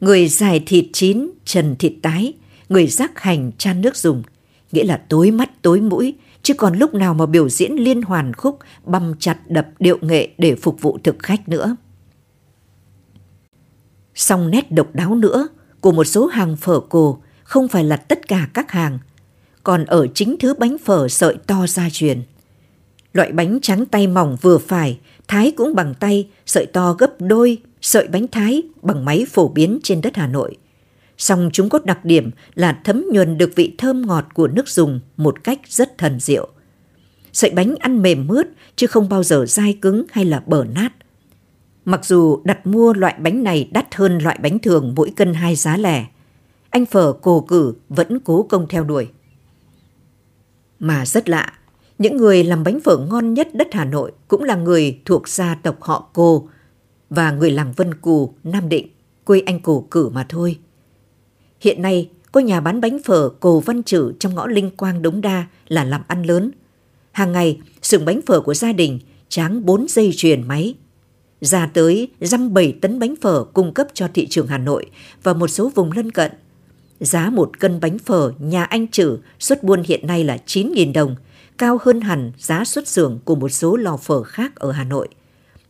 người 0.00 0.28
dài 0.28 0.62
thịt 0.66 0.84
chín, 0.92 1.30
trần 1.44 1.76
thịt 1.76 1.92
tái, 2.02 2.32
người 2.68 2.86
rắc 2.86 3.20
hành 3.20 3.52
chan 3.58 3.80
nước 3.80 3.96
dùng, 3.96 4.22
nghĩa 4.72 4.84
là 4.84 5.02
tối 5.08 5.30
mắt 5.30 5.62
tối 5.62 5.80
mũi, 5.80 6.14
chứ 6.42 6.54
còn 6.54 6.78
lúc 6.78 6.94
nào 6.94 7.14
mà 7.14 7.26
biểu 7.26 7.48
diễn 7.48 7.72
liên 7.72 8.02
hoàn 8.02 8.32
khúc 8.34 8.58
băm 8.84 9.14
chặt 9.18 9.38
đập 9.48 9.66
điệu 9.78 9.98
nghệ 10.00 10.28
để 10.38 10.54
phục 10.54 10.80
vụ 10.80 10.98
thực 11.04 11.16
khách 11.18 11.48
nữa. 11.48 11.76
Song 14.14 14.50
nét 14.50 14.72
độc 14.72 14.94
đáo 14.94 15.14
nữa 15.14 15.48
của 15.80 15.92
một 15.92 16.04
số 16.04 16.26
hàng 16.26 16.56
phở 16.56 16.80
cổ 16.80 17.18
không 17.42 17.68
phải 17.68 17.84
là 17.84 17.96
tất 17.96 18.28
cả 18.28 18.48
các 18.54 18.70
hàng, 18.70 18.98
còn 19.62 19.84
ở 19.84 20.06
chính 20.14 20.36
thứ 20.40 20.54
bánh 20.54 20.78
phở 20.78 21.08
sợi 21.08 21.36
to 21.46 21.66
gia 21.66 21.90
truyền. 21.90 22.22
Loại 23.12 23.32
bánh 23.32 23.58
trắng 23.62 23.86
tay 23.86 24.06
mỏng 24.06 24.36
vừa 24.40 24.58
phải, 24.58 24.98
thái 25.28 25.52
cũng 25.56 25.74
bằng 25.74 25.94
tay, 25.94 26.28
sợi 26.46 26.66
to 26.66 26.92
gấp 26.92 27.10
đôi 27.18 27.58
sợi 27.80 28.08
bánh 28.08 28.28
thái 28.28 28.62
bằng 28.82 29.04
máy 29.04 29.26
phổ 29.30 29.48
biến 29.48 29.78
trên 29.82 30.00
đất 30.00 30.16
Hà 30.16 30.26
Nội. 30.26 30.56
Song 31.20 31.50
chúng 31.52 31.68
có 31.68 31.78
đặc 31.84 32.04
điểm 32.04 32.30
là 32.54 32.80
thấm 32.84 33.04
nhuần 33.12 33.38
được 33.38 33.50
vị 33.56 33.74
thơm 33.78 34.06
ngọt 34.06 34.24
của 34.34 34.48
nước 34.48 34.68
dùng 34.68 35.00
một 35.16 35.44
cách 35.44 35.60
rất 35.66 35.98
thần 35.98 36.20
diệu. 36.20 36.48
Sợi 37.32 37.50
bánh 37.50 37.74
ăn 37.78 38.02
mềm 38.02 38.26
mướt 38.26 38.46
chứ 38.76 38.86
không 38.86 39.08
bao 39.08 39.22
giờ 39.22 39.44
dai 39.48 39.78
cứng 39.82 40.04
hay 40.10 40.24
là 40.24 40.42
bở 40.46 40.64
nát. 40.74 40.92
Mặc 41.84 42.04
dù 42.04 42.40
đặt 42.44 42.66
mua 42.66 42.92
loại 42.92 43.14
bánh 43.18 43.44
này 43.44 43.68
đắt 43.72 43.94
hơn 43.94 44.18
loại 44.18 44.38
bánh 44.42 44.58
thường 44.58 44.94
mỗi 44.96 45.12
cân 45.16 45.34
hai 45.34 45.56
giá 45.56 45.76
lẻ, 45.76 46.06
anh 46.70 46.86
phở 46.86 47.12
cổ 47.12 47.40
cử 47.40 47.74
vẫn 47.88 48.20
cố 48.20 48.42
công 48.42 48.68
theo 48.68 48.84
đuổi. 48.84 49.08
Mà 50.78 51.06
rất 51.06 51.28
lạ, 51.28 51.52
những 51.98 52.16
người 52.16 52.44
làm 52.44 52.64
bánh 52.64 52.80
phở 52.80 52.96
ngon 52.96 53.34
nhất 53.34 53.48
đất 53.54 53.68
Hà 53.72 53.84
Nội 53.84 54.12
cũng 54.28 54.42
là 54.42 54.56
người 54.56 55.00
thuộc 55.04 55.28
gia 55.28 55.54
tộc 55.54 55.76
họ 55.80 56.10
Cô 56.12 56.48
và 57.10 57.30
người 57.30 57.50
làng 57.50 57.72
Vân 57.76 57.94
Cù, 57.94 58.34
Nam 58.44 58.68
Định, 58.68 58.88
quê 59.24 59.40
anh 59.46 59.60
cổ 59.60 59.86
cử 59.90 60.08
mà 60.08 60.26
thôi. 60.28 60.58
Hiện 61.60 61.82
nay, 61.82 62.08
có 62.32 62.40
nhà 62.40 62.60
bán 62.60 62.80
bánh 62.80 62.98
phở 63.04 63.28
Cổ 63.40 63.60
Văn 63.60 63.82
Chử 63.82 64.12
trong 64.20 64.34
ngõ 64.34 64.46
Linh 64.46 64.70
Quang 64.70 65.02
Đống 65.02 65.20
Đa 65.20 65.46
là 65.68 65.84
làm 65.84 66.02
ăn 66.06 66.22
lớn. 66.22 66.50
Hàng 67.12 67.32
ngày, 67.32 67.60
xưởng 67.82 68.04
bánh 68.04 68.20
phở 68.26 68.40
của 68.40 68.54
gia 68.54 68.72
đình 68.72 68.98
tráng 69.28 69.66
4 69.66 69.86
dây 69.88 70.12
chuyền 70.16 70.48
máy. 70.48 70.74
Ra 71.40 71.66
tới 71.66 72.08
răm 72.20 72.54
7 72.54 72.72
tấn 72.80 72.98
bánh 72.98 73.14
phở 73.20 73.44
cung 73.44 73.74
cấp 73.74 73.86
cho 73.94 74.08
thị 74.14 74.26
trường 74.26 74.46
Hà 74.46 74.58
Nội 74.58 74.86
và 75.22 75.32
một 75.32 75.48
số 75.48 75.72
vùng 75.74 75.92
lân 75.92 76.10
cận. 76.10 76.32
Giá 77.00 77.30
một 77.30 77.58
cân 77.58 77.80
bánh 77.80 77.98
phở 77.98 78.32
nhà 78.38 78.64
anh 78.64 78.88
Chử 78.88 79.18
xuất 79.38 79.62
buôn 79.62 79.82
hiện 79.82 80.06
nay 80.06 80.24
là 80.24 80.38
9.000 80.46 80.92
đồng, 80.92 81.16
cao 81.58 81.78
hơn 81.82 82.00
hẳn 82.00 82.32
giá 82.38 82.64
xuất 82.64 82.88
xưởng 82.88 83.18
của 83.24 83.34
một 83.34 83.48
số 83.48 83.76
lò 83.76 83.96
phở 83.96 84.22
khác 84.22 84.56
ở 84.56 84.72
Hà 84.72 84.84
Nội, 84.84 85.08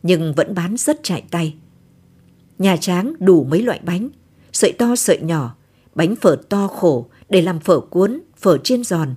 nhưng 0.03 0.33
vẫn 0.33 0.55
bán 0.55 0.77
rất 0.77 0.99
chạy 1.03 1.23
tay. 1.31 1.53
Nhà 2.59 2.77
Tráng 2.77 3.13
đủ 3.19 3.43
mấy 3.43 3.61
loại 3.61 3.79
bánh, 3.85 4.09
sợi 4.53 4.71
to 4.71 4.95
sợi 4.95 5.19
nhỏ, 5.21 5.55
bánh 5.95 6.15
phở 6.15 6.35
to 6.49 6.67
khổ 6.67 7.05
để 7.29 7.41
làm 7.41 7.59
phở 7.59 7.79
cuốn, 7.79 8.21
phở 8.37 8.57
chiên 8.57 8.83
giòn. 8.83 9.15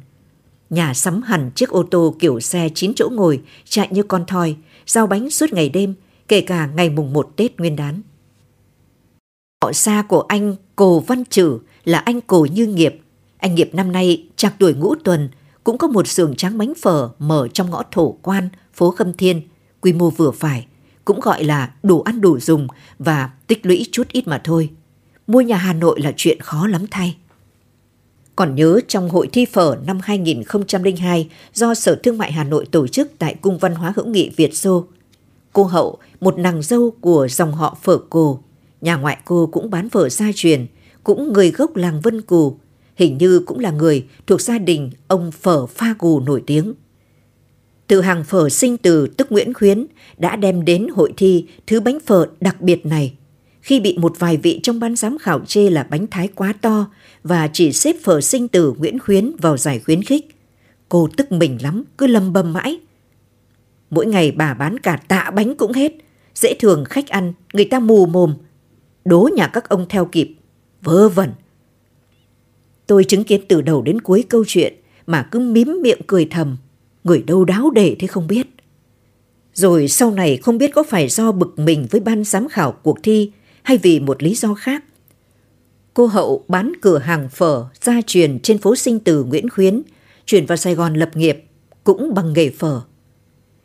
Nhà 0.70 0.94
sắm 0.94 1.22
hẳn 1.22 1.50
chiếc 1.54 1.68
ô 1.68 1.82
tô 1.90 2.14
kiểu 2.18 2.40
xe 2.40 2.68
9 2.74 2.94
chỗ 2.94 3.08
ngồi, 3.12 3.42
chạy 3.64 3.88
như 3.90 4.02
con 4.02 4.24
thoi, 4.26 4.56
giao 4.86 5.06
bánh 5.06 5.30
suốt 5.30 5.52
ngày 5.52 5.68
đêm, 5.68 5.94
kể 6.28 6.40
cả 6.40 6.66
ngày 6.66 6.90
mùng 6.90 7.12
1 7.12 7.32
Tết 7.36 7.58
Nguyên 7.58 7.76
đán. 7.76 8.02
Họ 9.64 9.72
xa 9.72 10.04
của 10.08 10.20
anh 10.20 10.56
Cồ 10.76 11.00
Văn 11.00 11.24
Trử 11.30 11.58
là 11.84 11.98
anh 11.98 12.20
Cồ 12.20 12.46
Như 12.52 12.66
Nghiệp. 12.66 13.00
Anh 13.38 13.54
Nghiệp 13.54 13.70
năm 13.72 13.92
nay 13.92 14.28
chạc 14.36 14.54
tuổi 14.58 14.74
ngũ 14.74 14.94
tuần, 14.94 15.28
cũng 15.64 15.78
có 15.78 15.88
một 15.88 16.08
xưởng 16.08 16.36
tráng 16.36 16.58
bánh 16.58 16.72
phở 16.82 17.10
mở 17.18 17.48
trong 17.48 17.70
ngõ 17.70 17.82
thổ 17.90 18.12
quan, 18.22 18.48
phố 18.74 18.90
Khâm 18.90 19.12
Thiên, 19.12 19.42
quy 19.80 19.92
mô 19.92 20.10
vừa 20.10 20.30
phải, 20.30 20.66
cũng 21.04 21.20
gọi 21.20 21.44
là 21.44 21.74
đủ 21.82 22.02
ăn 22.02 22.20
đủ 22.20 22.40
dùng 22.40 22.68
và 22.98 23.30
tích 23.46 23.66
lũy 23.66 23.86
chút 23.92 24.08
ít 24.08 24.28
mà 24.28 24.40
thôi. 24.44 24.70
Mua 25.26 25.40
nhà 25.40 25.56
Hà 25.56 25.72
Nội 25.72 26.00
là 26.00 26.12
chuyện 26.16 26.40
khó 26.40 26.66
lắm 26.66 26.84
thay. 26.90 27.16
Còn 28.36 28.54
nhớ 28.54 28.80
trong 28.88 29.08
hội 29.08 29.28
thi 29.32 29.44
phở 29.44 29.76
năm 29.86 29.98
2002 30.02 31.28
do 31.54 31.74
Sở 31.74 32.00
Thương 32.02 32.18
mại 32.18 32.32
Hà 32.32 32.44
Nội 32.44 32.66
tổ 32.70 32.86
chức 32.86 33.12
tại 33.18 33.34
Cung 33.34 33.58
Văn 33.58 33.74
hóa 33.74 33.92
Hữu 33.96 34.06
nghị 34.06 34.30
Việt 34.36 34.54
Xô. 34.56 34.86
Cô 35.52 35.64
Hậu, 35.64 35.98
một 36.20 36.38
nàng 36.38 36.62
dâu 36.62 36.90
của 37.00 37.28
dòng 37.30 37.52
họ 37.52 37.78
phở 37.82 37.98
cổ, 38.10 38.40
nhà 38.80 38.96
ngoại 38.96 39.18
cô 39.24 39.48
cũng 39.52 39.70
bán 39.70 39.88
phở 39.88 40.08
gia 40.08 40.26
truyền, 40.34 40.66
cũng 41.04 41.32
người 41.32 41.50
gốc 41.50 41.76
làng 41.76 42.00
Vân 42.00 42.22
Cù, 42.22 42.56
hình 42.96 43.18
như 43.18 43.40
cũng 43.46 43.58
là 43.58 43.70
người 43.70 44.06
thuộc 44.26 44.40
gia 44.40 44.58
đình 44.58 44.90
ông 45.08 45.32
phở 45.32 45.66
pha 45.66 45.94
cù 45.98 46.20
nổi 46.20 46.42
tiếng. 46.46 46.74
Từ 47.86 48.00
hàng 48.00 48.24
phở 48.24 48.48
sinh 48.48 48.76
từ 48.76 49.06
tức 49.06 49.32
Nguyễn 49.32 49.54
Khuyến 49.54 49.86
đã 50.18 50.36
đem 50.36 50.64
đến 50.64 50.88
hội 50.94 51.12
thi 51.16 51.46
thứ 51.66 51.80
bánh 51.80 51.98
phở 52.06 52.26
đặc 52.40 52.60
biệt 52.60 52.86
này. 52.86 53.14
Khi 53.64 53.80
bị 53.80 53.96
một 53.98 54.18
vài 54.18 54.36
vị 54.36 54.60
trong 54.62 54.80
ban 54.80 54.96
giám 54.96 55.18
khảo 55.18 55.40
chê 55.46 55.70
là 55.70 55.82
bánh 55.90 56.06
thái 56.06 56.28
quá 56.28 56.54
to 56.60 56.90
và 57.22 57.48
chỉ 57.52 57.72
xếp 57.72 57.96
phở 58.02 58.20
sinh 58.20 58.48
từ 58.48 58.74
Nguyễn 58.78 58.98
Khuyến 58.98 59.32
vào 59.40 59.56
giải 59.56 59.78
khuyến 59.78 60.02
khích. 60.02 60.26
Cô 60.88 61.08
tức 61.16 61.32
mình 61.32 61.58
lắm, 61.62 61.84
cứ 61.98 62.06
lầm 62.06 62.32
bầm 62.32 62.52
mãi. 62.52 62.80
Mỗi 63.90 64.06
ngày 64.06 64.32
bà 64.32 64.54
bán 64.54 64.78
cả 64.78 64.96
tạ 65.08 65.30
bánh 65.34 65.54
cũng 65.54 65.72
hết. 65.72 65.92
Dễ 66.34 66.54
thường 66.54 66.84
khách 66.84 67.08
ăn, 67.08 67.32
người 67.52 67.64
ta 67.64 67.80
mù 67.80 68.06
mồm. 68.06 68.34
Đố 69.04 69.28
nhà 69.36 69.46
các 69.46 69.68
ông 69.68 69.86
theo 69.88 70.04
kịp. 70.04 70.34
Vơ 70.82 71.08
vẩn. 71.08 71.30
Tôi 72.86 73.04
chứng 73.04 73.24
kiến 73.24 73.40
từ 73.48 73.60
đầu 73.60 73.82
đến 73.82 74.00
cuối 74.00 74.24
câu 74.28 74.44
chuyện 74.46 74.74
mà 75.06 75.28
cứ 75.30 75.38
mím 75.38 75.78
miệng 75.82 76.00
cười 76.06 76.26
thầm 76.30 76.56
người 77.04 77.22
đâu 77.22 77.44
đáo 77.44 77.70
để 77.70 77.96
thế 77.98 78.06
không 78.06 78.26
biết. 78.26 78.46
Rồi 79.54 79.88
sau 79.88 80.10
này 80.10 80.36
không 80.36 80.58
biết 80.58 80.74
có 80.74 80.82
phải 80.82 81.08
do 81.08 81.32
bực 81.32 81.58
mình 81.58 81.86
với 81.90 82.00
ban 82.00 82.24
giám 82.24 82.48
khảo 82.48 82.72
cuộc 82.72 83.02
thi 83.02 83.30
hay 83.64 83.78
vì 83.78 84.00
một 84.00 84.22
lý 84.22 84.34
do 84.34 84.54
khác. 84.54 84.84
Cô 85.94 86.06
Hậu 86.06 86.44
bán 86.48 86.72
cửa 86.82 86.98
hàng 86.98 87.28
phở 87.28 87.66
gia 87.80 88.00
truyền 88.06 88.38
trên 88.38 88.58
phố 88.58 88.76
sinh 88.76 89.00
từ 89.00 89.24
Nguyễn 89.24 89.48
Khuyến, 89.48 89.82
chuyển 90.26 90.46
vào 90.46 90.56
Sài 90.56 90.74
Gòn 90.74 90.94
lập 90.94 91.10
nghiệp, 91.16 91.44
cũng 91.84 92.14
bằng 92.14 92.32
nghề 92.32 92.50
phở. 92.50 92.80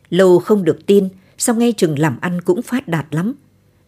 Lâu 0.08 0.38
không 0.38 0.64
được 0.64 0.86
tin, 0.86 1.08
sau 1.38 1.54
ngay 1.54 1.72
chừng 1.72 1.98
làm 1.98 2.18
ăn 2.20 2.40
cũng 2.40 2.62
phát 2.62 2.88
đạt 2.88 3.06
lắm. 3.10 3.34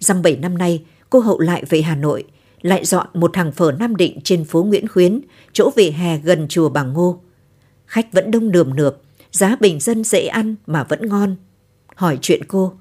Dăm 0.00 0.22
bảy 0.22 0.36
năm 0.36 0.58
nay, 0.58 0.84
cô 1.10 1.18
Hậu 1.18 1.38
lại 1.38 1.64
về 1.68 1.82
Hà 1.82 1.96
Nội, 1.96 2.24
lại 2.62 2.84
dọn 2.84 3.06
một 3.14 3.36
hàng 3.36 3.52
phở 3.52 3.72
Nam 3.72 3.96
Định 3.96 4.20
trên 4.24 4.44
phố 4.44 4.64
Nguyễn 4.64 4.88
Khuyến, 4.88 5.20
chỗ 5.52 5.70
về 5.76 5.90
hè 5.90 6.18
gần 6.18 6.48
chùa 6.48 6.68
Bà 6.68 6.82
Ngô. 6.82 7.20
Khách 7.86 8.12
vẫn 8.12 8.30
đông 8.30 8.50
nườm 8.50 8.76
nượp, 8.76 9.02
giá 9.30 9.56
bình 9.60 9.80
dân 9.80 10.04
dễ 10.04 10.26
ăn 10.26 10.54
mà 10.66 10.84
vẫn 10.84 11.08
ngon. 11.08 11.36
Hỏi 11.96 12.18
chuyện 12.22 12.44
cô. 12.48 12.72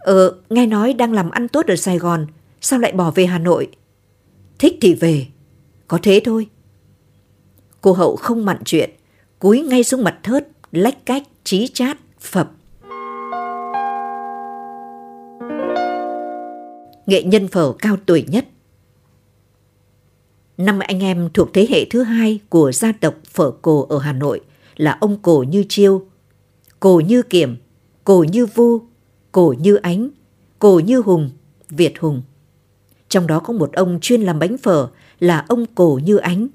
Ờ, 0.00 0.34
nghe 0.50 0.66
nói 0.66 0.92
đang 0.92 1.12
làm 1.12 1.30
ăn 1.30 1.48
tốt 1.48 1.66
ở 1.66 1.76
Sài 1.76 1.98
Gòn, 1.98 2.26
sao 2.60 2.78
lại 2.78 2.92
bỏ 2.92 3.10
về 3.10 3.26
Hà 3.26 3.38
Nội? 3.38 3.68
Thích 4.58 4.78
thì 4.80 4.94
về, 4.94 5.26
có 5.88 5.98
thế 6.02 6.20
thôi. 6.24 6.46
Cô 7.80 7.92
Hậu 7.92 8.16
không 8.16 8.44
mặn 8.44 8.58
chuyện, 8.64 8.90
cúi 9.38 9.60
ngay 9.60 9.84
xuống 9.84 10.04
mặt 10.04 10.18
thớt, 10.22 10.48
lách 10.72 11.06
cách, 11.06 11.22
trí 11.44 11.68
chát, 11.68 11.98
phập. 12.20 12.50
Nghệ 17.06 17.22
nhân 17.22 17.48
phở 17.48 17.72
cao 17.72 17.96
tuổi 18.06 18.24
nhất 18.28 18.44
Năm 20.60 20.78
anh 20.78 21.00
em 21.00 21.28
thuộc 21.34 21.48
thế 21.54 21.66
hệ 21.70 21.84
thứ 21.84 22.02
hai 22.02 22.40
của 22.48 22.72
gia 22.72 22.92
tộc 22.92 23.14
phở 23.24 23.50
cổ 23.50 23.86
ở 23.88 23.98
Hà 23.98 24.12
Nội 24.12 24.40
là 24.76 24.98
ông 25.00 25.18
cổ 25.22 25.44
như 25.48 25.64
chiêu, 25.68 26.06
cổ 26.80 27.00
như 27.06 27.22
kiểm, 27.22 27.56
cổ 28.04 28.24
như 28.32 28.46
vu, 28.46 28.80
cổ 29.32 29.54
như 29.58 29.74
ánh, 29.74 30.10
cổ 30.58 30.80
như 30.84 31.00
hùng, 31.00 31.30
Việt 31.70 31.98
hùng. 31.98 32.22
Trong 33.08 33.26
đó 33.26 33.40
có 33.40 33.52
một 33.52 33.72
ông 33.72 33.98
chuyên 34.00 34.22
làm 34.22 34.38
bánh 34.38 34.58
phở 34.58 34.88
là 35.20 35.44
ông 35.48 35.66
cổ 35.74 36.00
như 36.04 36.16
ánh. 36.16 36.48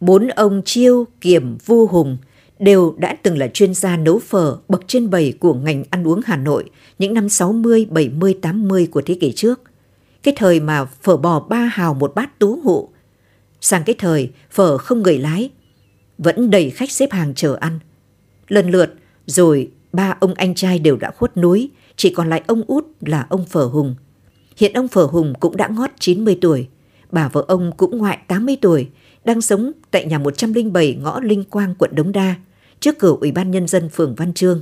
Bốn 0.00 0.28
ông 0.28 0.62
chiêu, 0.64 1.06
kiểm, 1.20 1.58
vu 1.66 1.86
hùng 1.86 2.16
đều 2.58 2.94
đã 2.98 3.16
từng 3.22 3.38
là 3.38 3.48
chuyên 3.48 3.74
gia 3.74 3.96
nấu 3.96 4.18
phở 4.18 4.58
bậc 4.68 4.84
trên 4.86 5.10
bầy 5.10 5.32
của 5.40 5.54
ngành 5.54 5.84
ăn 5.90 6.08
uống 6.08 6.20
Hà 6.24 6.36
Nội 6.36 6.70
những 6.98 7.14
năm 7.14 7.28
60, 7.28 7.86
70, 7.90 8.38
80 8.42 8.86
của 8.86 9.02
thế 9.02 9.14
kỷ 9.20 9.32
trước. 9.32 9.60
Cái 10.22 10.34
thời 10.36 10.60
mà 10.60 10.84
phở 10.84 11.16
bò 11.16 11.40
ba 11.40 11.58
hào 11.58 11.94
một 11.94 12.14
bát 12.14 12.38
tú 12.38 12.60
hụ. 12.64 12.88
Sang 13.60 13.82
cái 13.86 13.94
thời 13.98 14.30
phở 14.50 14.78
không 14.78 15.02
người 15.02 15.18
lái, 15.18 15.50
vẫn 16.18 16.50
đầy 16.50 16.70
khách 16.70 16.90
xếp 16.90 17.12
hàng 17.12 17.34
chờ 17.34 17.56
ăn. 17.60 17.78
Lần 18.48 18.70
lượt, 18.70 18.94
rồi 19.26 19.70
ba 19.92 20.16
ông 20.20 20.34
anh 20.34 20.54
trai 20.54 20.78
đều 20.78 20.96
đã 20.96 21.10
khuất 21.10 21.36
núi, 21.36 21.70
chỉ 21.96 22.10
còn 22.10 22.30
lại 22.30 22.42
ông 22.46 22.62
út 22.66 22.86
là 23.00 23.26
ông 23.30 23.46
Phở 23.46 23.64
Hùng. 23.64 23.94
Hiện 24.56 24.72
ông 24.72 24.88
Phở 24.88 25.04
Hùng 25.04 25.32
cũng 25.40 25.56
đã 25.56 25.68
ngót 25.68 25.90
90 25.98 26.38
tuổi, 26.40 26.68
bà 27.10 27.28
vợ 27.28 27.44
ông 27.48 27.72
cũng 27.76 27.98
ngoại 27.98 28.18
80 28.28 28.56
tuổi, 28.60 28.88
đang 29.24 29.40
sống 29.40 29.72
tại 29.90 30.06
nhà 30.06 30.18
107 30.18 30.94
ngõ 30.94 31.20
Linh 31.20 31.44
Quang, 31.44 31.74
quận 31.74 31.94
Đống 31.94 32.12
Đa, 32.12 32.34
trước 32.80 32.98
cửa 32.98 33.16
Ủy 33.20 33.32
ban 33.32 33.50
Nhân 33.50 33.68
dân 33.68 33.88
phường 33.88 34.14
Văn 34.14 34.34
Trương. 34.34 34.60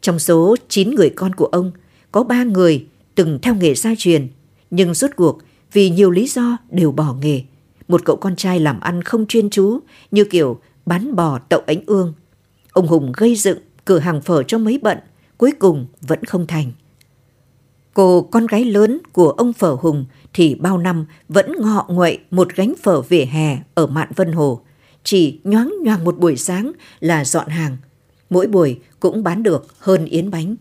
Trong 0.00 0.18
số 0.18 0.56
9 0.68 0.90
người 0.90 1.10
con 1.10 1.34
của 1.34 1.46
ông, 1.46 1.72
có 2.12 2.22
3 2.22 2.44
người 2.44 2.86
từng 3.14 3.38
theo 3.42 3.54
nghề 3.54 3.74
gia 3.74 3.94
truyền, 3.98 4.28
nhưng 4.70 4.94
rốt 4.94 5.10
cuộc 5.16 5.38
vì 5.72 5.90
nhiều 5.90 6.10
lý 6.10 6.26
do 6.26 6.56
đều 6.70 6.92
bỏ 6.92 7.14
nghề. 7.22 7.42
Một 7.88 8.04
cậu 8.04 8.16
con 8.16 8.36
trai 8.36 8.60
làm 8.60 8.80
ăn 8.80 9.02
không 9.02 9.26
chuyên 9.26 9.50
chú 9.50 9.78
như 10.10 10.24
kiểu 10.24 10.60
bán 10.86 11.16
bò 11.16 11.38
tậu 11.38 11.60
ánh 11.66 11.80
ương. 11.86 12.14
Ông 12.72 12.86
Hùng 12.86 13.12
gây 13.16 13.36
dựng 13.36 13.58
cửa 13.84 13.98
hàng 13.98 14.20
phở 14.20 14.42
cho 14.42 14.58
mấy 14.58 14.78
bận, 14.82 14.98
cuối 15.38 15.52
cùng 15.58 15.86
vẫn 16.00 16.24
không 16.24 16.46
thành. 16.46 16.72
Cô 17.94 18.22
con 18.22 18.46
gái 18.46 18.64
lớn 18.64 18.98
của 19.12 19.30
ông 19.30 19.52
Phở 19.52 19.76
Hùng 19.80 20.04
thì 20.32 20.54
bao 20.54 20.78
năm 20.78 21.06
vẫn 21.28 21.52
ngọ 21.60 21.86
nguậy 21.88 22.18
một 22.30 22.48
gánh 22.54 22.74
phở 22.82 23.00
vỉa 23.00 23.24
hè 23.24 23.58
ở 23.74 23.86
Mạn 23.86 24.08
Vân 24.16 24.32
Hồ. 24.32 24.60
Chỉ 25.04 25.40
nhoáng 25.44 25.74
nhoàng 25.82 26.04
một 26.04 26.18
buổi 26.18 26.36
sáng 26.36 26.72
là 27.00 27.24
dọn 27.24 27.48
hàng. 27.48 27.76
Mỗi 28.30 28.46
buổi 28.46 28.80
cũng 29.00 29.22
bán 29.22 29.42
được 29.42 29.66
hơn 29.78 30.04
yến 30.04 30.30
bánh. 30.30 30.56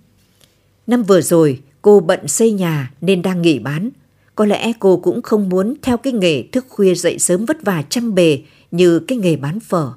Năm 0.87 1.03
vừa 1.03 1.21
rồi, 1.21 1.61
cô 1.81 1.99
bận 1.99 2.27
xây 2.27 2.51
nhà 2.51 2.91
nên 3.01 3.21
đang 3.21 3.41
nghỉ 3.41 3.59
bán. 3.59 3.89
Có 4.35 4.45
lẽ 4.45 4.73
cô 4.79 4.97
cũng 4.97 5.21
không 5.21 5.49
muốn 5.49 5.73
theo 5.81 5.97
cái 5.97 6.13
nghề 6.13 6.43
thức 6.51 6.65
khuya 6.69 6.95
dậy 6.95 7.19
sớm 7.19 7.45
vất 7.45 7.57
vả 7.65 7.83
chăm 7.89 8.15
bề 8.15 8.41
như 8.71 8.99
cái 8.99 9.17
nghề 9.17 9.35
bán 9.35 9.59
phở. 9.59 9.91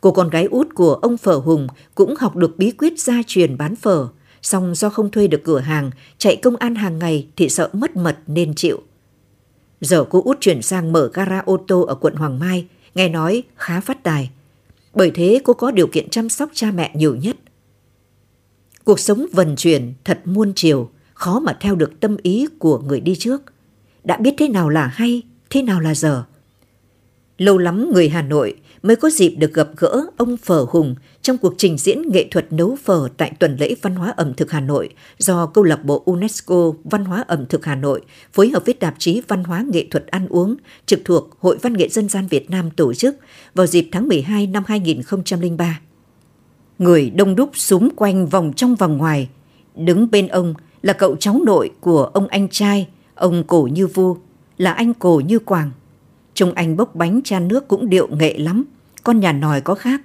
Cô 0.00 0.10
con 0.10 0.30
gái 0.30 0.44
út 0.44 0.68
của 0.74 0.94
ông 0.94 1.16
Phở 1.16 1.34
Hùng 1.34 1.66
cũng 1.94 2.14
học 2.18 2.36
được 2.36 2.58
bí 2.58 2.70
quyết 2.70 3.00
gia 3.00 3.22
truyền 3.26 3.56
bán 3.56 3.76
phở, 3.76 4.08
song 4.42 4.74
do 4.74 4.90
không 4.90 5.10
thuê 5.10 5.26
được 5.26 5.40
cửa 5.44 5.58
hàng, 5.58 5.90
chạy 6.18 6.36
công 6.36 6.56
an 6.56 6.74
hàng 6.74 6.98
ngày 6.98 7.28
thì 7.36 7.48
sợ 7.48 7.70
mất 7.72 7.96
mật 7.96 8.18
nên 8.26 8.54
chịu. 8.54 8.82
Giờ 9.80 10.04
cô 10.10 10.22
út 10.24 10.40
chuyển 10.40 10.62
sang 10.62 10.92
mở 10.92 11.10
gara 11.14 11.38
ô 11.38 11.56
tô 11.68 11.82
ở 11.82 11.94
quận 11.94 12.14
Hoàng 12.14 12.38
Mai, 12.38 12.66
nghe 12.94 13.08
nói 13.08 13.42
khá 13.56 13.80
phát 13.80 14.02
tài. 14.02 14.30
Bởi 14.94 15.10
thế 15.10 15.40
cô 15.44 15.52
có 15.54 15.70
điều 15.70 15.86
kiện 15.86 16.08
chăm 16.10 16.28
sóc 16.28 16.50
cha 16.54 16.70
mẹ 16.70 16.92
nhiều 16.94 17.16
nhất. 17.16 17.36
Cuộc 18.84 19.00
sống 19.00 19.26
vần 19.32 19.56
chuyển 19.56 19.94
thật 20.04 20.20
muôn 20.24 20.52
chiều, 20.56 20.90
khó 21.14 21.40
mà 21.40 21.56
theo 21.60 21.74
được 21.74 22.00
tâm 22.00 22.16
ý 22.22 22.46
của 22.58 22.78
người 22.78 23.00
đi 23.00 23.16
trước. 23.16 23.42
Đã 24.04 24.16
biết 24.16 24.34
thế 24.38 24.48
nào 24.48 24.68
là 24.68 24.86
hay, 24.86 25.22
thế 25.50 25.62
nào 25.62 25.80
là 25.80 25.94
dở. 25.94 26.24
Lâu 27.38 27.58
lắm 27.58 27.90
người 27.92 28.08
Hà 28.08 28.22
Nội 28.22 28.54
mới 28.82 28.96
có 28.96 29.10
dịp 29.10 29.28
được 29.28 29.54
gặp 29.54 29.68
gỡ 29.76 30.06
ông 30.16 30.36
Phở 30.36 30.66
Hùng 30.70 30.94
trong 31.22 31.38
cuộc 31.38 31.54
trình 31.58 31.78
diễn 31.78 32.02
nghệ 32.12 32.28
thuật 32.30 32.52
nấu 32.52 32.76
phở 32.76 33.08
tại 33.16 33.32
tuần 33.38 33.56
lễ 33.60 33.74
văn 33.82 33.94
hóa 33.94 34.14
ẩm 34.16 34.34
thực 34.34 34.50
Hà 34.50 34.60
Nội 34.60 34.90
do 35.18 35.46
câu 35.46 35.64
lạc 35.64 35.84
bộ 35.84 36.02
UNESCO 36.04 36.72
Văn 36.84 37.04
hóa 37.04 37.24
ẩm 37.28 37.46
thực 37.46 37.64
Hà 37.64 37.74
Nội 37.74 38.00
phối 38.32 38.48
hợp 38.48 38.62
với 38.64 38.74
tạp 38.74 38.94
chí 38.98 39.22
Văn 39.28 39.44
hóa 39.44 39.64
nghệ 39.70 39.86
thuật 39.90 40.06
ăn 40.06 40.26
uống 40.28 40.56
trực 40.86 41.00
thuộc 41.04 41.30
Hội 41.40 41.58
Văn 41.62 41.72
nghệ 41.72 41.88
Dân 41.88 42.08
gian 42.08 42.26
Việt 42.26 42.50
Nam 42.50 42.70
tổ 42.70 42.94
chức 42.94 43.16
vào 43.54 43.66
dịp 43.66 43.88
tháng 43.92 44.08
12 44.08 44.46
năm 44.46 44.62
2003. 44.66 45.80
Người 46.78 47.10
đông 47.10 47.36
đúc 47.36 47.50
súng 47.54 47.88
quanh 47.96 48.26
vòng 48.26 48.52
trong 48.56 48.74
vòng 48.74 48.96
ngoài, 48.96 49.28
đứng 49.76 50.10
bên 50.10 50.28
ông 50.28 50.54
là 50.82 50.92
cậu 50.92 51.16
cháu 51.16 51.40
nội 51.44 51.70
của 51.80 52.04
ông 52.04 52.28
anh 52.28 52.48
trai, 52.48 52.88
ông 53.14 53.44
Cổ 53.46 53.68
Như 53.72 53.86
Vu, 53.86 54.16
là 54.58 54.72
anh 54.72 54.94
Cổ 54.94 55.22
Như 55.26 55.38
Quảng. 55.38 55.70
Trông 56.38 56.52
anh 56.52 56.76
bốc 56.76 56.94
bánh 56.94 57.20
chan 57.24 57.48
nước 57.48 57.68
cũng 57.68 57.88
điệu 57.88 58.08
nghệ 58.08 58.38
lắm, 58.38 58.64
con 59.04 59.20
nhà 59.20 59.32
nòi 59.32 59.60
có 59.60 59.74
khác. 59.74 60.02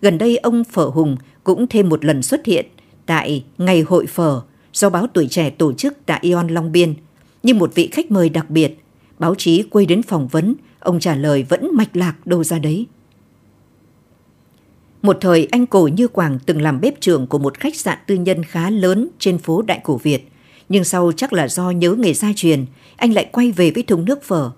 Gần 0.00 0.18
đây 0.18 0.36
ông 0.36 0.64
Phở 0.64 0.84
Hùng 0.84 1.16
cũng 1.44 1.66
thêm 1.66 1.88
một 1.88 2.04
lần 2.04 2.22
xuất 2.22 2.46
hiện 2.46 2.66
tại 3.06 3.44
Ngày 3.58 3.80
Hội 3.80 4.06
Phở 4.06 4.42
do 4.72 4.90
báo 4.90 5.06
Tuổi 5.06 5.28
Trẻ 5.30 5.50
tổ 5.50 5.72
chức 5.72 5.96
tại 6.06 6.18
Ion 6.22 6.48
Long 6.48 6.72
Biên. 6.72 6.94
Như 7.42 7.54
một 7.54 7.74
vị 7.74 7.88
khách 7.92 8.10
mời 8.10 8.28
đặc 8.28 8.50
biệt, 8.50 8.78
báo 9.18 9.34
chí 9.34 9.62
quay 9.62 9.86
đến 9.86 10.02
phỏng 10.02 10.28
vấn, 10.28 10.54
ông 10.80 11.00
trả 11.00 11.14
lời 11.14 11.42
vẫn 11.42 11.70
mạch 11.72 11.96
lạc 11.96 12.26
đâu 12.26 12.44
ra 12.44 12.58
đấy. 12.58 12.86
Một 15.02 15.18
thời 15.20 15.48
anh 15.50 15.66
Cổ 15.66 15.88
Như 15.96 16.08
Quảng 16.08 16.38
từng 16.46 16.62
làm 16.62 16.80
bếp 16.80 17.00
trưởng 17.00 17.26
của 17.26 17.38
một 17.38 17.58
khách 17.58 17.76
sạn 17.76 17.98
tư 18.06 18.14
nhân 18.14 18.42
khá 18.42 18.70
lớn 18.70 19.08
trên 19.18 19.38
phố 19.38 19.62
Đại 19.62 19.80
Cổ 19.84 19.96
Việt. 19.96 20.28
Nhưng 20.68 20.84
sau 20.84 21.12
chắc 21.12 21.32
là 21.32 21.48
do 21.48 21.70
nhớ 21.70 21.94
nghề 21.98 22.14
gia 22.14 22.32
truyền, 22.36 22.64
anh 22.96 23.12
lại 23.12 23.28
quay 23.32 23.52
về 23.52 23.70
với 23.70 23.82
thùng 23.82 24.04
nước 24.04 24.22
phở. 24.22 24.50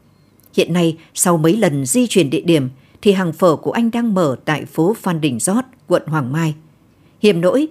Hiện 0.55 0.73
nay, 0.73 0.99
sau 1.15 1.37
mấy 1.37 1.57
lần 1.57 1.87
di 1.87 2.07
chuyển 2.07 2.31
địa 2.31 2.41
điểm, 2.41 2.69
thì 3.03 3.13
hàng 3.13 3.33
phở 3.33 3.57
của 3.57 3.73
anh 3.73 3.91
đang 3.91 4.15
mở 4.15 4.37
tại 4.45 4.65
phố 4.65 4.97
Phan 5.01 5.21
Đình 5.21 5.39
Giót, 5.41 5.65
quận 5.87 6.03
Hoàng 6.07 6.33
Mai. 6.33 6.55
Hiểm 7.23 7.41
nỗi, 7.41 7.69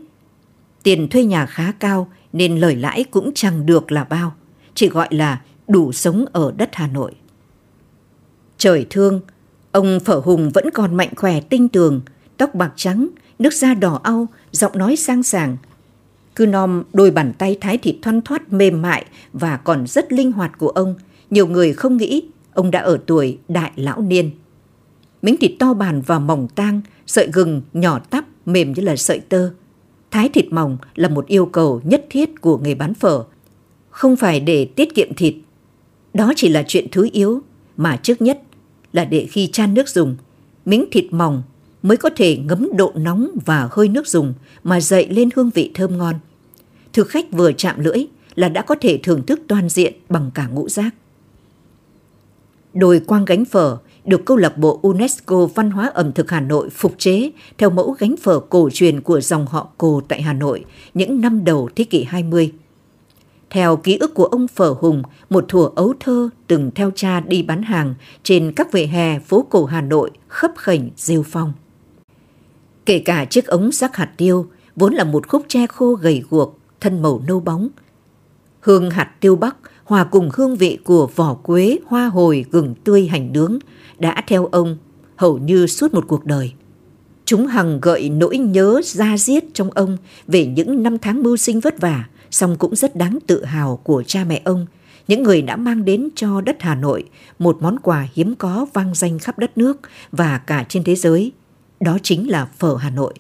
tiền 0.84 1.08
thuê 1.08 1.24
nhà 1.24 1.46
khá 1.46 1.72
cao 1.80 2.08
nên 2.34 2.58
lời 2.58 2.76
lãi 2.76 3.04
cũng 3.04 3.32
chẳng 3.36 3.66
được 3.66 3.92
là 3.92 4.04
bao, 4.04 4.36
chỉ 4.74 4.90
gọi 4.90 5.08
là 5.12 5.42
đủ 5.68 5.92
sống 5.92 6.26
ở 6.32 6.54
đất 6.58 6.70
Hà 6.74 6.88
Nội. 6.88 7.12
Trời 8.58 8.86
thương, 8.90 9.22
ông 9.72 10.00
Phở 10.00 10.22
Hùng 10.26 10.50
vẫn 10.54 10.70
còn 10.74 10.96
mạnh 10.96 11.10
khỏe 11.16 11.42
tinh 11.42 11.70
tường, 11.70 12.02
tóc 12.38 12.56
bạc 12.56 12.72
trắng, 12.76 13.08
nước 13.40 13.54
da 13.54 13.74
đỏ 13.74 14.00
au, 14.04 14.28
giọng 14.52 14.78
nói 14.78 14.96
sang 14.96 15.24
sảng. 15.24 15.58
Cứ 16.36 16.46
nom 16.46 16.84
đôi 16.94 17.12
bàn 17.12 17.34
tay 17.38 17.58
thái 17.62 17.78
thịt 17.78 17.96
thoăn 18.02 18.22
thoát 18.22 18.54
mềm 18.54 18.82
mại 18.82 19.06
và 19.34 19.58
còn 19.58 19.88
rất 19.88 20.14
linh 20.14 20.32
hoạt 20.32 20.58
của 20.58 20.70
ông, 20.70 20.96
nhiều 21.30 21.48
người 21.48 21.74
không 21.74 21.98
nghĩ 21.98 22.24
ông 22.60 22.72
đã 22.72 22.80
ở 22.80 23.00
tuổi 23.06 23.38
đại 23.48 23.72
lão 23.76 24.02
niên. 24.02 24.32
Miếng 25.22 25.38
thịt 25.38 25.52
to 25.60 25.74
bàn 25.74 26.02
và 26.06 26.20
mỏng 26.20 26.48
tang, 26.56 26.82
sợi 27.08 27.30
gừng 27.34 27.62
nhỏ 27.74 28.00
tắp 28.00 28.26
mềm 28.46 28.74
như 28.74 28.82
là 28.82 28.96
sợi 28.96 29.20
tơ. 29.20 29.50
Thái 30.12 30.30
thịt 30.30 30.46
mỏng 30.52 30.78
là 30.96 31.10
một 31.10 31.28
yêu 31.28 31.46
cầu 31.46 31.82
nhất 31.84 32.06
thiết 32.10 32.42
của 32.42 32.58
người 32.58 32.76
bán 32.76 32.94
phở. 32.94 33.24
Không 33.90 34.16
phải 34.16 34.40
để 34.40 34.66
tiết 34.66 34.96
kiệm 34.96 35.14
thịt. 35.14 35.34
Đó 36.14 36.34
chỉ 36.36 36.50
là 36.50 36.64
chuyện 36.68 36.88
thứ 36.92 37.10
yếu 37.12 37.42
mà 37.78 37.98
trước 37.98 38.22
nhất 38.22 38.42
là 38.94 39.06
để 39.06 39.28
khi 39.32 39.48
chan 39.48 39.74
nước 39.74 39.90
dùng, 39.90 40.16
miếng 40.66 40.86
thịt 40.92 41.06
mỏng 41.12 41.44
mới 41.84 41.98
có 41.98 42.10
thể 42.16 42.38
ngấm 42.38 42.70
độ 42.78 42.92
nóng 42.96 43.30
và 43.46 43.70
hơi 43.72 43.88
nước 43.88 44.08
dùng 44.08 44.34
mà 44.64 44.82
dậy 44.82 45.08
lên 45.10 45.30
hương 45.36 45.50
vị 45.50 45.72
thơm 45.74 45.98
ngon. 45.98 46.16
Thực 46.94 47.10
khách 47.10 47.32
vừa 47.32 47.52
chạm 47.52 47.80
lưỡi 47.80 48.06
là 48.36 48.50
đã 48.50 48.62
có 48.62 48.76
thể 48.82 49.00
thưởng 49.04 49.26
thức 49.26 49.42
toàn 49.48 49.70
diện 49.70 49.94
bằng 50.10 50.32
cả 50.34 50.48
ngũ 50.48 50.70
giác. 50.70 50.96
Đồi 52.74 53.00
quang 53.00 53.26
gánh 53.26 53.46
phở 53.46 53.78
được 54.06 54.26
câu 54.26 54.38
lạc 54.38 54.58
bộ 54.58 54.80
UNESCO 54.82 55.46
Văn 55.46 55.72
hóa 55.72 55.92
ẩm 55.94 56.12
thực 56.12 56.32
Hà 56.32 56.40
Nội 56.40 56.70
phục 56.70 56.96
chế 56.98 57.32
theo 57.58 57.70
mẫu 57.70 57.96
gánh 58.00 58.16
phở 58.18 58.40
cổ 58.40 58.70
truyền 58.74 59.02
của 59.02 59.22
dòng 59.22 59.46
họ 59.46 59.68
Cồ 59.78 60.02
tại 60.08 60.22
Hà 60.22 60.34
Nội 60.34 60.66
những 60.94 61.22
năm 61.22 61.44
đầu 61.44 61.70
thế 61.76 61.84
kỷ 61.84 62.04
20. 62.04 62.54
Theo 63.50 63.78
ký 63.78 63.98
ức 63.98 64.14
của 64.14 64.26
ông 64.26 64.48
Phở 64.48 64.76
Hùng, 64.80 65.04
một 65.30 65.46
thủa 65.48 65.66
ấu 65.76 65.94
thơ 66.00 66.30
từng 66.48 66.72
theo 66.76 66.92
cha 66.96 67.20
đi 67.20 67.44
bán 67.44 67.64
hàng 67.64 67.94
trên 68.24 68.52
các 68.56 68.72
vỉa 68.72 68.86
hè 68.86 69.20
phố 69.20 69.46
cổ 69.50 69.66
Hà 69.66 69.82
Nội 69.82 70.12
khấp 70.28 70.52
khảnh 70.58 70.90
rêu 70.96 71.24
phong. 71.24 71.54
Kể 72.86 73.00
cả 73.00 73.26
chiếc 73.26 73.48
ống 73.48 73.72
rác 73.72 73.96
hạt 73.96 74.12
tiêu, 74.18 74.48
vốn 74.76 74.94
là 74.94 75.04
một 75.04 75.28
khúc 75.28 75.46
tre 75.48 75.68
khô 75.68 75.94
gầy 75.94 76.24
guộc, 76.30 76.58
thân 76.80 77.02
màu 77.02 77.22
nâu 77.28 77.40
bóng. 77.40 77.70
Hương 78.60 78.92
hạt 78.92 79.12
tiêu 79.20 79.36
bắc 79.36 79.56
hòa 79.90 80.04
cùng 80.04 80.30
hương 80.34 80.56
vị 80.56 80.78
của 80.84 81.10
vỏ 81.16 81.34
quế, 81.34 81.80
hoa 81.86 82.08
hồi, 82.08 82.46
gừng 82.52 82.76
tươi 82.84 83.08
hành 83.08 83.34
nướng 83.34 83.60
đã 83.98 84.24
theo 84.28 84.46
ông 84.46 84.78
hầu 85.16 85.38
như 85.38 85.68
suốt 85.68 85.94
một 85.94 86.06
cuộc 86.08 86.26
đời. 86.26 86.54
Chúng 87.26 87.48
hằng 87.48 87.80
gợi 87.82 88.10
nỗi 88.10 88.38
nhớ 88.38 88.82
ra 88.84 89.18
diết 89.18 89.44
trong 89.54 89.72
ông 89.72 89.98
về 90.28 90.46
những 90.46 90.84
năm 90.84 90.98
tháng 90.98 91.24
mưu 91.24 91.38
sinh 91.38 91.60
vất 91.60 91.82
vả, 91.82 92.06
song 92.32 92.56
cũng 92.60 92.76
rất 92.76 92.96
đáng 92.96 93.20
tự 93.28 93.46
hào 93.46 93.78
của 93.78 94.04
cha 94.08 94.24
mẹ 94.24 94.42
ông, 94.46 94.66
những 95.08 95.24
người 95.24 95.42
đã 95.42 95.56
mang 95.56 95.86
đến 95.86 96.10
cho 96.16 96.42
đất 96.42 96.58
Hà 96.60 96.76
Nội 96.76 97.04
một 97.40 97.58
món 97.62 97.80
quà 97.80 98.08
hiếm 98.14 98.36
có 98.36 98.66
vang 98.74 98.96
danh 98.96 99.20
khắp 99.20 99.40
đất 99.40 99.58
nước 99.58 99.78
và 100.12 100.38
cả 100.38 100.66
trên 100.70 100.84
thế 100.84 100.96
giới. 100.96 101.32
Đó 101.80 101.98
chính 102.04 102.30
là 102.30 102.46
phở 102.46 102.76
Hà 102.76 102.90
Nội. 102.90 103.14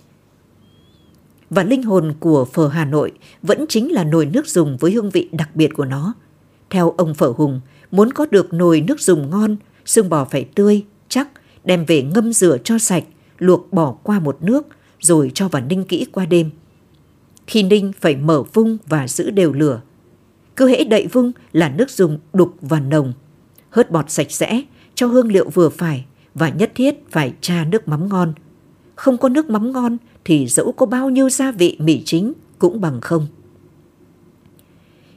Và 1.49 1.63
linh 1.63 1.83
hồn 1.83 2.13
của 2.19 2.45
phở 2.45 2.67
Hà 2.67 2.85
Nội 2.85 3.11
vẫn 3.43 3.65
chính 3.69 3.91
là 3.91 4.03
nồi 4.03 4.25
nước 4.25 4.47
dùng 4.47 4.77
với 4.77 4.91
hương 4.91 5.09
vị 5.09 5.29
đặc 5.31 5.55
biệt 5.55 5.69
của 5.75 5.85
nó. 5.85 6.13
Theo 6.69 6.93
ông 6.97 7.13
Phở 7.13 7.33
Hùng, 7.37 7.61
muốn 7.91 8.13
có 8.13 8.25
được 8.31 8.53
nồi 8.53 8.81
nước 8.81 8.99
dùng 8.99 9.29
ngon, 9.29 9.55
xương 9.85 10.09
bò 10.09 10.25
phải 10.25 10.43
tươi, 10.55 10.85
chắc, 11.09 11.29
đem 11.63 11.85
về 11.85 12.01
ngâm 12.01 12.33
rửa 12.33 12.57
cho 12.63 12.77
sạch, 12.77 13.03
luộc 13.37 13.73
bỏ 13.73 13.95
qua 14.03 14.19
một 14.19 14.37
nước, 14.41 14.67
rồi 14.99 15.31
cho 15.33 15.47
vào 15.47 15.61
ninh 15.69 15.83
kỹ 15.83 16.05
qua 16.11 16.25
đêm. 16.25 16.49
Khi 17.47 17.63
ninh 17.63 17.91
phải 17.99 18.15
mở 18.15 18.43
vung 18.53 18.77
và 18.87 19.07
giữ 19.07 19.29
đều 19.29 19.53
lửa. 19.53 19.81
Cứ 20.55 20.67
hễ 20.67 20.83
đậy 20.83 21.07
vung 21.07 21.31
là 21.51 21.69
nước 21.69 21.89
dùng 21.89 22.19
đục 22.33 22.55
và 22.61 22.79
nồng. 22.79 23.13
Hớt 23.69 23.91
bọt 23.91 24.09
sạch 24.09 24.31
sẽ, 24.31 24.61
cho 24.95 25.07
hương 25.07 25.31
liệu 25.31 25.49
vừa 25.49 25.69
phải 25.69 26.05
và 26.35 26.49
nhất 26.49 26.71
thiết 26.75 26.95
phải 27.11 27.33
tra 27.41 27.65
nước 27.65 27.87
mắm 27.87 28.09
ngon. 28.09 28.33
Không 28.95 29.17
có 29.17 29.29
nước 29.29 29.49
mắm 29.49 29.71
ngon 29.71 29.97
thì 30.25 30.47
dẫu 30.47 30.71
có 30.71 30.85
bao 30.85 31.09
nhiêu 31.09 31.29
gia 31.29 31.51
vị 31.51 31.77
mì 31.79 32.03
chính 32.05 32.33
cũng 32.59 32.81
bằng 32.81 33.01
không. 33.01 33.27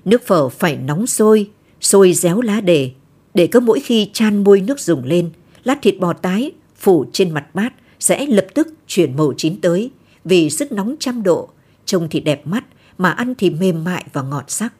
Nước 0.04 0.26
phở 0.26 0.48
phải 0.48 0.76
nóng 0.76 1.06
sôi, 1.06 1.50
sôi 1.80 2.12
réo 2.12 2.40
lá 2.40 2.60
đề, 2.60 2.90
để 3.34 3.46
cứ 3.46 3.60
mỗi 3.60 3.80
khi 3.80 4.10
chan 4.12 4.44
môi 4.44 4.60
nước 4.60 4.80
dùng 4.80 5.04
lên, 5.04 5.30
lát 5.64 5.78
thịt 5.82 5.98
bò 6.00 6.12
tái 6.12 6.52
phủ 6.76 7.04
trên 7.12 7.30
mặt 7.30 7.54
bát 7.54 7.72
sẽ 8.00 8.26
lập 8.26 8.46
tức 8.54 8.68
chuyển 8.86 9.16
màu 9.16 9.32
chín 9.36 9.60
tới 9.60 9.90
vì 10.24 10.50
sức 10.50 10.72
nóng 10.72 10.94
trăm 11.00 11.22
độ, 11.22 11.48
trông 11.84 12.08
thì 12.10 12.20
đẹp 12.20 12.46
mắt 12.46 12.64
mà 12.98 13.10
ăn 13.10 13.34
thì 13.34 13.50
mềm 13.50 13.84
mại 13.84 14.04
và 14.12 14.22
ngọt 14.22 14.44
sắc. 14.48 14.74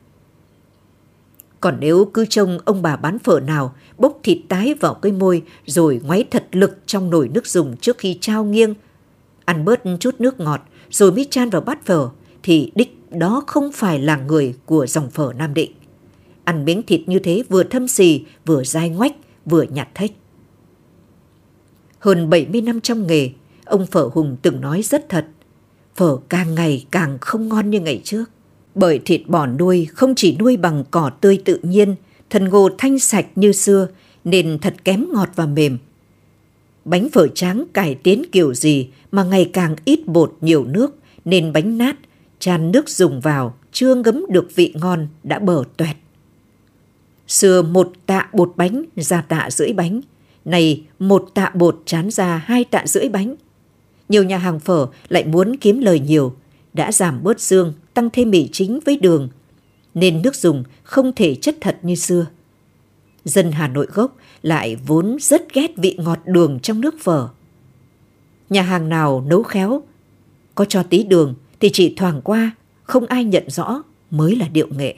Còn 1.61 1.77
nếu 1.81 2.11
cứ 2.15 2.27
trông 2.27 2.59
ông 2.65 2.83
bà 2.83 2.97
bán 2.97 3.19
phở 3.19 3.41
nào 3.41 3.75
bốc 3.99 4.21
thịt 4.23 4.39
tái 4.49 4.75
vào 4.75 4.95
cây 4.95 5.13
môi 5.13 5.43
rồi 5.67 6.01
ngoáy 6.05 6.25
thật 6.31 6.47
lực 6.53 6.79
trong 6.87 7.11
nồi 7.11 7.29
nước 7.29 7.47
dùng 7.47 7.77
trước 7.77 7.99
khi 7.99 8.19
trao 8.21 8.45
nghiêng, 8.45 8.75
ăn 9.45 9.65
bớt 9.65 9.81
chút 10.01 10.15
nước 10.19 10.41
ngọt 10.41 10.61
rồi 10.91 11.13
mới 11.13 11.27
chan 11.31 11.51
vào 11.51 11.61
bát 11.61 11.87
phở 11.87 12.09
thì 12.43 12.73
đích 12.75 12.99
đó 13.11 13.43
không 13.47 13.73
phải 13.73 13.99
là 13.99 14.17
người 14.17 14.55
của 14.67 14.87
dòng 14.87 15.11
phở 15.11 15.33
Nam 15.37 15.55
Định. 15.55 15.73
Ăn 16.45 16.65
miếng 16.65 16.83
thịt 16.83 17.01
như 17.07 17.19
thế 17.19 17.43
vừa 17.49 17.63
thâm 17.63 17.89
xì, 17.89 18.25
vừa 18.47 18.65
dai 18.65 18.89
ngoách, 18.89 19.13
vừa 19.47 19.63
nhạt 19.63 19.89
thách. 19.95 20.11
Hơn 21.99 22.31
70 22.31 22.61
năm 22.61 22.81
trong 22.81 23.07
nghề, 23.07 23.31
ông 23.65 23.87
Phở 23.87 24.11
Hùng 24.13 24.37
từng 24.43 24.61
nói 24.61 24.83
rất 24.83 25.09
thật. 25.09 25.27
Phở 25.97 26.17
càng 26.29 26.55
ngày 26.55 26.87
càng 26.91 27.19
không 27.21 27.49
ngon 27.49 27.71
như 27.71 27.81
ngày 27.81 28.01
trước. 28.05 28.25
Bởi 28.75 29.01
thịt 29.05 29.23
bò 29.27 29.47
nuôi 29.47 29.85
không 29.85 30.15
chỉ 30.15 30.37
nuôi 30.37 30.57
bằng 30.57 30.85
cỏ 30.91 31.11
tươi 31.21 31.43
tự 31.45 31.61
nhiên, 31.63 31.95
thần 32.31 32.49
ngô 32.49 32.69
thanh 32.79 32.99
sạch 32.99 33.27
như 33.37 33.53
xưa, 33.53 33.89
nên 34.25 34.59
thật 34.59 34.75
kém 34.85 35.07
ngọt 35.13 35.29
và 35.35 35.47
mềm. 35.47 35.79
Bánh 36.85 37.09
phở 37.09 37.29
tráng 37.29 37.65
cải 37.73 37.95
tiến 37.95 38.23
kiểu 38.33 38.55
gì 38.55 38.89
mà 39.13 39.25
ngày 39.25 39.51
càng 39.53 39.77
ít 39.85 40.07
bột 40.07 40.37
nhiều 40.41 40.65
nước, 40.65 40.97
nên 41.25 41.53
bánh 41.53 41.79
nát, 41.79 41.97
chan 42.43 42.73
nước 42.73 42.89
dùng 42.89 43.21
vào, 43.21 43.55
chưa 43.73 43.95
ngấm 43.95 44.25
được 44.29 44.49
vị 44.55 44.75
ngon 44.81 45.09
đã 45.23 45.39
bở 45.39 45.65
toẹt. 45.77 45.97
Xưa 47.29 47.63
một 47.63 47.93
tạ 48.07 48.29
bột 48.33 48.53
bánh 48.57 48.85
ra 48.97 49.21
tạ 49.21 49.49
rưỡi 49.51 49.73
bánh, 49.73 50.01
này 50.45 50.85
một 50.99 51.31
tạ 51.35 51.51
bột 51.55 51.83
chán 51.87 52.11
ra 52.11 52.37
hai 52.37 52.65
tạ 52.65 52.87
rưỡi 52.87 53.09
bánh. 53.09 53.35
Nhiều 54.09 54.25
nhà 54.25 54.39
hàng 54.39 54.61
phở 54.61 54.87
lại 55.09 55.25
muốn 55.25 55.57
kiếm 55.57 55.81
lời 55.81 56.01
nhiều, 56.01 56.35
đã 56.73 56.93
giảm 56.93 57.23
bớt 57.23 57.41
xương, 57.41 57.73
tăng 57.95 58.11
thêm 58.11 58.31
mì 58.31 58.49
chính 58.53 58.81
với 58.85 58.97
đường, 58.97 59.29
nên 59.95 60.23
nước 60.23 60.35
dùng 60.35 60.65
không 60.83 61.13
thể 61.13 61.35
chất 61.35 61.57
thật 61.61 61.79
như 61.83 61.95
xưa. 61.95 62.27
Dân 63.25 63.53
Hà 63.53 63.69
Nội 63.69 63.87
gốc 63.93 64.17
lại 64.43 64.77
vốn 64.87 65.17
rất 65.21 65.55
ghét 65.55 65.71
vị 65.77 65.97
ngọt 65.99 66.19
đường 66.25 66.59
trong 66.63 66.81
nước 66.81 66.95
phở. 67.01 67.29
Nhà 68.51 68.63
hàng 68.63 68.89
nào 68.89 69.25
nấu 69.27 69.43
khéo, 69.43 69.83
có 70.55 70.65
cho 70.65 70.83
tí 70.83 71.05
đường 71.05 71.35
thì 71.63 71.71
chỉ 71.73 71.95
thoảng 71.97 72.21
qua, 72.25 72.51
không 72.83 73.07
ai 73.07 73.25
nhận 73.25 73.51
rõ 73.51 73.83
mới 74.11 74.37
là 74.37 74.49
điệu 74.49 74.69
nghệ. 74.71 74.95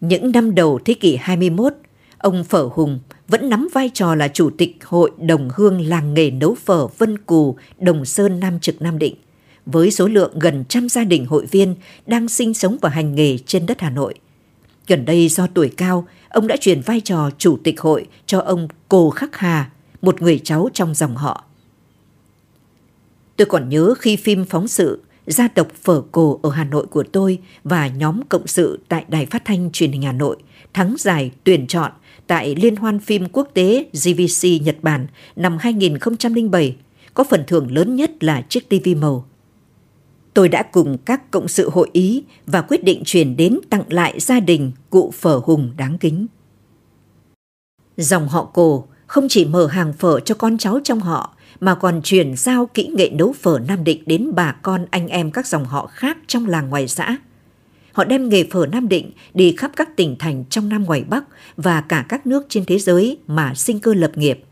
Những 0.00 0.32
năm 0.32 0.54
đầu 0.54 0.80
thế 0.84 0.94
kỷ 0.94 1.16
21, 1.16 1.72
ông 2.18 2.44
Phở 2.44 2.68
Hùng 2.72 3.00
vẫn 3.28 3.48
nắm 3.48 3.68
vai 3.72 3.90
trò 3.94 4.14
là 4.14 4.28
chủ 4.28 4.50
tịch 4.58 4.84
hội 4.84 5.10
đồng 5.18 5.48
hương 5.54 5.80
làng 5.80 6.14
nghề 6.14 6.30
nấu 6.30 6.54
phở 6.54 6.86
Vân 6.86 7.18
Cù, 7.18 7.56
Đồng 7.78 8.04
Sơn, 8.04 8.40
Nam 8.40 8.60
Trực, 8.60 8.82
Nam 8.82 8.98
Định, 8.98 9.14
với 9.66 9.90
số 9.90 10.08
lượng 10.08 10.38
gần 10.38 10.64
trăm 10.68 10.88
gia 10.88 11.04
đình 11.04 11.26
hội 11.26 11.46
viên 11.46 11.74
đang 12.06 12.28
sinh 12.28 12.54
sống 12.54 12.76
và 12.80 12.88
hành 12.88 13.14
nghề 13.14 13.38
trên 13.38 13.66
đất 13.66 13.80
Hà 13.80 13.90
Nội. 13.90 14.14
Gần 14.86 15.04
đây 15.04 15.28
do 15.28 15.46
tuổi 15.46 15.68
cao, 15.76 16.08
ông 16.28 16.46
đã 16.46 16.56
chuyển 16.60 16.80
vai 16.80 17.00
trò 17.00 17.30
chủ 17.38 17.58
tịch 17.64 17.80
hội 17.80 18.06
cho 18.26 18.40
ông 18.40 18.68
Cô 18.88 19.10
Khắc 19.10 19.36
Hà, 19.36 19.70
một 20.02 20.22
người 20.22 20.40
cháu 20.44 20.68
trong 20.74 20.94
dòng 20.94 21.16
họ. 21.16 21.44
Tôi 23.36 23.46
còn 23.46 23.68
nhớ 23.68 23.94
khi 23.98 24.16
phim 24.16 24.44
phóng 24.44 24.68
sự 24.68 25.02
gia 25.26 25.48
tộc 25.48 25.68
phở 25.82 26.02
cổ 26.12 26.40
ở 26.42 26.50
Hà 26.50 26.64
Nội 26.64 26.86
của 26.86 27.02
tôi 27.12 27.38
và 27.64 27.88
nhóm 27.88 28.20
cộng 28.28 28.46
sự 28.46 28.78
tại 28.88 29.04
Đài 29.08 29.26
Phát 29.26 29.44
thanh 29.44 29.70
Truyền 29.72 29.92
hình 29.92 30.02
Hà 30.02 30.12
Nội 30.12 30.36
thắng 30.74 30.94
giải 30.98 31.30
tuyển 31.44 31.66
chọn 31.66 31.92
tại 32.26 32.54
Liên 32.54 32.76
hoan 32.76 32.98
phim 32.98 33.28
quốc 33.32 33.48
tế 33.54 33.86
GVC 33.92 34.48
Nhật 34.62 34.76
Bản 34.82 35.06
năm 35.36 35.58
2007, 35.60 36.76
có 37.14 37.24
phần 37.24 37.44
thưởng 37.46 37.72
lớn 37.72 37.96
nhất 37.96 38.24
là 38.24 38.42
chiếc 38.48 38.68
TV 38.68 38.88
màu. 39.00 39.26
Tôi 40.34 40.48
đã 40.48 40.62
cùng 40.62 40.98
các 41.04 41.30
cộng 41.30 41.48
sự 41.48 41.70
hội 41.70 41.90
ý 41.92 42.24
và 42.46 42.62
quyết 42.62 42.84
định 42.84 43.02
chuyển 43.04 43.36
đến 43.36 43.58
tặng 43.70 43.82
lại 43.88 44.20
gia 44.20 44.40
đình 44.40 44.72
cụ 44.90 45.10
phở 45.10 45.40
hùng 45.44 45.72
đáng 45.76 45.98
kính. 45.98 46.26
Dòng 47.96 48.28
họ 48.28 48.44
cổ 48.44 48.86
không 49.06 49.26
chỉ 49.28 49.44
mở 49.44 49.66
hàng 49.66 49.92
phở 49.92 50.20
cho 50.20 50.34
con 50.34 50.58
cháu 50.58 50.80
trong 50.84 51.00
họ 51.00 51.35
mà 51.60 51.74
còn 51.74 52.02
truyền 52.02 52.36
giao 52.36 52.66
kỹ 52.66 52.90
nghệ 52.94 53.10
nấu 53.10 53.32
phở 53.32 53.58
Nam 53.68 53.84
Định 53.84 54.02
đến 54.06 54.30
bà 54.34 54.52
con 54.52 54.86
anh 54.90 55.08
em 55.08 55.30
các 55.30 55.46
dòng 55.46 55.64
họ 55.64 55.86
khác 55.86 56.18
trong 56.26 56.46
làng 56.46 56.68
ngoài 56.68 56.88
xã. 56.88 57.16
Họ 57.92 58.04
đem 58.04 58.28
nghề 58.28 58.44
phở 58.44 58.66
Nam 58.66 58.88
Định 58.88 59.10
đi 59.34 59.54
khắp 59.56 59.70
các 59.76 59.96
tỉnh 59.96 60.16
thành 60.18 60.44
trong 60.50 60.68
Nam 60.68 60.84
ngoài 60.84 61.04
Bắc 61.08 61.24
và 61.56 61.80
cả 61.80 62.06
các 62.08 62.26
nước 62.26 62.46
trên 62.48 62.64
thế 62.64 62.78
giới 62.78 63.18
mà 63.26 63.54
sinh 63.54 63.80
cơ 63.80 63.94
lập 63.94 64.12
nghiệp. 64.14 64.44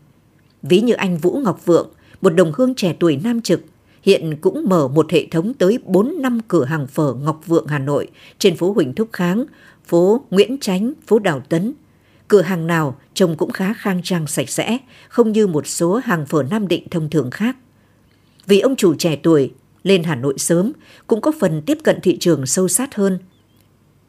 Ví 0.63 0.81
như 0.81 0.93
anh 0.93 1.17
Vũ 1.17 1.39
Ngọc 1.43 1.65
Vượng, 1.65 1.89
một 2.21 2.29
đồng 2.29 2.51
hương 2.55 2.75
trẻ 2.75 2.95
tuổi 2.99 3.19
Nam 3.23 3.41
Trực, 3.41 3.61
hiện 4.03 4.37
cũng 4.41 4.69
mở 4.69 4.87
một 4.87 5.11
hệ 5.11 5.27
thống 5.31 5.53
tới 5.53 5.79
4 5.85 6.21
năm 6.21 6.39
cửa 6.47 6.65
hàng 6.65 6.87
phở 6.87 7.13
Ngọc 7.13 7.41
Vượng 7.45 7.67
Hà 7.67 7.79
Nội 7.79 8.07
trên 8.39 8.55
phố 8.55 8.73
Huỳnh 8.73 8.93
Thúc 8.93 9.09
Kháng, 9.13 9.45
phố 9.85 10.21
Nguyễn 10.29 10.57
Chánh, 10.61 10.93
phố 11.07 11.19
Đào 11.19 11.39
Tấn, 11.39 11.73
Cửa 12.35 12.41
hàng 12.41 12.67
nào 12.67 12.95
trông 13.13 13.37
cũng 13.37 13.51
khá 13.51 13.73
khang 13.73 14.01
trang 14.03 14.27
sạch 14.27 14.49
sẽ, 14.49 14.77
không 15.09 15.31
như 15.31 15.47
một 15.47 15.67
số 15.67 15.95
hàng 15.95 16.25
phở 16.25 16.43
Nam 16.43 16.67
Định 16.67 16.89
thông 16.91 17.09
thường 17.09 17.31
khác. 17.31 17.57
Vì 18.45 18.59
ông 18.59 18.75
chủ 18.75 18.95
trẻ 18.95 19.15
tuổi 19.23 19.53
lên 19.83 20.03
Hà 20.03 20.15
Nội 20.15 20.33
sớm 20.37 20.71
cũng 21.07 21.21
có 21.21 21.31
phần 21.39 21.61
tiếp 21.65 21.77
cận 21.83 22.01
thị 22.01 22.17
trường 22.19 22.45
sâu 22.45 22.67
sát 22.67 22.95
hơn. 22.95 23.19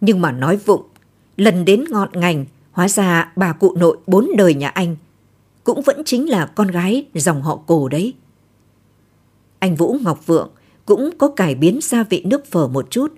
Nhưng 0.01 0.21
mà 0.21 0.33
nói 0.33 0.57
vụng, 0.57 0.83
lần 1.37 1.65
đến 1.65 1.85
ngọn 1.91 2.09
ngành, 2.13 2.45
hóa 2.73 2.89
ra 2.89 3.33
bà 3.37 3.53
cụ 3.53 3.77
nội 3.77 3.97
bốn 4.07 4.31
đời 4.37 4.55
nhà 4.55 4.69
anh 4.69 4.97
cũng 5.65 5.83
vẫn 5.83 6.03
chính 6.05 6.29
là 6.29 6.47
con 6.47 6.69
gái 6.69 7.07
dòng 7.15 7.43
họ 7.43 7.57
cổ 7.67 7.89
đấy. 7.89 8.15
Anh 9.59 9.75
Vũ 9.75 9.97
Ngọc 10.03 10.27
Vượng 10.27 10.51
cũng 10.87 11.11
có 11.19 11.29
cải 11.29 11.55
biến 11.55 11.79
gia 11.83 12.03
vị 12.03 12.23
nước 12.25 12.47
phở 12.47 12.69
một 12.69 12.91
chút, 12.91 13.13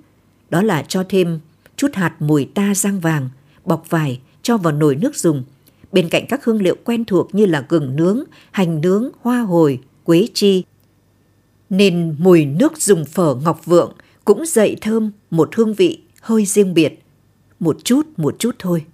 đó 0.51 0.62
là 0.62 0.85
cho 0.88 1.05
thêm 1.09 1.40
chút 1.77 1.94
hạt 1.94 2.14
mùi 2.18 2.44
ta 2.44 2.75
rang 2.75 3.01
vàng, 3.01 3.29
bọc 3.64 3.90
vải 3.90 4.21
cho 4.48 4.56
vào 4.56 4.72
nồi 4.72 4.96
nước 4.96 5.16
dùng. 5.16 5.44
Bên 5.92 6.08
cạnh 6.08 6.26
các 6.28 6.44
hương 6.44 6.62
liệu 6.62 6.76
quen 6.84 7.04
thuộc 7.04 7.34
như 7.34 7.46
là 7.46 7.66
gừng 7.68 7.96
nướng, 7.96 8.24
hành 8.50 8.80
nướng, 8.80 9.11
hoa 9.20 9.40
hồi, 9.40 9.80
quế 10.04 10.28
chi. 10.34 10.64
Nên 11.70 12.16
mùi 12.18 12.44
nước 12.44 12.82
dùng 12.82 13.04
phở 13.04 13.34
ngọc 13.34 13.66
vượng 13.66 13.92
cũng 14.24 14.46
dậy 14.46 14.76
thơm 14.80 15.11
một 15.30 15.56
hương 15.56 15.74
vị 15.74 16.00
hơi 16.20 16.44
riêng 16.44 16.74
biệt. 16.74 17.02
Một 17.61 17.84
chút, 17.84 18.06
một 18.16 18.37
chút 18.38 18.56
thôi. 18.58 18.84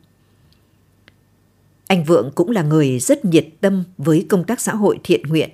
Anh 1.86 2.04
Vượng 2.04 2.30
cũng 2.34 2.50
là 2.50 2.62
người 2.62 2.98
rất 2.98 3.24
nhiệt 3.24 3.46
tâm 3.60 3.84
với 3.98 4.26
công 4.28 4.44
tác 4.44 4.60
xã 4.60 4.74
hội 4.74 4.98
thiện 5.04 5.22
nguyện. 5.22 5.50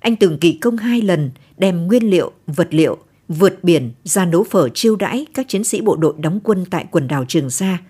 Anh 0.00 0.16
từng 0.16 0.38
kỳ 0.38 0.52
công 0.52 0.76
hai 0.76 1.02
lần 1.02 1.30
đem 1.58 1.86
nguyên 1.86 2.10
liệu, 2.10 2.32
vật 2.46 2.68
liệu, 2.70 2.98
vượt 3.28 3.64
biển 3.64 3.92
ra 4.04 4.24
nấu 4.24 4.44
phở 4.44 4.68
chiêu 4.68 4.96
đãi 4.96 5.26
các 5.34 5.48
chiến 5.48 5.64
sĩ 5.64 5.80
bộ 5.80 5.96
đội 5.96 6.14
đóng 6.18 6.40
quân 6.44 6.64
tại 6.70 6.86
quần 6.90 7.08
đảo 7.08 7.24
Trường 7.28 7.50
Sa– 7.50 7.78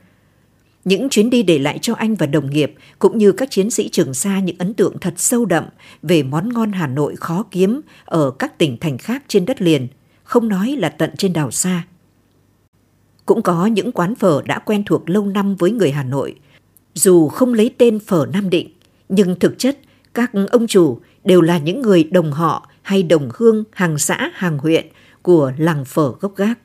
những 0.85 1.09
chuyến 1.09 1.31
đi 1.31 1.43
để 1.43 1.59
lại 1.59 1.79
cho 1.83 1.95
anh 1.95 2.15
và 2.15 2.27
đồng 2.27 2.51
nghiệp 2.51 2.75
cũng 2.99 3.19
như 3.19 3.33
các 3.33 3.51
chiến 3.51 3.71
sĩ 3.71 3.89
Trường 3.89 4.15
Sa 4.15 4.41
những 4.41 4.57
ấn 4.59 4.75
tượng 4.75 4.99
thật 5.01 5.15
sâu 5.17 5.45
đậm 5.45 5.65
về 6.03 6.23
món 6.23 6.49
ngon 6.49 6.73
Hà 6.73 6.87
Nội 6.87 7.17
khó 7.17 7.45
kiếm 7.51 7.81
ở 8.05 8.31
các 8.31 8.59
tỉnh 8.59 8.77
thành 8.81 8.99
khác 8.99 9.23
trên 9.29 9.45
đất 9.45 9.63
liền, 9.63 9.89
không 10.25 10.49
nói 10.49 10.77
là 10.79 10.89
tận 10.89 11.11
trên 11.19 11.33
đảo 11.33 11.51
xa. 11.51 11.87
Cũng 13.27 13.43
có 13.43 13.67
những 13.67 13.93
quán 13.93 14.15
phở 14.15 14.43
đã 14.47 14.59
quen 14.59 14.85
thuộc 14.87 15.11
lâu 15.11 15.27
năm 15.27 15.57
với 15.57 15.71
người 15.71 15.91
Hà 15.91 16.05
Nội. 16.05 16.35
Dù 16.95 17.29
không 17.29 17.55
lấy 17.55 17.75
tên 17.79 17.99
phở 17.99 18.27
Nam 18.33 18.51
Định, 18.51 18.69
nhưng 19.09 19.39
thực 19.39 19.59
chất 19.59 19.79
các 20.15 20.31
ông 20.51 20.67
chủ 20.67 21.01
đều 21.25 21.41
là 21.41 21.59
những 21.59 21.83
người 21.83 22.05
đồng 22.05 22.33
họ 22.33 22.69
hay 22.83 23.03
đồng 23.03 23.29
hương 23.35 23.65
hàng 23.73 23.99
xã 23.99 24.31
hàng 24.35 24.59
huyện 24.59 24.87
của 25.23 25.53
làng 25.57 25.85
phở 25.85 26.13
gốc 26.21 26.37
gác. 26.37 26.59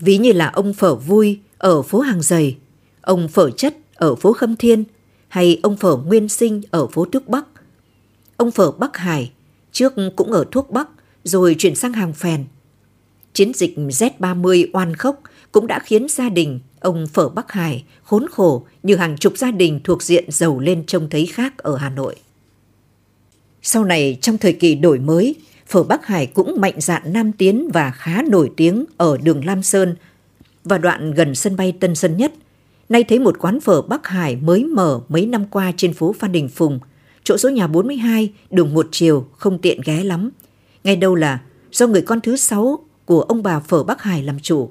Ví 0.00 0.18
như 0.18 0.32
là 0.32 0.46
ông 0.46 0.74
phở 0.74 0.94
vui 0.94 1.38
ở 1.58 1.82
phố 1.82 2.00
hàng 2.00 2.22
giày 2.22 2.56
ông 3.02 3.28
Phở 3.28 3.50
Chất 3.50 3.76
ở 3.94 4.14
phố 4.14 4.32
Khâm 4.32 4.56
Thiên 4.56 4.84
hay 5.28 5.60
ông 5.62 5.76
Phở 5.76 5.96
Nguyên 5.96 6.28
Sinh 6.28 6.62
ở 6.70 6.86
phố 6.86 7.04
Thuốc 7.04 7.28
Bắc. 7.28 7.46
Ông 8.36 8.50
Phở 8.50 8.70
Bắc 8.70 8.96
Hải 8.96 9.32
trước 9.72 9.92
cũng 10.16 10.32
ở 10.32 10.44
Thuốc 10.50 10.70
Bắc 10.70 10.88
rồi 11.24 11.56
chuyển 11.58 11.74
sang 11.74 11.92
hàng 11.92 12.12
phèn. 12.12 12.44
Chiến 13.32 13.52
dịch 13.54 13.74
Z30 13.76 14.66
oan 14.72 14.96
khốc 14.96 15.20
cũng 15.52 15.66
đã 15.66 15.78
khiến 15.78 16.06
gia 16.08 16.28
đình 16.28 16.60
ông 16.80 17.06
Phở 17.06 17.28
Bắc 17.28 17.52
Hải 17.52 17.84
khốn 18.02 18.26
khổ 18.30 18.66
như 18.82 18.96
hàng 18.96 19.16
chục 19.16 19.38
gia 19.38 19.50
đình 19.50 19.80
thuộc 19.84 20.02
diện 20.02 20.24
giàu 20.28 20.58
lên 20.58 20.86
trông 20.86 21.10
thấy 21.10 21.26
khác 21.26 21.58
ở 21.58 21.76
Hà 21.76 21.90
Nội. 21.90 22.16
Sau 23.62 23.84
này 23.84 24.18
trong 24.20 24.38
thời 24.38 24.52
kỳ 24.52 24.74
đổi 24.74 24.98
mới, 24.98 25.34
Phở 25.66 25.82
Bắc 25.82 26.06
Hải 26.06 26.26
cũng 26.26 26.60
mạnh 26.60 26.80
dạn 26.80 27.12
nam 27.12 27.32
tiến 27.32 27.68
và 27.72 27.90
khá 27.90 28.22
nổi 28.22 28.50
tiếng 28.56 28.84
ở 28.96 29.18
đường 29.18 29.44
Lam 29.44 29.62
Sơn 29.62 29.96
và 30.64 30.78
đoạn 30.78 31.10
gần 31.14 31.34
sân 31.34 31.56
bay 31.56 31.72
Tân 31.80 31.94
Sơn 31.94 32.16
Nhất– 32.16 32.32
Nay 32.88 33.04
thấy 33.04 33.18
một 33.18 33.38
quán 33.38 33.60
phở 33.60 33.82
Bắc 33.82 34.06
Hải 34.06 34.36
mới 34.36 34.64
mở 34.64 35.00
mấy 35.08 35.26
năm 35.26 35.44
qua 35.50 35.72
trên 35.76 35.94
phố 35.94 36.14
Phan 36.18 36.32
Đình 36.32 36.48
Phùng, 36.48 36.80
chỗ 37.24 37.36
số 37.36 37.48
nhà 37.48 37.66
42, 37.66 38.32
đường 38.50 38.74
một 38.74 38.88
chiều, 38.90 39.26
không 39.36 39.58
tiện 39.58 39.80
ghé 39.84 40.04
lắm. 40.04 40.30
Ngay 40.84 40.96
đâu 40.96 41.14
là 41.14 41.40
do 41.72 41.86
người 41.86 42.02
con 42.02 42.20
thứ 42.20 42.36
sáu 42.36 42.78
của 43.04 43.20
ông 43.20 43.42
bà 43.42 43.60
phở 43.60 43.82
Bắc 43.82 44.02
Hải 44.02 44.22
làm 44.22 44.40
chủ. 44.40 44.70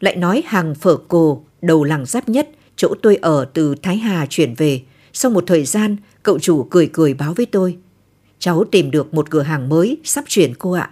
Lại 0.00 0.16
nói 0.16 0.42
hàng 0.46 0.74
phở 0.74 0.96
cồ, 0.96 1.42
đầu 1.62 1.84
làng 1.84 2.06
giáp 2.06 2.28
nhất, 2.28 2.48
chỗ 2.76 2.94
tôi 3.02 3.16
ở 3.16 3.44
từ 3.54 3.74
Thái 3.82 3.96
Hà 3.96 4.26
chuyển 4.26 4.54
về. 4.54 4.82
Sau 5.12 5.30
một 5.30 5.44
thời 5.46 5.64
gian, 5.64 5.96
cậu 6.22 6.38
chủ 6.38 6.62
cười 6.62 6.90
cười 6.92 7.14
báo 7.14 7.34
với 7.34 7.46
tôi. 7.46 7.76
Cháu 8.38 8.64
tìm 8.64 8.90
được 8.90 9.14
một 9.14 9.30
cửa 9.30 9.42
hàng 9.42 9.68
mới, 9.68 9.96
sắp 10.04 10.24
chuyển 10.28 10.54
cô 10.58 10.72
ạ. 10.72 10.90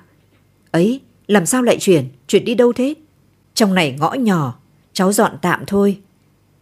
Ấy, 0.70 1.00
làm 1.26 1.46
sao 1.46 1.62
lại 1.62 1.76
chuyển? 1.80 2.08
Chuyển 2.26 2.44
đi 2.44 2.54
đâu 2.54 2.72
thế? 2.72 2.94
Trong 3.54 3.74
này 3.74 3.96
ngõ 3.98 4.14
nhỏ, 4.14 4.58
cháu 4.96 5.12
dọn 5.12 5.32
tạm 5.42 5.64
thôi. 5.66 5.98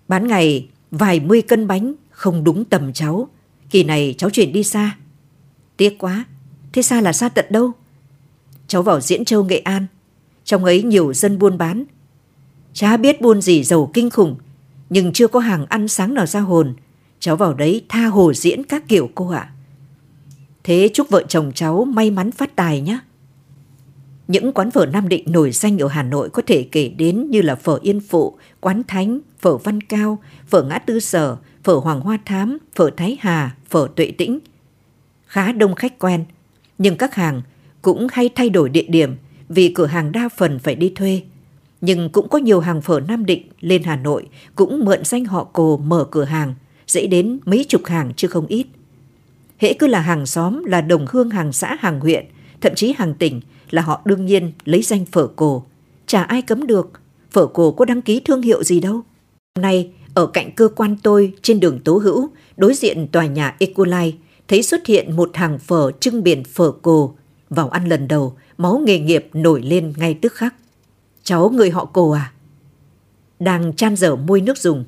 Bán 0.09 0.27
ngày 0.27 0.69
vài 0.91 1.21
mươi 1.21 1.43
cân 1.43 1.67
bánh 1.67 1.95
không 2.11 2.45
đúng 2.45 2.65
tầm 2.65 2.93
cháu. 2.93 3.29
Kỳ 3.71 3.85
này 3.85 4.15
cháu 4.19 4.31
chuyển 4.31 4.53
đi 4.53 4.65
xa. 4.65 4.97
Tiếc 5.77 5.99
quá, 5.99 6.25
Thế 6.73 6.83
xa 6.83 7.01
là 7.01 7.13
xa 7.13 7.29
tận 7.29 7.45
đâu? 7.51 7.73
Cháu 8.67 8.83
vào 8.83 9.01
Diễn 9.01 9.25
Châu 9.25 9.45
Nghệ 9.45 9.59
An. 9.59 9.87
Trong 10.45 10.65
ấy 10.65 10.83
nhiều 10.83 11.13
dân 11.13 11.39
buôn 11.39 11.59
bán. 11.59 11.85
Chả 12.73 12.97
biết 12.97 13.21
buôn 13.21 13.43
gì 13.43 13.65
giàu 13.65 13.91
kinh 13.95 14.11
khủng, 14.11 14.37
nhưng 14.91 15.13
chưa 15.13 15.29
có 15.29 15.41
hàng 15.41 15.67
ăn 15.67 15.89
sáng 15.89 16.15
nào 16.15 16.27
ra 16.27 16.41
hồn. 16.41 16.75
Cháu 17.21 17.37
vào 17.37 17.55
đấy 17.55 17.85
tha 17.89 18.07
hồ 18.07 18.33
diễn 18.33 18.65
các 18.65 18.89
kiểu 18.89 19.11
cô 19.15 19.29
ạ. 19.29 19.53
Thế 20.65 20.91
chúc 20.95 21.11
vợ 21.11 21.23
chồng 21.29 21.53
cháu 21.55 21.85
may 21.85 22.11
mắn 22.11 22.33
phát 22.33 22.57
tài 22.57 22.81
nhé. 22.81 22.99
Những 24.29 24.53
quán 24.53 24.71
phở 24.71 24.87
Nam 24.87 25.09
Định 25.09 25.25
nổi 25.27 25.51
danh 25.51 25.79
ở 25.79 25.89
Hà 25.89 26.03
Nội 26.03 26.31
có 26.31 26.43
thể 26.47 26.69
kể 26.73 26.89
đến 26.89 27.31
như 27.31 27.43
là 27.43 27.55
phở 27.55 27.79
Yên 27.83 28.01
Phụ, 28.01 28.39
Quán 28.61 28.83
Thánh, 28.89 29.21
phở 29.39 29.57
Văn 29.57 29.81
Cao, 29.81 30.19
phở 30.47 30.63
Ngã 30.63 30.79
Tư 30.79 31.01
Sở, 31.01 31.37
phở 31.65 31.75
Hoàng 31.75 32.01
Hoa 32.01 32.19
Thám, 32.25 32.59
phở 32.75 32.91
Thái 32.97 33.17
Hà, 33.21 33.57
phở 33.69 33.89
Tuệ 33.97 34.13
Tĩnh. 34.19 34.39
Khá 35.27 35.53
đông 35.53 35.75
khách 35.75 35.99
quen, 35.99 36.25
nhưng 36.79 36.97
các 36.97 37.15
hàng 37.15 37.43
cũng 37.83 38.07
hay 38.13 38.31
thay 38.35 38.51
đổi 38.51 38.69
địa 38.69 38.87
điểm 38.89 39.17
vì 39.49 39.69
cửa 39.69 39.87
hàng 39.87 40.13
đa 40.13 40.29
phần 40.37 40.59
phải 40.59 40.75
đi 40.75 40.93
thuê. 40.97 41.23
Nhưng 41.81 42.11
cũng 42.11 42.29
có 42.29 42.39
nhiều 42.39 42.61
hàng 42.61 42.83
phở 42.83 43.01
Nam 43.01 43.27
Định 43.27 43.49
lên 43.61 43.83
Hà 43.83 43.97
Nội 43.97 44.29
cũng 44.55 44.85
mượn 44.85 45.05
danh 45.05 45.25
họ 45.25 45.45
cồ 45.45 45.77
mở 45.77 46.07
cửa 46.11 46.25
hàng, 46.25 46.55
dễ 46.87 47.07
đến 47.07 47.39
mấy 47.45 47.65
chục 47.69 47.87
hàng 47.87 48.13
chứ 48.17 48.29
không 48.29 48.47
ít. 48.47 48.67
Hễ 49.59 49.73
cứ 49.73 49.87
là 49.87 50.01
hàng 50.01 50.27
xóm, 50.27 50.65
là 50.65 50.81
đồng 50.81 51.07
hương 51.09 51.31
hàng 51.31 51.53
xã, 51.53 51.77
hàng 51.81 52.01
huyện, 52.01 52.27
thậm 52.61 52.75
chí 52.75 52.95
hàng 52.99 53.15
tỉnh 53.15 53.41
là 53.71 53.83
họ 53.83 54.01
đương 54.05 54.27
nhiên 54.27 54.53
lấy 54.65 54.83
danh 54.83 55.05
phở 55.05 55.27
cổ. 55.27 55.65
Chả 56.07 56.23
ai 56.23 56.43
cấm 56.43 56.67
được, 56.67 56.91
phở 57.31 57.47
cổ 57.47 57.71
có 57.71 57.85
đăng 57.85 58.03
ký 58.03 58.21
thương 58.21 58.43
hiệu 58.43 58.65
gì 58.65 58.81
đâu. 58.81 58.95
Hôm 59.57 59.63
nay, 59.63 59.91
ở 60.15 60.27
cạnh 60.27 60.51
cơ 60.53 60.69
quan 60.69 60.97
tôi 61.03 61.33
trên 61.43 61.61
đường 61.61 61.81
Tố 61.85 61.97
Hữu, 61.97 62.31
đối 62.57 62.75
diện 62.75 63.09
tòa 63.09 63.27
nhà 63.27 63.57
Ecolai, 63.59 64.19
thấy 64.49 64.63
xuất 64.63 64.87
hiện 64.87 65.17
một 65.17 65.31
hàng 65.35 65.59
phở 65.59 65.91
trưng 66.01 66.23
biển 66.23 66.45
phở 66.45 66.73
cổ. 66.83 67.15
Vào 67.51 67.69
ăn 67.69 67.89
lần 67.89 68.09
đầu, 68.09 68.37
máu 68.59 68.83
nghề 68.87 68.99
nghiệp 68.99 69.29
nổi 69.33 69.63
lên 69.63 69.93
ngay 69.97 70.15
tức 70.15 70.33
khắc. 70.33 70.55
Cháu 71.23 71.51
người 71.51 71.71
họ 71.71 71.85
cổ 71.85 72.11
à? 72.11 72.33
Đang 73.39 73.77
chan 73.77 73.97
dở 73.97 74.17
môi 74.17 74.41
nước 74.41 74.59
dùng, 74.59 74.85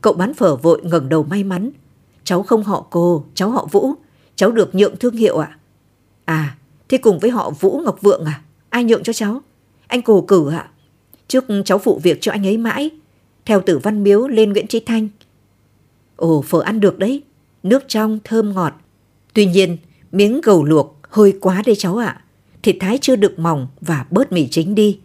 cậu 0.00 0.12
bán 0.12 0.34
phở 0.34 0.56
vội 0.56 0.80
ngẩng 0.84 1.08
đầu 1.08 1.22
may 1.22 1.44
mắn. 1.44 1.70
Cháu 2.24 2.42
không 2.42 2.62
họ 2.62 2.86
cô, 2.90 3.24
cháu 3.34 3.50
họ 3.50 3.68
Vũ, 3.70 3.92
cháu 4.36 4.50
được 4.50 4.74
nhượng 4.74 4.96
thương 4.96 5.16
hiệu 5.16 5.38
ạ. 5.38 5.58
À? 6.24 6.34
à, 6.34 6.56
thế 6.88 6.98
cùng 6.98 7.18
với 7.18 7.30
họ 7.30 7.50
Vũ 7.50 7.80
Ngọc 7.84 8.02
Vượng 8.02 8.24
à? 8.24 8.42
Ai 8.70 8.84
nhượng 8.84 9.02
cho 9.02 9.12
cháu? 9.12 9.40
Anh 9.86 10.02
cổ 10.02 10.20
cử 10.20 10.50
ạ. 10.50 10.68
Trước 11.28 11.44
cháu 11.64 11.78
phụ 11.78 12.00
việc 12.02 12.18
cho 12.20 12.32
anh 12.32 12.46
ấy 12.46 12.58
mãi, 12.58 12.90
theo 13.44 13.60
tử 13.60 13.78
văn 13.78 14.02
miếu 14.02 14.28
lên 14.28 14.52
Nguyễn 14.52 14.66
Trí 14.66 14.80
Thanh. 14.80 15.08
Ồ, 16.16 16.42
phở 16.42 16.60
ăn 16.60 16.80
được 16.80 16.98
đấy, 16.98 17.22
nước 17.62 17.84
trong, 17.88 18.18
thơm 18.24 18.54
ngọt. 18.54 18.72
Tuy 19.34 19.46
nhiên, 19.46 19.76
miếng 20.12 20.40
gầu 20.40 20.64
luộc 20.64 20.98
hơi 21.10 21.38
quá 21.40 21.62
đây 21.66 21.76
cháu 21.76 21.96
ạ. 21.96 22.20
Thịt 22.62 22.76
thái 22.80 22.98
chưa 23.00 23.16
được 23.16 23.38
mỏng 23.38 23.68
và 23.80 24.06
bớt 24.10 24.32
mì 24.32 24.48
chính 24.48 24.74
đi. 24.74 24.98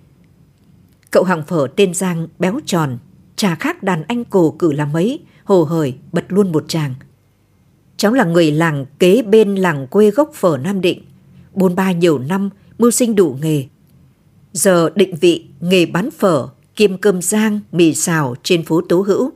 Cậu 1.11 1.23
hàng 1.23 1.43
phở 1.47 1.67
tên 1.75 1.93
Giang 1.93 2.27
béo 2.39 2.59
tròn, 2.65 2.97
trà 3.35 3.55
khác 3.55 3.83
đàn 3.83 4.03
anh 4.07 4.25
cổ 4.25 4.55
cử 4.59 4.71
là 4.71 4.85
mấy, 4.85 5.19
hồ 5.43 5.63
hởi 5.63 5.93
bật 6.11 6.25
luôn 6.27 6.51
một 6.51 6.65
tràng. 6.67 6.93
Cháu 7.97 8.13
là 8.13 8.23
người 8.23 8.51
làng 8.51 8.85
kế 8.99 9.21
bên 9.21 9.55
làng 9.55 9.87
quê 9.87 10.11
gốc 10.11 10.31
phở 10.33 10.57
Nam 10.57 10.81
Định, 10.81 11.01
bôn 11.53 11.75
ba 11.75 11.91
nhiều 11.91 12.19
năm, 12.19 12.49
mưu 12.77 12.91
sinh 12.91 13.15
đủ 13.15 13.37
nghề. 13.41 13.65
Giờ 14.53 14.89
định 14.95 15.15
vị 15.15 15.45
nghề 15.59 15.85
bán 15.85 16.11
phở, 16.11 16.47
kiêm 16.75 16.97
cơm 16.97 17.21
rang, 17.21 17.59
mì 17.71 17.93
xào 17.93 18.35
trên 18.43 18.65
phố 18.65 18.81
Tố 18.81 19.01
Hữu. 19.01 19.31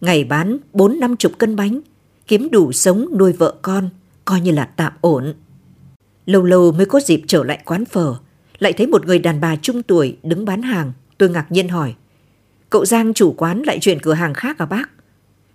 Ngày 0.00 0.24
bán 0.24 0.58
bốn 0.72 1.00
năm 1.00 1.16
chục 1.16 1.32
cân 1.38 1.56
bánh, 1.56 1.80
kiếm 2.26 2.48
đủ 2.50 2.72
sống 2.72 3.06
nuôi 3.18 3.32
vợ 3.32 3.54
con, 3.62 3.88
coi 4.24 4.40
như 4.40 4.50
là 4.50 4.64
tạm 4.64 4.92
ổn. 5.00 5.34
Lâu 6.26 6.42
lâu 6.42 6.72
mới 6.72 6.86
có 6.86 7.00
dịp 7.00 7.22
trở 7.26 7.44
lại 7.44 7.58
quán 7.64 7.84
phở, 7.84 8.14
lại 8.58 8.72
thấy 8.72 8.86
một 8.86 9.06
người 9.06 9.18
đàn 9.18 9.40
bà 9.40 9.56
trung 9.56 9.82
tuổi 9.82 10.16
đứng 10.22 10.44
bán 10.44 10.62
hàng. 10.62 10.92
Tôi 11.18 11.30
ngạc 11.30 11.52
nhiên 11.52 11.68
hỏi, 11.68 11.94
cậu 12.70 12.84
Giang 12.84 13.14
chủ 13.14 13.34
quán 13.36 13.62
lại 13.62 13.78
chuyển 13.80 14.00
cửa 14.00 14.12
hàng 14.12 14.34
khác 14.34 14.58
à 14.58 14.66
bác? 14.66 14.90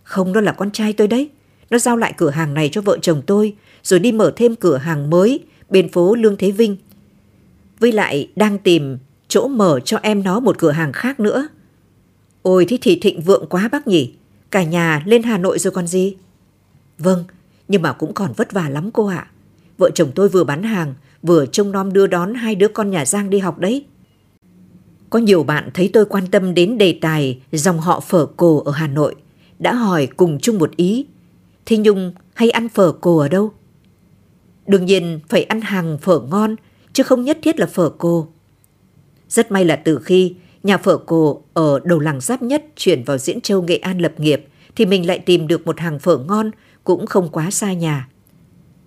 Không, 0.04 0.34
đó 0.34 0.42
là 0.42 0.52
con 0.52 0.72
trai 0.72 0.94
tôi 0.94 1.08
đấy. 1.08 1.30
Nó 1.70 1.78
giao 1.78 1.98
lại 1.98 2.14
cửa 2.18 2.30
hàng 2.30 2.54
này 2.54 2.70
cho 2.72 2.82
vợ 2.82 2.98
chồng 3.02 3.22
tôi, 3.28 3.56
rồi 3.84 4.00
đi 4.00 4.12
mở 4.12 4.34
thêm 4.36 4.56
cửa 4.56 4.78
hàng 4.78 5.10
mới 5.10 5.40
bên 5.74 5.92
phố 5.92 6.16
Lương 6.16 6.38
Thế 6.38 6.52
Vinh. 6.52 6.78
Với 7.80 7.92
lại 7.92 8.30
đang 8.36 8.58
tìm 8.58 8.98
chỗ 9.28 9.48
mở 9.48 9.80
cho 9.86 9.98
em 9.98 10.24
nó 10.24 10.40
một 10.40 10.58
cửa 10.58 10.72
hàng 10.72 10.94
khác 10.94 11.20
nữa. 11.20 11.48
Ôi 12.42 12.66
thế 12.70 12.78
thì 12.82 13.00
thịnh 13.00 13.22
vượng 13.22 13.46
quá 13.50 13.70
bác 13.72 13.88
nhỉ, 13.88 14.14
cả 14.52 14.64
nhà 14.64 15.04
lên 15.06 15.24
Hà 15.24 15.38
Nội 15.38 15.60
rồi 15.60 15.72
còn 15.72 15.88
gì? 15.88 16.16
Vâng, 16.98 17.24
nhưng 17.68 17.82
mà 17.82 17.94
cũng 17.94 18.14
còn 18.14 18.34
vất 18.34 18.52
vả 18.52 18.70
lắm 18.70 18.92
cô 18.92 19.06
ạ. 19.08 19.28
Vợ 19.78 19.90
chồng 19.96 20.12
tôi 20.16 20.30
vừa 20.30 20.44
bán 20.44 20.64
hàng, 20.64 20.94
vừa 21.24 21.46
trông 21.46 21.72
nom 21.72 21.94
đưa 21.94 22.08
đón 22.08 22.34
hai 22.34 22.56
đứa 22.56 22.68
con 22.68 22.92
nhà 22.92 23.06
Giang 23.06 23.30
đi 23.30 23.40
học 23.40 23.60
đấy. 23.60 23.86
Có 25.10 25.20
nhiều 25.20 25.44
bạn 25.44 25.70
thấy 25.74 25.90
tôi 25.94 26.06
quan 26.06 26.28
tâm 26.28 26.54
đến 26.54 26.78
đề 26.78 26.98
tài 27.02 27.40
dòng 27.52 27.80
họ 27.80 28.00
phở 28.00 28.26
cổ 28.26 28.64
ở 28.66 28.72
Hà 28.72 28.88
Nội, 28.88 29.16
đã 29.60 29.74
hỏi 29.74 30.08
cùng 30.18 30.40
chung 30.40 30.58
một 30.58 30.76
ý. 30.76 31.06
Thế 31.66 31.78
Nhung 31.78 32.14
hay 32.34 32.50
ăn 32.50 32.70
phở 32.70 32.92
cổ 32.92 33.18
ở 33.18 33.28
đâu? 33.28 33.52
Đương 34.68 34.86
nhiên 34.86 35.20
phải 35.30 35.44
ăn 35.44 35.62
hàng 35.62 35.98
phở 35.98 36.20
ngon, 36.20 36.56
chứ 36.94 37.04
không 37.04 37.24
nhất 37.24 37.40
thiết 37.42 37.60
là 37.60 37.66
phở 37.66 37.90
cô. 37.90 38.28
Rất 39.30 39.52
may 39.52 39.66
là 39.66 39.76
từ 39.76 40.00
khi 40.00 40.36
nhà 40.64 40.78
phở 40.78 40.98
cô 40.98 41.44
ở 41.54 41.80
đầu 41.84 42.00
làng 42.00 42.22
giáp 42.22 42.42
nhất 42.42 42.66
chuyển 42.76 43.04
vào 43.04 43.18
Diễn 43.18 43.42
Châu 43.42 43.62
Nghệ 43.62 43.78
An 43.78 44.00
lập 44.00 44.14
nghiệp, 44.18 44.48
thì 44.76 44.86
mình 44.86 45.08
lại 45.08 45.20
tìm 45.20 45.48
được 45.48 45.66
một 45.66 45.80
hàng 45.80 46.00
phở 46.00 46.18
ngon 46.18 46.52
cũng 46.84 47.06
không 47.06 47.30
quá 47.30 47.52
xa 47.52 47.74
nhà. 47.74 48.10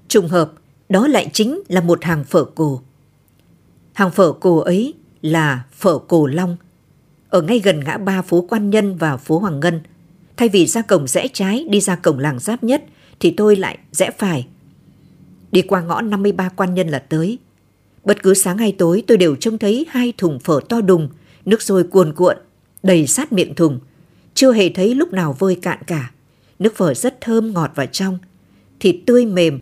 Trùng 0.09 0.29
hợp, 0.29 0.53
đó 0.89 1.07
lại 1.07 1.31
chính 1.33 1.63
là 1.69 1.81
một 1.81 2.05
hàng 2.05 2.25
phở 2.25 2.45
cổ. 2.45 2.81
Hàng 3.93 4.11
phở 4.11 4.33
cổ 4.33 4.59
ấy 4.59 4.95
là 5.23 5.65
phở 5.73 5.99
cổ 5.99 6.27
Long, 6.27 6.57
ở 7.29 7.43
ngay 7.43 7.59
gần 7.59 7.85
ngã 7.85 7.99
ba 7.99 8.23
phố 8.23 8.47
Quan 8.49 8.71
Nhân 8.71 8.97
và 8.97 9.17
phố 9.17 9.39
Hoàng 9.39 9.61
Ngân. 9.61 9.81
Thay 10.37 10.49
vì 10.49 10.67
ra 10.67 10.83
cổng 10.83 11.07
rẽ 11.07 11.29
trái 11.33 11.67
đi 11.71 11.81
ra 11.81 11.97
cổng 11.97 12.19
làng 12.19 12.39
giáp 12.39 12.65
nhất 12.65 12.85
thì 13.21 13.31
tôi 13.31 13.57
lại 13.57 13.79
rẽ 13.93 14.11
phải. 14.19 14.47
Đi 15.57 15.63
qua 15.63 15.83
ngõ 15.83 16.01
53 16.01 16.49
Quan 16.49 16.75
Nhân 16.75 16.89
là 16.89 16.99
tới. 16.99 17.39
Bất 18.05 18.23
cứ 18.23 18.35
sáng 18.35 18.59
hay 18.59 18.73
tối 18.73 19.03
tôi 19.07 19.17
đều 19.17 19.37
trông 19.37 19.59
thấy 19.59 19.87
hai 19.89 20.13
thùng 20.19 20.39
phở 20.39 20.61
to 20.69 20.81
đùng, 20.81 21.09
nước 21.45 21.63
sôi 21.63 21.85
cuồn 21.85 22.13
cuộn, 22.13 22.37
đầy 22.83 23.07
sát 23.07 23.33
miệng 23.33 23.55
thùng. 23.55 23.81
Chưa 24.35 24.53
hề 24.53 24.69
thấy 24.69 24.95
lúc 24.95 25.13
nào 25.13 25.37
vơi 25.39 25.55
cạn 25.55 25.79
cả. 25.87 26.11
Nước 26.59 26.77
phở 26.77 26.95
rất 26.95 27.21
thơm 27.21 27.53
ngọt 27.55 27.71
và 27.75 27.87
trong, 27.87 28.19
thịt 28.81 28.97
tươi 29.07 29.27
mềm. 29.27 29.61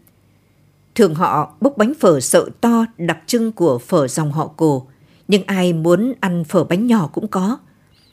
Thường 0.94 1.14
họ 1.14 1.54
bốc 1.60 1.74
bánh 1.76 1.92
phở 2.00 2.20
sợi 2.20 2.50
to 2.60 2.86
đặc 2.98 3.18
trưng 3.26 3.52
của 3.52 3.78
phở 3.78 4.08
dòng 4.08 4.32
họ 4.32 4.46
cổ, 4.56 4.86
nhưng 5.28 5.42
ai 5.46 5.72
muốn 5.72 6.12
ăn 6.20 6.44
phở 6.44 6.64
bánh 6.64 6.86
nhỏ 6.86 7.10
cũng 7.12 7.28
có. 7.28 7.58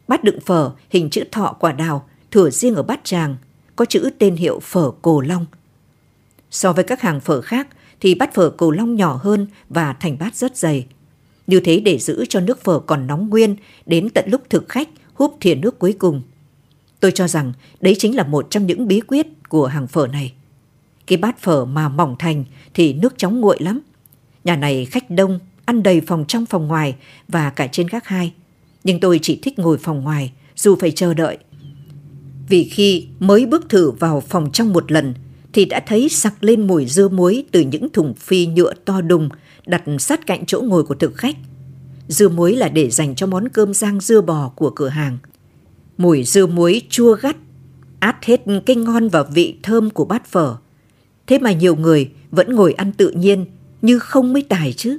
Bát 0.08 0.24
đựng 0.24 0.40
phở 0.40 0.72
hình 0.90 1.10
chữ 1.10 1.24
thọ 1.32 1.56
quả 1.60 1.72
đào, 1.72 2.10
thừa 2.32 2.50
riêng 2.50 2.76
ở 2.76 2.84
bát 2.84 3.00
tràng, 3.04 3.36
có 3.76 3.86
chữ 3.86 4.10
tên 4.20 4.36
hiệu 4.36 4.60
phở 4.60 4.92
cổ 5.02 5.22
long. 5.22 5.46
So 6.52 6.74
với 6.74 6.84
các 6.84 7.02
hàng 7.02 7.20
phở 7.20 7.42
khác 7.42 7.68
thì 8.00 8.16
bát 8.16 8.34
phở 8.34 8.50
cổ 8.50 8.72
long 8.72 8.96
nhỏ 8.96 9.20
hơn 9.24 9.48
và 9.70 9.94
thành 9.94 10.18
bát 10.20 10.36
rất 10.36 10.58
dày. 10.58 10.86
Như 11.48 11.60
thế 11.60 11.80
để 11.80 11.98
giữ 11.98 12.26
cho 12.30 12.40
nước 12.40 12.64
phở 12.64 12.80
còn 12.80 13.08
nóng 13.08 13.30
nguyên 13.30 13.56
đến 13.86 14.10
tận 14.10 14.26
lúc 14.28 14.42
thực 14.50 14.70
khách 14.70 14.90
húp 15.14 15.38
thìa 15.40 15.56
nước 15.56 15.80
cuối 15.80 15.94
cùng. 16.00 16.22
Tôi 17.00 17.12
cho 17.12 17.28
rằng 17.28 17.54
đấy 17.82 17.96
chính 18.00 18.16
là 18.16 18.24
một 18.24 18.48
trong 18.50 18.66
những 18.66 18.88
bí 18.88 19.02
quyết 19.02 19.28
của 19.50 19.68
hàng 19.68 19.88
phở 19.88 20.08
này. 20.08 20.34
Cái 21.08 21.18
bát 21.18 21.40
phở 21.40 21.66
mà 21.66 21.90
mỏng 21.90 22.16
thành 22.20 22.46
thì 22.74 22.94
nước 22.94 23.18
chóng 23.18 23.42
nguội 23.42 23.58
lắm. 23.60 23.80
Nhà 24.44 24.56
này 24.56 24.86
khách 24.86 25.10
đông, 25.10 25.40
ăn 25.66 25.84
đầy 25.84 26.02
phòng 26.02 26.26
trong 26.28 26.46
phòng 26.46 26.68
ngoài 26.68 26.96
và 27.28 27.50
cả 27.50 27.68
trên 27.68 27.88
gác 27.88 28.08
hai. 28.08 28.34
Nhưng 28.84 29.00
tôi 29.00 29.20
chỉ 29.22 29.40
thích 29.42 29.60
ngồi 29.60 29.78
phòng 29.78 30.04
ngoài 30.04 30.32
dù 30.56 30.76
phải 30.76 30.92
chờ 30.92 31.14
đợi. 31.14 31.38
Vì 32.50 32.64
khi 32.64 33.08
mới 33.20 33.46
bước 33.46 33.70
thử 33.70 33.92
vào 33.92 34.22
phòng 34.22 34.52
trong 34.52 34.74
một 34.74 34.92
lần 34.92 35.14
thì 35.54 35.66
đã 35.66 35.84
thấy 35.88 36.10
sặc 36.10 36.44
lên 36.44 36.68
mùi 36.68 36.86
dưa 36.86 37.08
muối 37.08 37.46
từ 37.52 37.62
những 37.62 37.90
thùng 37.90 38.14
phi 38.14 38.46
nhựa 38.46 38.74
to 38.74 39.02
đùng 39.02 39.30
đặt 39.66 39.84
sát 40.00 40.28
cạnh 40.28 40.46
chỗ 40.46 40.62
ngồi 40.62 40.84
của 40.84 40.96
thực 40.96 41.16
khách. 41.16 41.36
Dưa 42.08 42.30
muối 42.30 42.56
là 42.56 42.70
để 42.70 42.90
dành 42.90 43.16
cho 43.16 43.28
món 43.28 43.50
cơm 43.50 43.74
rang 43.74 44.00
dưa 44.00 44.22
bò 44.22 44.52
của 44.56 44.70
cửa 44.70 44.88
hàng. 44.88 45.18
Mùi 45.98 46.24
dưa 46.24 46.46
muối 46.46 46.82
chua 46.90 47.16
gắt, 47.16 47.36
át 48.00 48.26
hết 48.26 48.42
cái 48.66 48.76
ngon 48.76 49.10
và 49.10 49.24
vị 49.24 49.56
thơm 49.64 49.90
của 49.90 50.06
bát 50.06 50.26
phở. 50.26 50.56
Thế 51.28 51.40
mà 51.40 51.52
nhiều 51.52 51.76
người 51.76 52.12
vẫn 52.32 52.56
ngồi 52.56 52.74
ăn 52.74 52.92
tự 52.92 53.10
nhiên 53.10 53.46
như 53.82 54.00
không 54.00 54.34
mới 54.34 54.42
tài 54.42 54.74
chứ. 54.74 54.98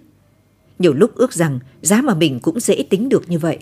Nhiều 0.78 0.92
lúc 0.92 1.14
ước 1.14 1.32
rằng 1.32 1.59
giá 1.82 2.03
mà 2.03 2.14
mình 2.14 2.40
cũng 2.40 2.61
dễ 2.61 2.82
tính 2.90 3.09
được 3.09 3.30
như 3.30 3.38
vậy. 3.38 3.59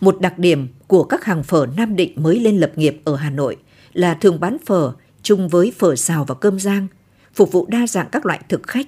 Một 0.00 0.20
đặc 0.20 0.38
điểm 0.38 0.68
của 0.86 1.04
các 1.04 1.24
hàng 1.24 1.42
phở 1.42 1.66
Nam 1.76 1.96
Định 1.96 2.12
mới 2.16 2.40
lên 2.40 2.58
lập 2.58 2.72
nghiệp 2.76 3.00
ở 3.04 3.16
Hà 3.16 3.30
Nội 3.30 3.56
là 3.98 4.14
thường 4.14 4.40
bán 4.40 4.56
phở 4.66 4.92
chung 5.22 5.48
với 5.48 5.72
phở 5.78 5.96
xào 5.96 6.24
và 6.24 6.34
cơm 6.34 6.58
rang, 6.58 6.86
phục 7.34 7.52
vụ 7.52 7.66
đa 7.66 7.86
dạng 7.86 8.08
các 8.12 8.26
loại 8.26 8.40
thực 8.48 8.62
khách. 8.62 8.86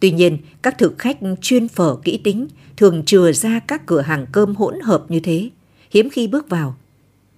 Tuy 0.00 0.10
nhiên, 0.10 0.38
các 0.62 0.78
thực 0.78 0.98
khách 0.98 1.18
chuyên 1.40 1.68
phở 1.68 1.96
kỹ 2.04 2.20
tính 2.24 2.48
thường 2.76 3.02
chừa 3.04 3.32
ra 3.32 3.60
các 3.60 3.86
cửa 3.86 4.00
hàng 4.00 4.26
cơm 4.32 4.54
hỗn 4.54 4.80
hợp 4.80 5.04
như 5.08 5.20
thế, 5.20 5.50
hiếm 5.90 6.10
khi 6.10 6.26
bước 6.26 6.48
vào. 6.48 6.76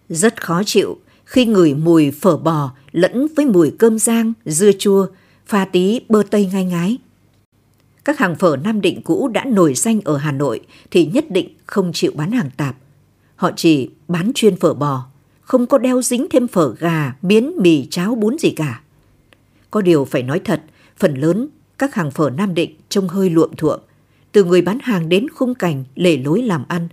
Rất 0.09 0.43
khó 0.43 0.63
chịu 0.67 0.99
khi 1.25 1.47
ngửi 1.47 1.75
mùi 1.75 2.11
phở 2.11 2.37
bò 2.37 2.73
lẫn 2.93 3.27
với 3.37 3.47
mùi 3.47 3.71
cơm 3.79 3.99
rang, 3.99 4.33
dưa 4.45 4.71
chua 4.79 5.07
pha 5.47 5.65
tí 5.65 6.01
bơ 6.09 6.23
tây 6.31 6.51
ngai 6.53 6.65
ngái. 6.65 6.99
Các 8.05 8.19
hàng 8.19 8.37
phở 8.37 8.57
Nam 8.57 8.81
Định 8.81 9.03
cũ 9.03 9.29
đã 9.29 9.45
nổi 9.45 9.75
danh 9.75 10.01
ở 10.05 10.17
Hà 10.17 10.33
Nội 10.33 10.61
thì 10.91 11.07
nhất 11.07 11.31
định 11.31 11.49
không 11.67 11.91
chịu 11.95 12.13
bán 12.15 12.33
hàng 12.33 12.51
tạp. 12.57 12.77
Họ 13.37 13.51
chỉ 13.57 13.91
bán 14.09 14.33
chuyên 14.35 14.57
phở 14.57 14.75
bò, 14.75 15.07
không 15.45 15.67
có 15.67 15.79
đeo 15.79 16.03
dính 16.03 16.27
thêm 16.31 16.49
phở 16.49 16.75
gà, 16.79 17.15
miến, 17.23 17.51
mì, 17.59 17.87
cháo, 17.91 18.15
bún 18.15 18.39
gì 18.39 18.51
cả. 18.51 18.81
Có 19.71 19.81
điều 19.81 20.05
phải 20.05 20.23
nói 20.23 20.41
thật, 20.45 20.63
phần 20.99 21.15
lớn 21.15 21.49
các 21.79 21.95
hàng 21.95 22.11
phở 22.11 22.31
Nam 22.31 22.55
Định 22.55 22.77
trông 22.89 23.09
hơi 23.09 23.31
luộm 23.31 23.51
thuộm, 23.57 23.81
từ 24.33 24.45
người 24.45 24.63
bán 24.63 24.79
hàng 24.83 25.09
đến 25.09 25.29
khung 25.29 25.55
cảnh, 25.55 25.85
lề 25.95 26.17
lối 26.17 26.43
làm 26.43 26.65
ăn. 26.69 26.89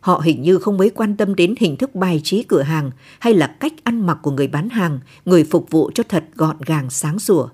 Họ 0.00 0.20
hình 0.24 0.42
như 0.42 0.58
không 0.58 0.76
mấy 0.76 0.90
quan 0.90 1.16
tâm 1.16 1.34
đến 1.34 1.54
hình 1.58 1.76
thức 1.76 1.94
bài 1.94 2.20
trí 2.24 2.42
cửa 2.42 2.62
hàng 2.62 2.90
hay 3.18 3.34
là 3.34 3.46
cách 3.46 3.72
ăn 3.84 4.06
mặc 4.06 4.18
của 4.22 4.30
người 4.30 4.48
bán 4.48 4.68
hàng, 4.68 5.00
người 5.24 5.44
phục 5.44 5.70
vụ 5.70 5.90
cho 5.94 6.02
thật 6.08 6.24
gọn 6.34 6.56
gàng 6.66 6.90
sáng 6.90 7.18
sủa. 7.18 7.48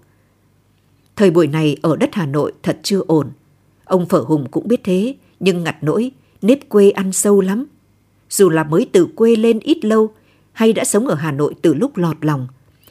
Thời 1.17 1.31
buổi 1.31 1.47
này 1.47 1.77
ở 1.83 1.97
đất 1.97 2.11
Hà 2.13 2.27
Nội 2.27 2.53
thật 2.63 2.79
chưa 2.83 3.01
ổn. 3.07 3.31
Ông 3.85 4.07
Phở 4.09 4.21
Hùng 4.21 4.47
cũng 4.51 4.69
biết 4.69 4.81
thế, 4.85 5.15
nhưng 5.41 5.65
ngặt 5.65 5.77
nỗi, 5.83 6.11
nếp 6.43 6.69
quê 6.69 6.91
ăn 6.91 7.13
sâu 7.13 7.41
lắm. 7.41 7.67
Dù 8.31 8.51
là 8.51 8.65
mới 8.65 8.87
từ 8.93 9.07
quê 9.07 9.37
lên 9.37 9.59
ít 9.59 9.85
lâu, 9.85 10.15
hay 10.55 10.73
đã 10.73 10.85
sống 10.85 11.07
ở 11.07 11.15
Hà 11.15 11.33
Nội 11.33 11.55
từ 11.63 11.75
lúc 11.75 11.97
lọt 11.97 12.17
lòng, 12.21 12.49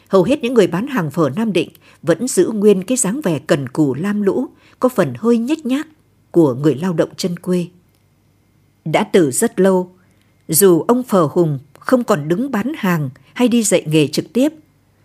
hầu 0.07 0.23
hết 0.23 0.43
những 0.43 0.53
người 0.53 0.67
bán 0.67 0.87
hàng 0.87 1.11
phở 1.11 1.29
Nam 1.35 1.53
Định 1.53 1.69
vẫn 2.01 2.27
giữ 2.27 2.51
nguyên 2.53 2.83
cái 2.83 2.97
dáng 2.97 3.21
vẻ 3.21 3.39
cần 3.39 3.69
cù 3.69 3.93
lam 3.93 4.21
lũ, 4.21 4.47
có 4.79 4.89
phần 4.89 5.13
hơi 5.17 5.37
nhếch 5.37 5.65
nhác 5.65 5.87
của 6.31 6.53
người 6.53 6.75
lao 6.75 6.93
động 6.93 7.09
chân 7.17 7.39
quê. 7.39 7.67
Đã 8.85 9.03
từ 9.03 9.31
rất 9.31 9.59
lâu, 9.59 9.95
dù 10.47 10.81
ông 10.87 11.03
Phở 11.03 11.27
Hùng 11.31 11.59
không 11.79 12.03
còn 12.03 12.27
đứng 12.27 12.51
bán 12.51 12.73
hàng 12.77 13.09
hay 13.33 13.47
đi 13.47 13.63
dạy 13.63 13.83
nghề 13.87 14.07
trực 14.07 14.33
tiếp, 14.33 14.49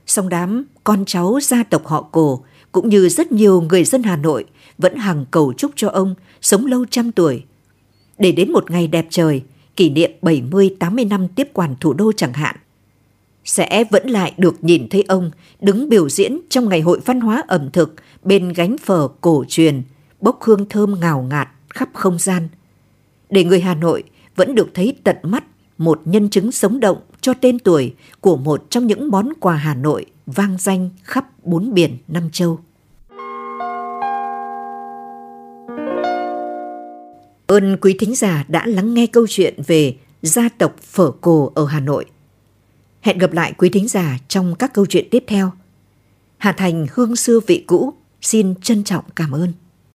song 0.06 0.28
đám 0.28 0.64
con 0.84 1.04
cháu 1.04 1.38
gia 1.42 1.62
tộc 1.62 1.86
họ 1.86 2.02
cổ 2.02 2.44
cũng 2.72 2.88
như 2.88 3.08
rất 3.08 3.32
nhiều 3.32 3.60
người 3.60 3.84
dân 3.84 4.02
Hà 4.02 4.16
Nội 4.16 4.44
vẫn 4.78 4.96
hàng 4.96 5.24
cầu 5.30 5.52
chúc 5.56 5.70
cho 5.76 5.88
ông 5.88 6.14
sống 6.40 6.66
lâu 6.66 6.84
trăm 6.90 7.12
tuổi. 7.12 7.44
Để 8.18 8.32
đến 8.32 8.52
một 8.52 8.70
ngày 8.70 8.86
đẹp 8.86 9.06
trời, 9.10 9.42
kỷ 9.78 9.90
niệm 9.90 10.10
70-80 10.22 11.08
năm 11.08 11.28
tiếp 11.28 11.48
quản 11.52 11.74
thủ 11.80 11.92
đô 11.92 12.12
chẳng 12.12 12.32
hạn, 12.32 12.56
sẽ 13.44 13.84
vẫn 13.90 14.10
lại 14.10 14.32
được 14.36 14.64
nhìn 14.64 14.88
thấy 14.88 15.04
ông 15.08 15.30
đứng 15.60 15.88
biểu 15.88 16.08
diễn 16.08 16.40
trong 16.50 16.68
ngày 16.68 16.80
hội 16.80 17.00
văn 17.04 17.20
hóa 17.20 17.44
ẩm 17.48 17.70
thực 17.72 17.94
bên 18.22 18.52
gánh 18.52 18.78
phở 18.78 19.08
cổ 19.20 19.44
truyền, 19.48 19.82
bốc 20.20 20.38
hương 20.42 20.68
thơm 20.68 21.00
ngào 21.00 21.22
ngạt 21.22 21.48
khắp 21.68 21.88
không 21.92 22.18
gian. 22.18 22.48
Để 23.30 23.44
người 23.44 23.60
Hà 23.60 23.74
Nội 23.74 24.02
vẫn 24.36 24.54
được 24.54 24.68
thấy 24.74 24.96
tận 25.04 25.16
mắt 25.22 25.44
một 25.78 26.00
nhân 26.04 26.30
chứng 26.30 26.52
sống 26.52 26.80
động 26.80 26.98
cho 27.20 27.34
tên 27.34 27.58
tuổi 27.58 27.94
của 28.20 28.36
một 28.36 28.70
trong 28.70 28.86
những 28.86 29.10
món 29.10 29.32
quà 29.40 29.56
Hà 29.56 29.74
Nội 29.74 30.06
vang 30.26 30.56
danh 30.58 30.90
khắp 31.02 31.26
bốn 31.44 31.74
biển 31.74 31.96
năm 32.08 32.30
châu. 32.32 32.58
Ơn 37.48 37.76
quý 37.80 37.96
thính 37.98 38.14
giả 38.14 38.44
đã 38.48 38.66
lắng 38.66 38.94
nghe 38.94 39.06
câu 39.06 39.26
chuyện 39.28 39.54
về 39.66 39.96
gia 40.22 40.48
tộc 40.48 40.76
phở 40.82 41.10
cổ 41.20 41.52
ở 41.54 41.66
Hà 41.66 41.80
Nội. 41.80 42.04
Hẹn 43.00 43.18
gặp 43.18 43.32
lại 43.32 43.52
quý 43.58 43.68
thính 43.68 43.88
giả 43.88 44.18
trong 44.28 44.54
các 44.54 44.74
câu 44.74 44.86
chuyện 44.86 45.08
tiếp 45.10 45.24
theo. 45.26 45.52
Hà 46.38 46.52
Thành, 46.52 46.86
hương 46.92 47.16
xưa 47.16 47.40
vị 47.46 47.64
cũ, 47.66 47.92
xin 48.20 48.54
trân 48.62 48.84
trọng 48.84 49.04
cảm 49.16 49.30
ơn. 49.32 49.52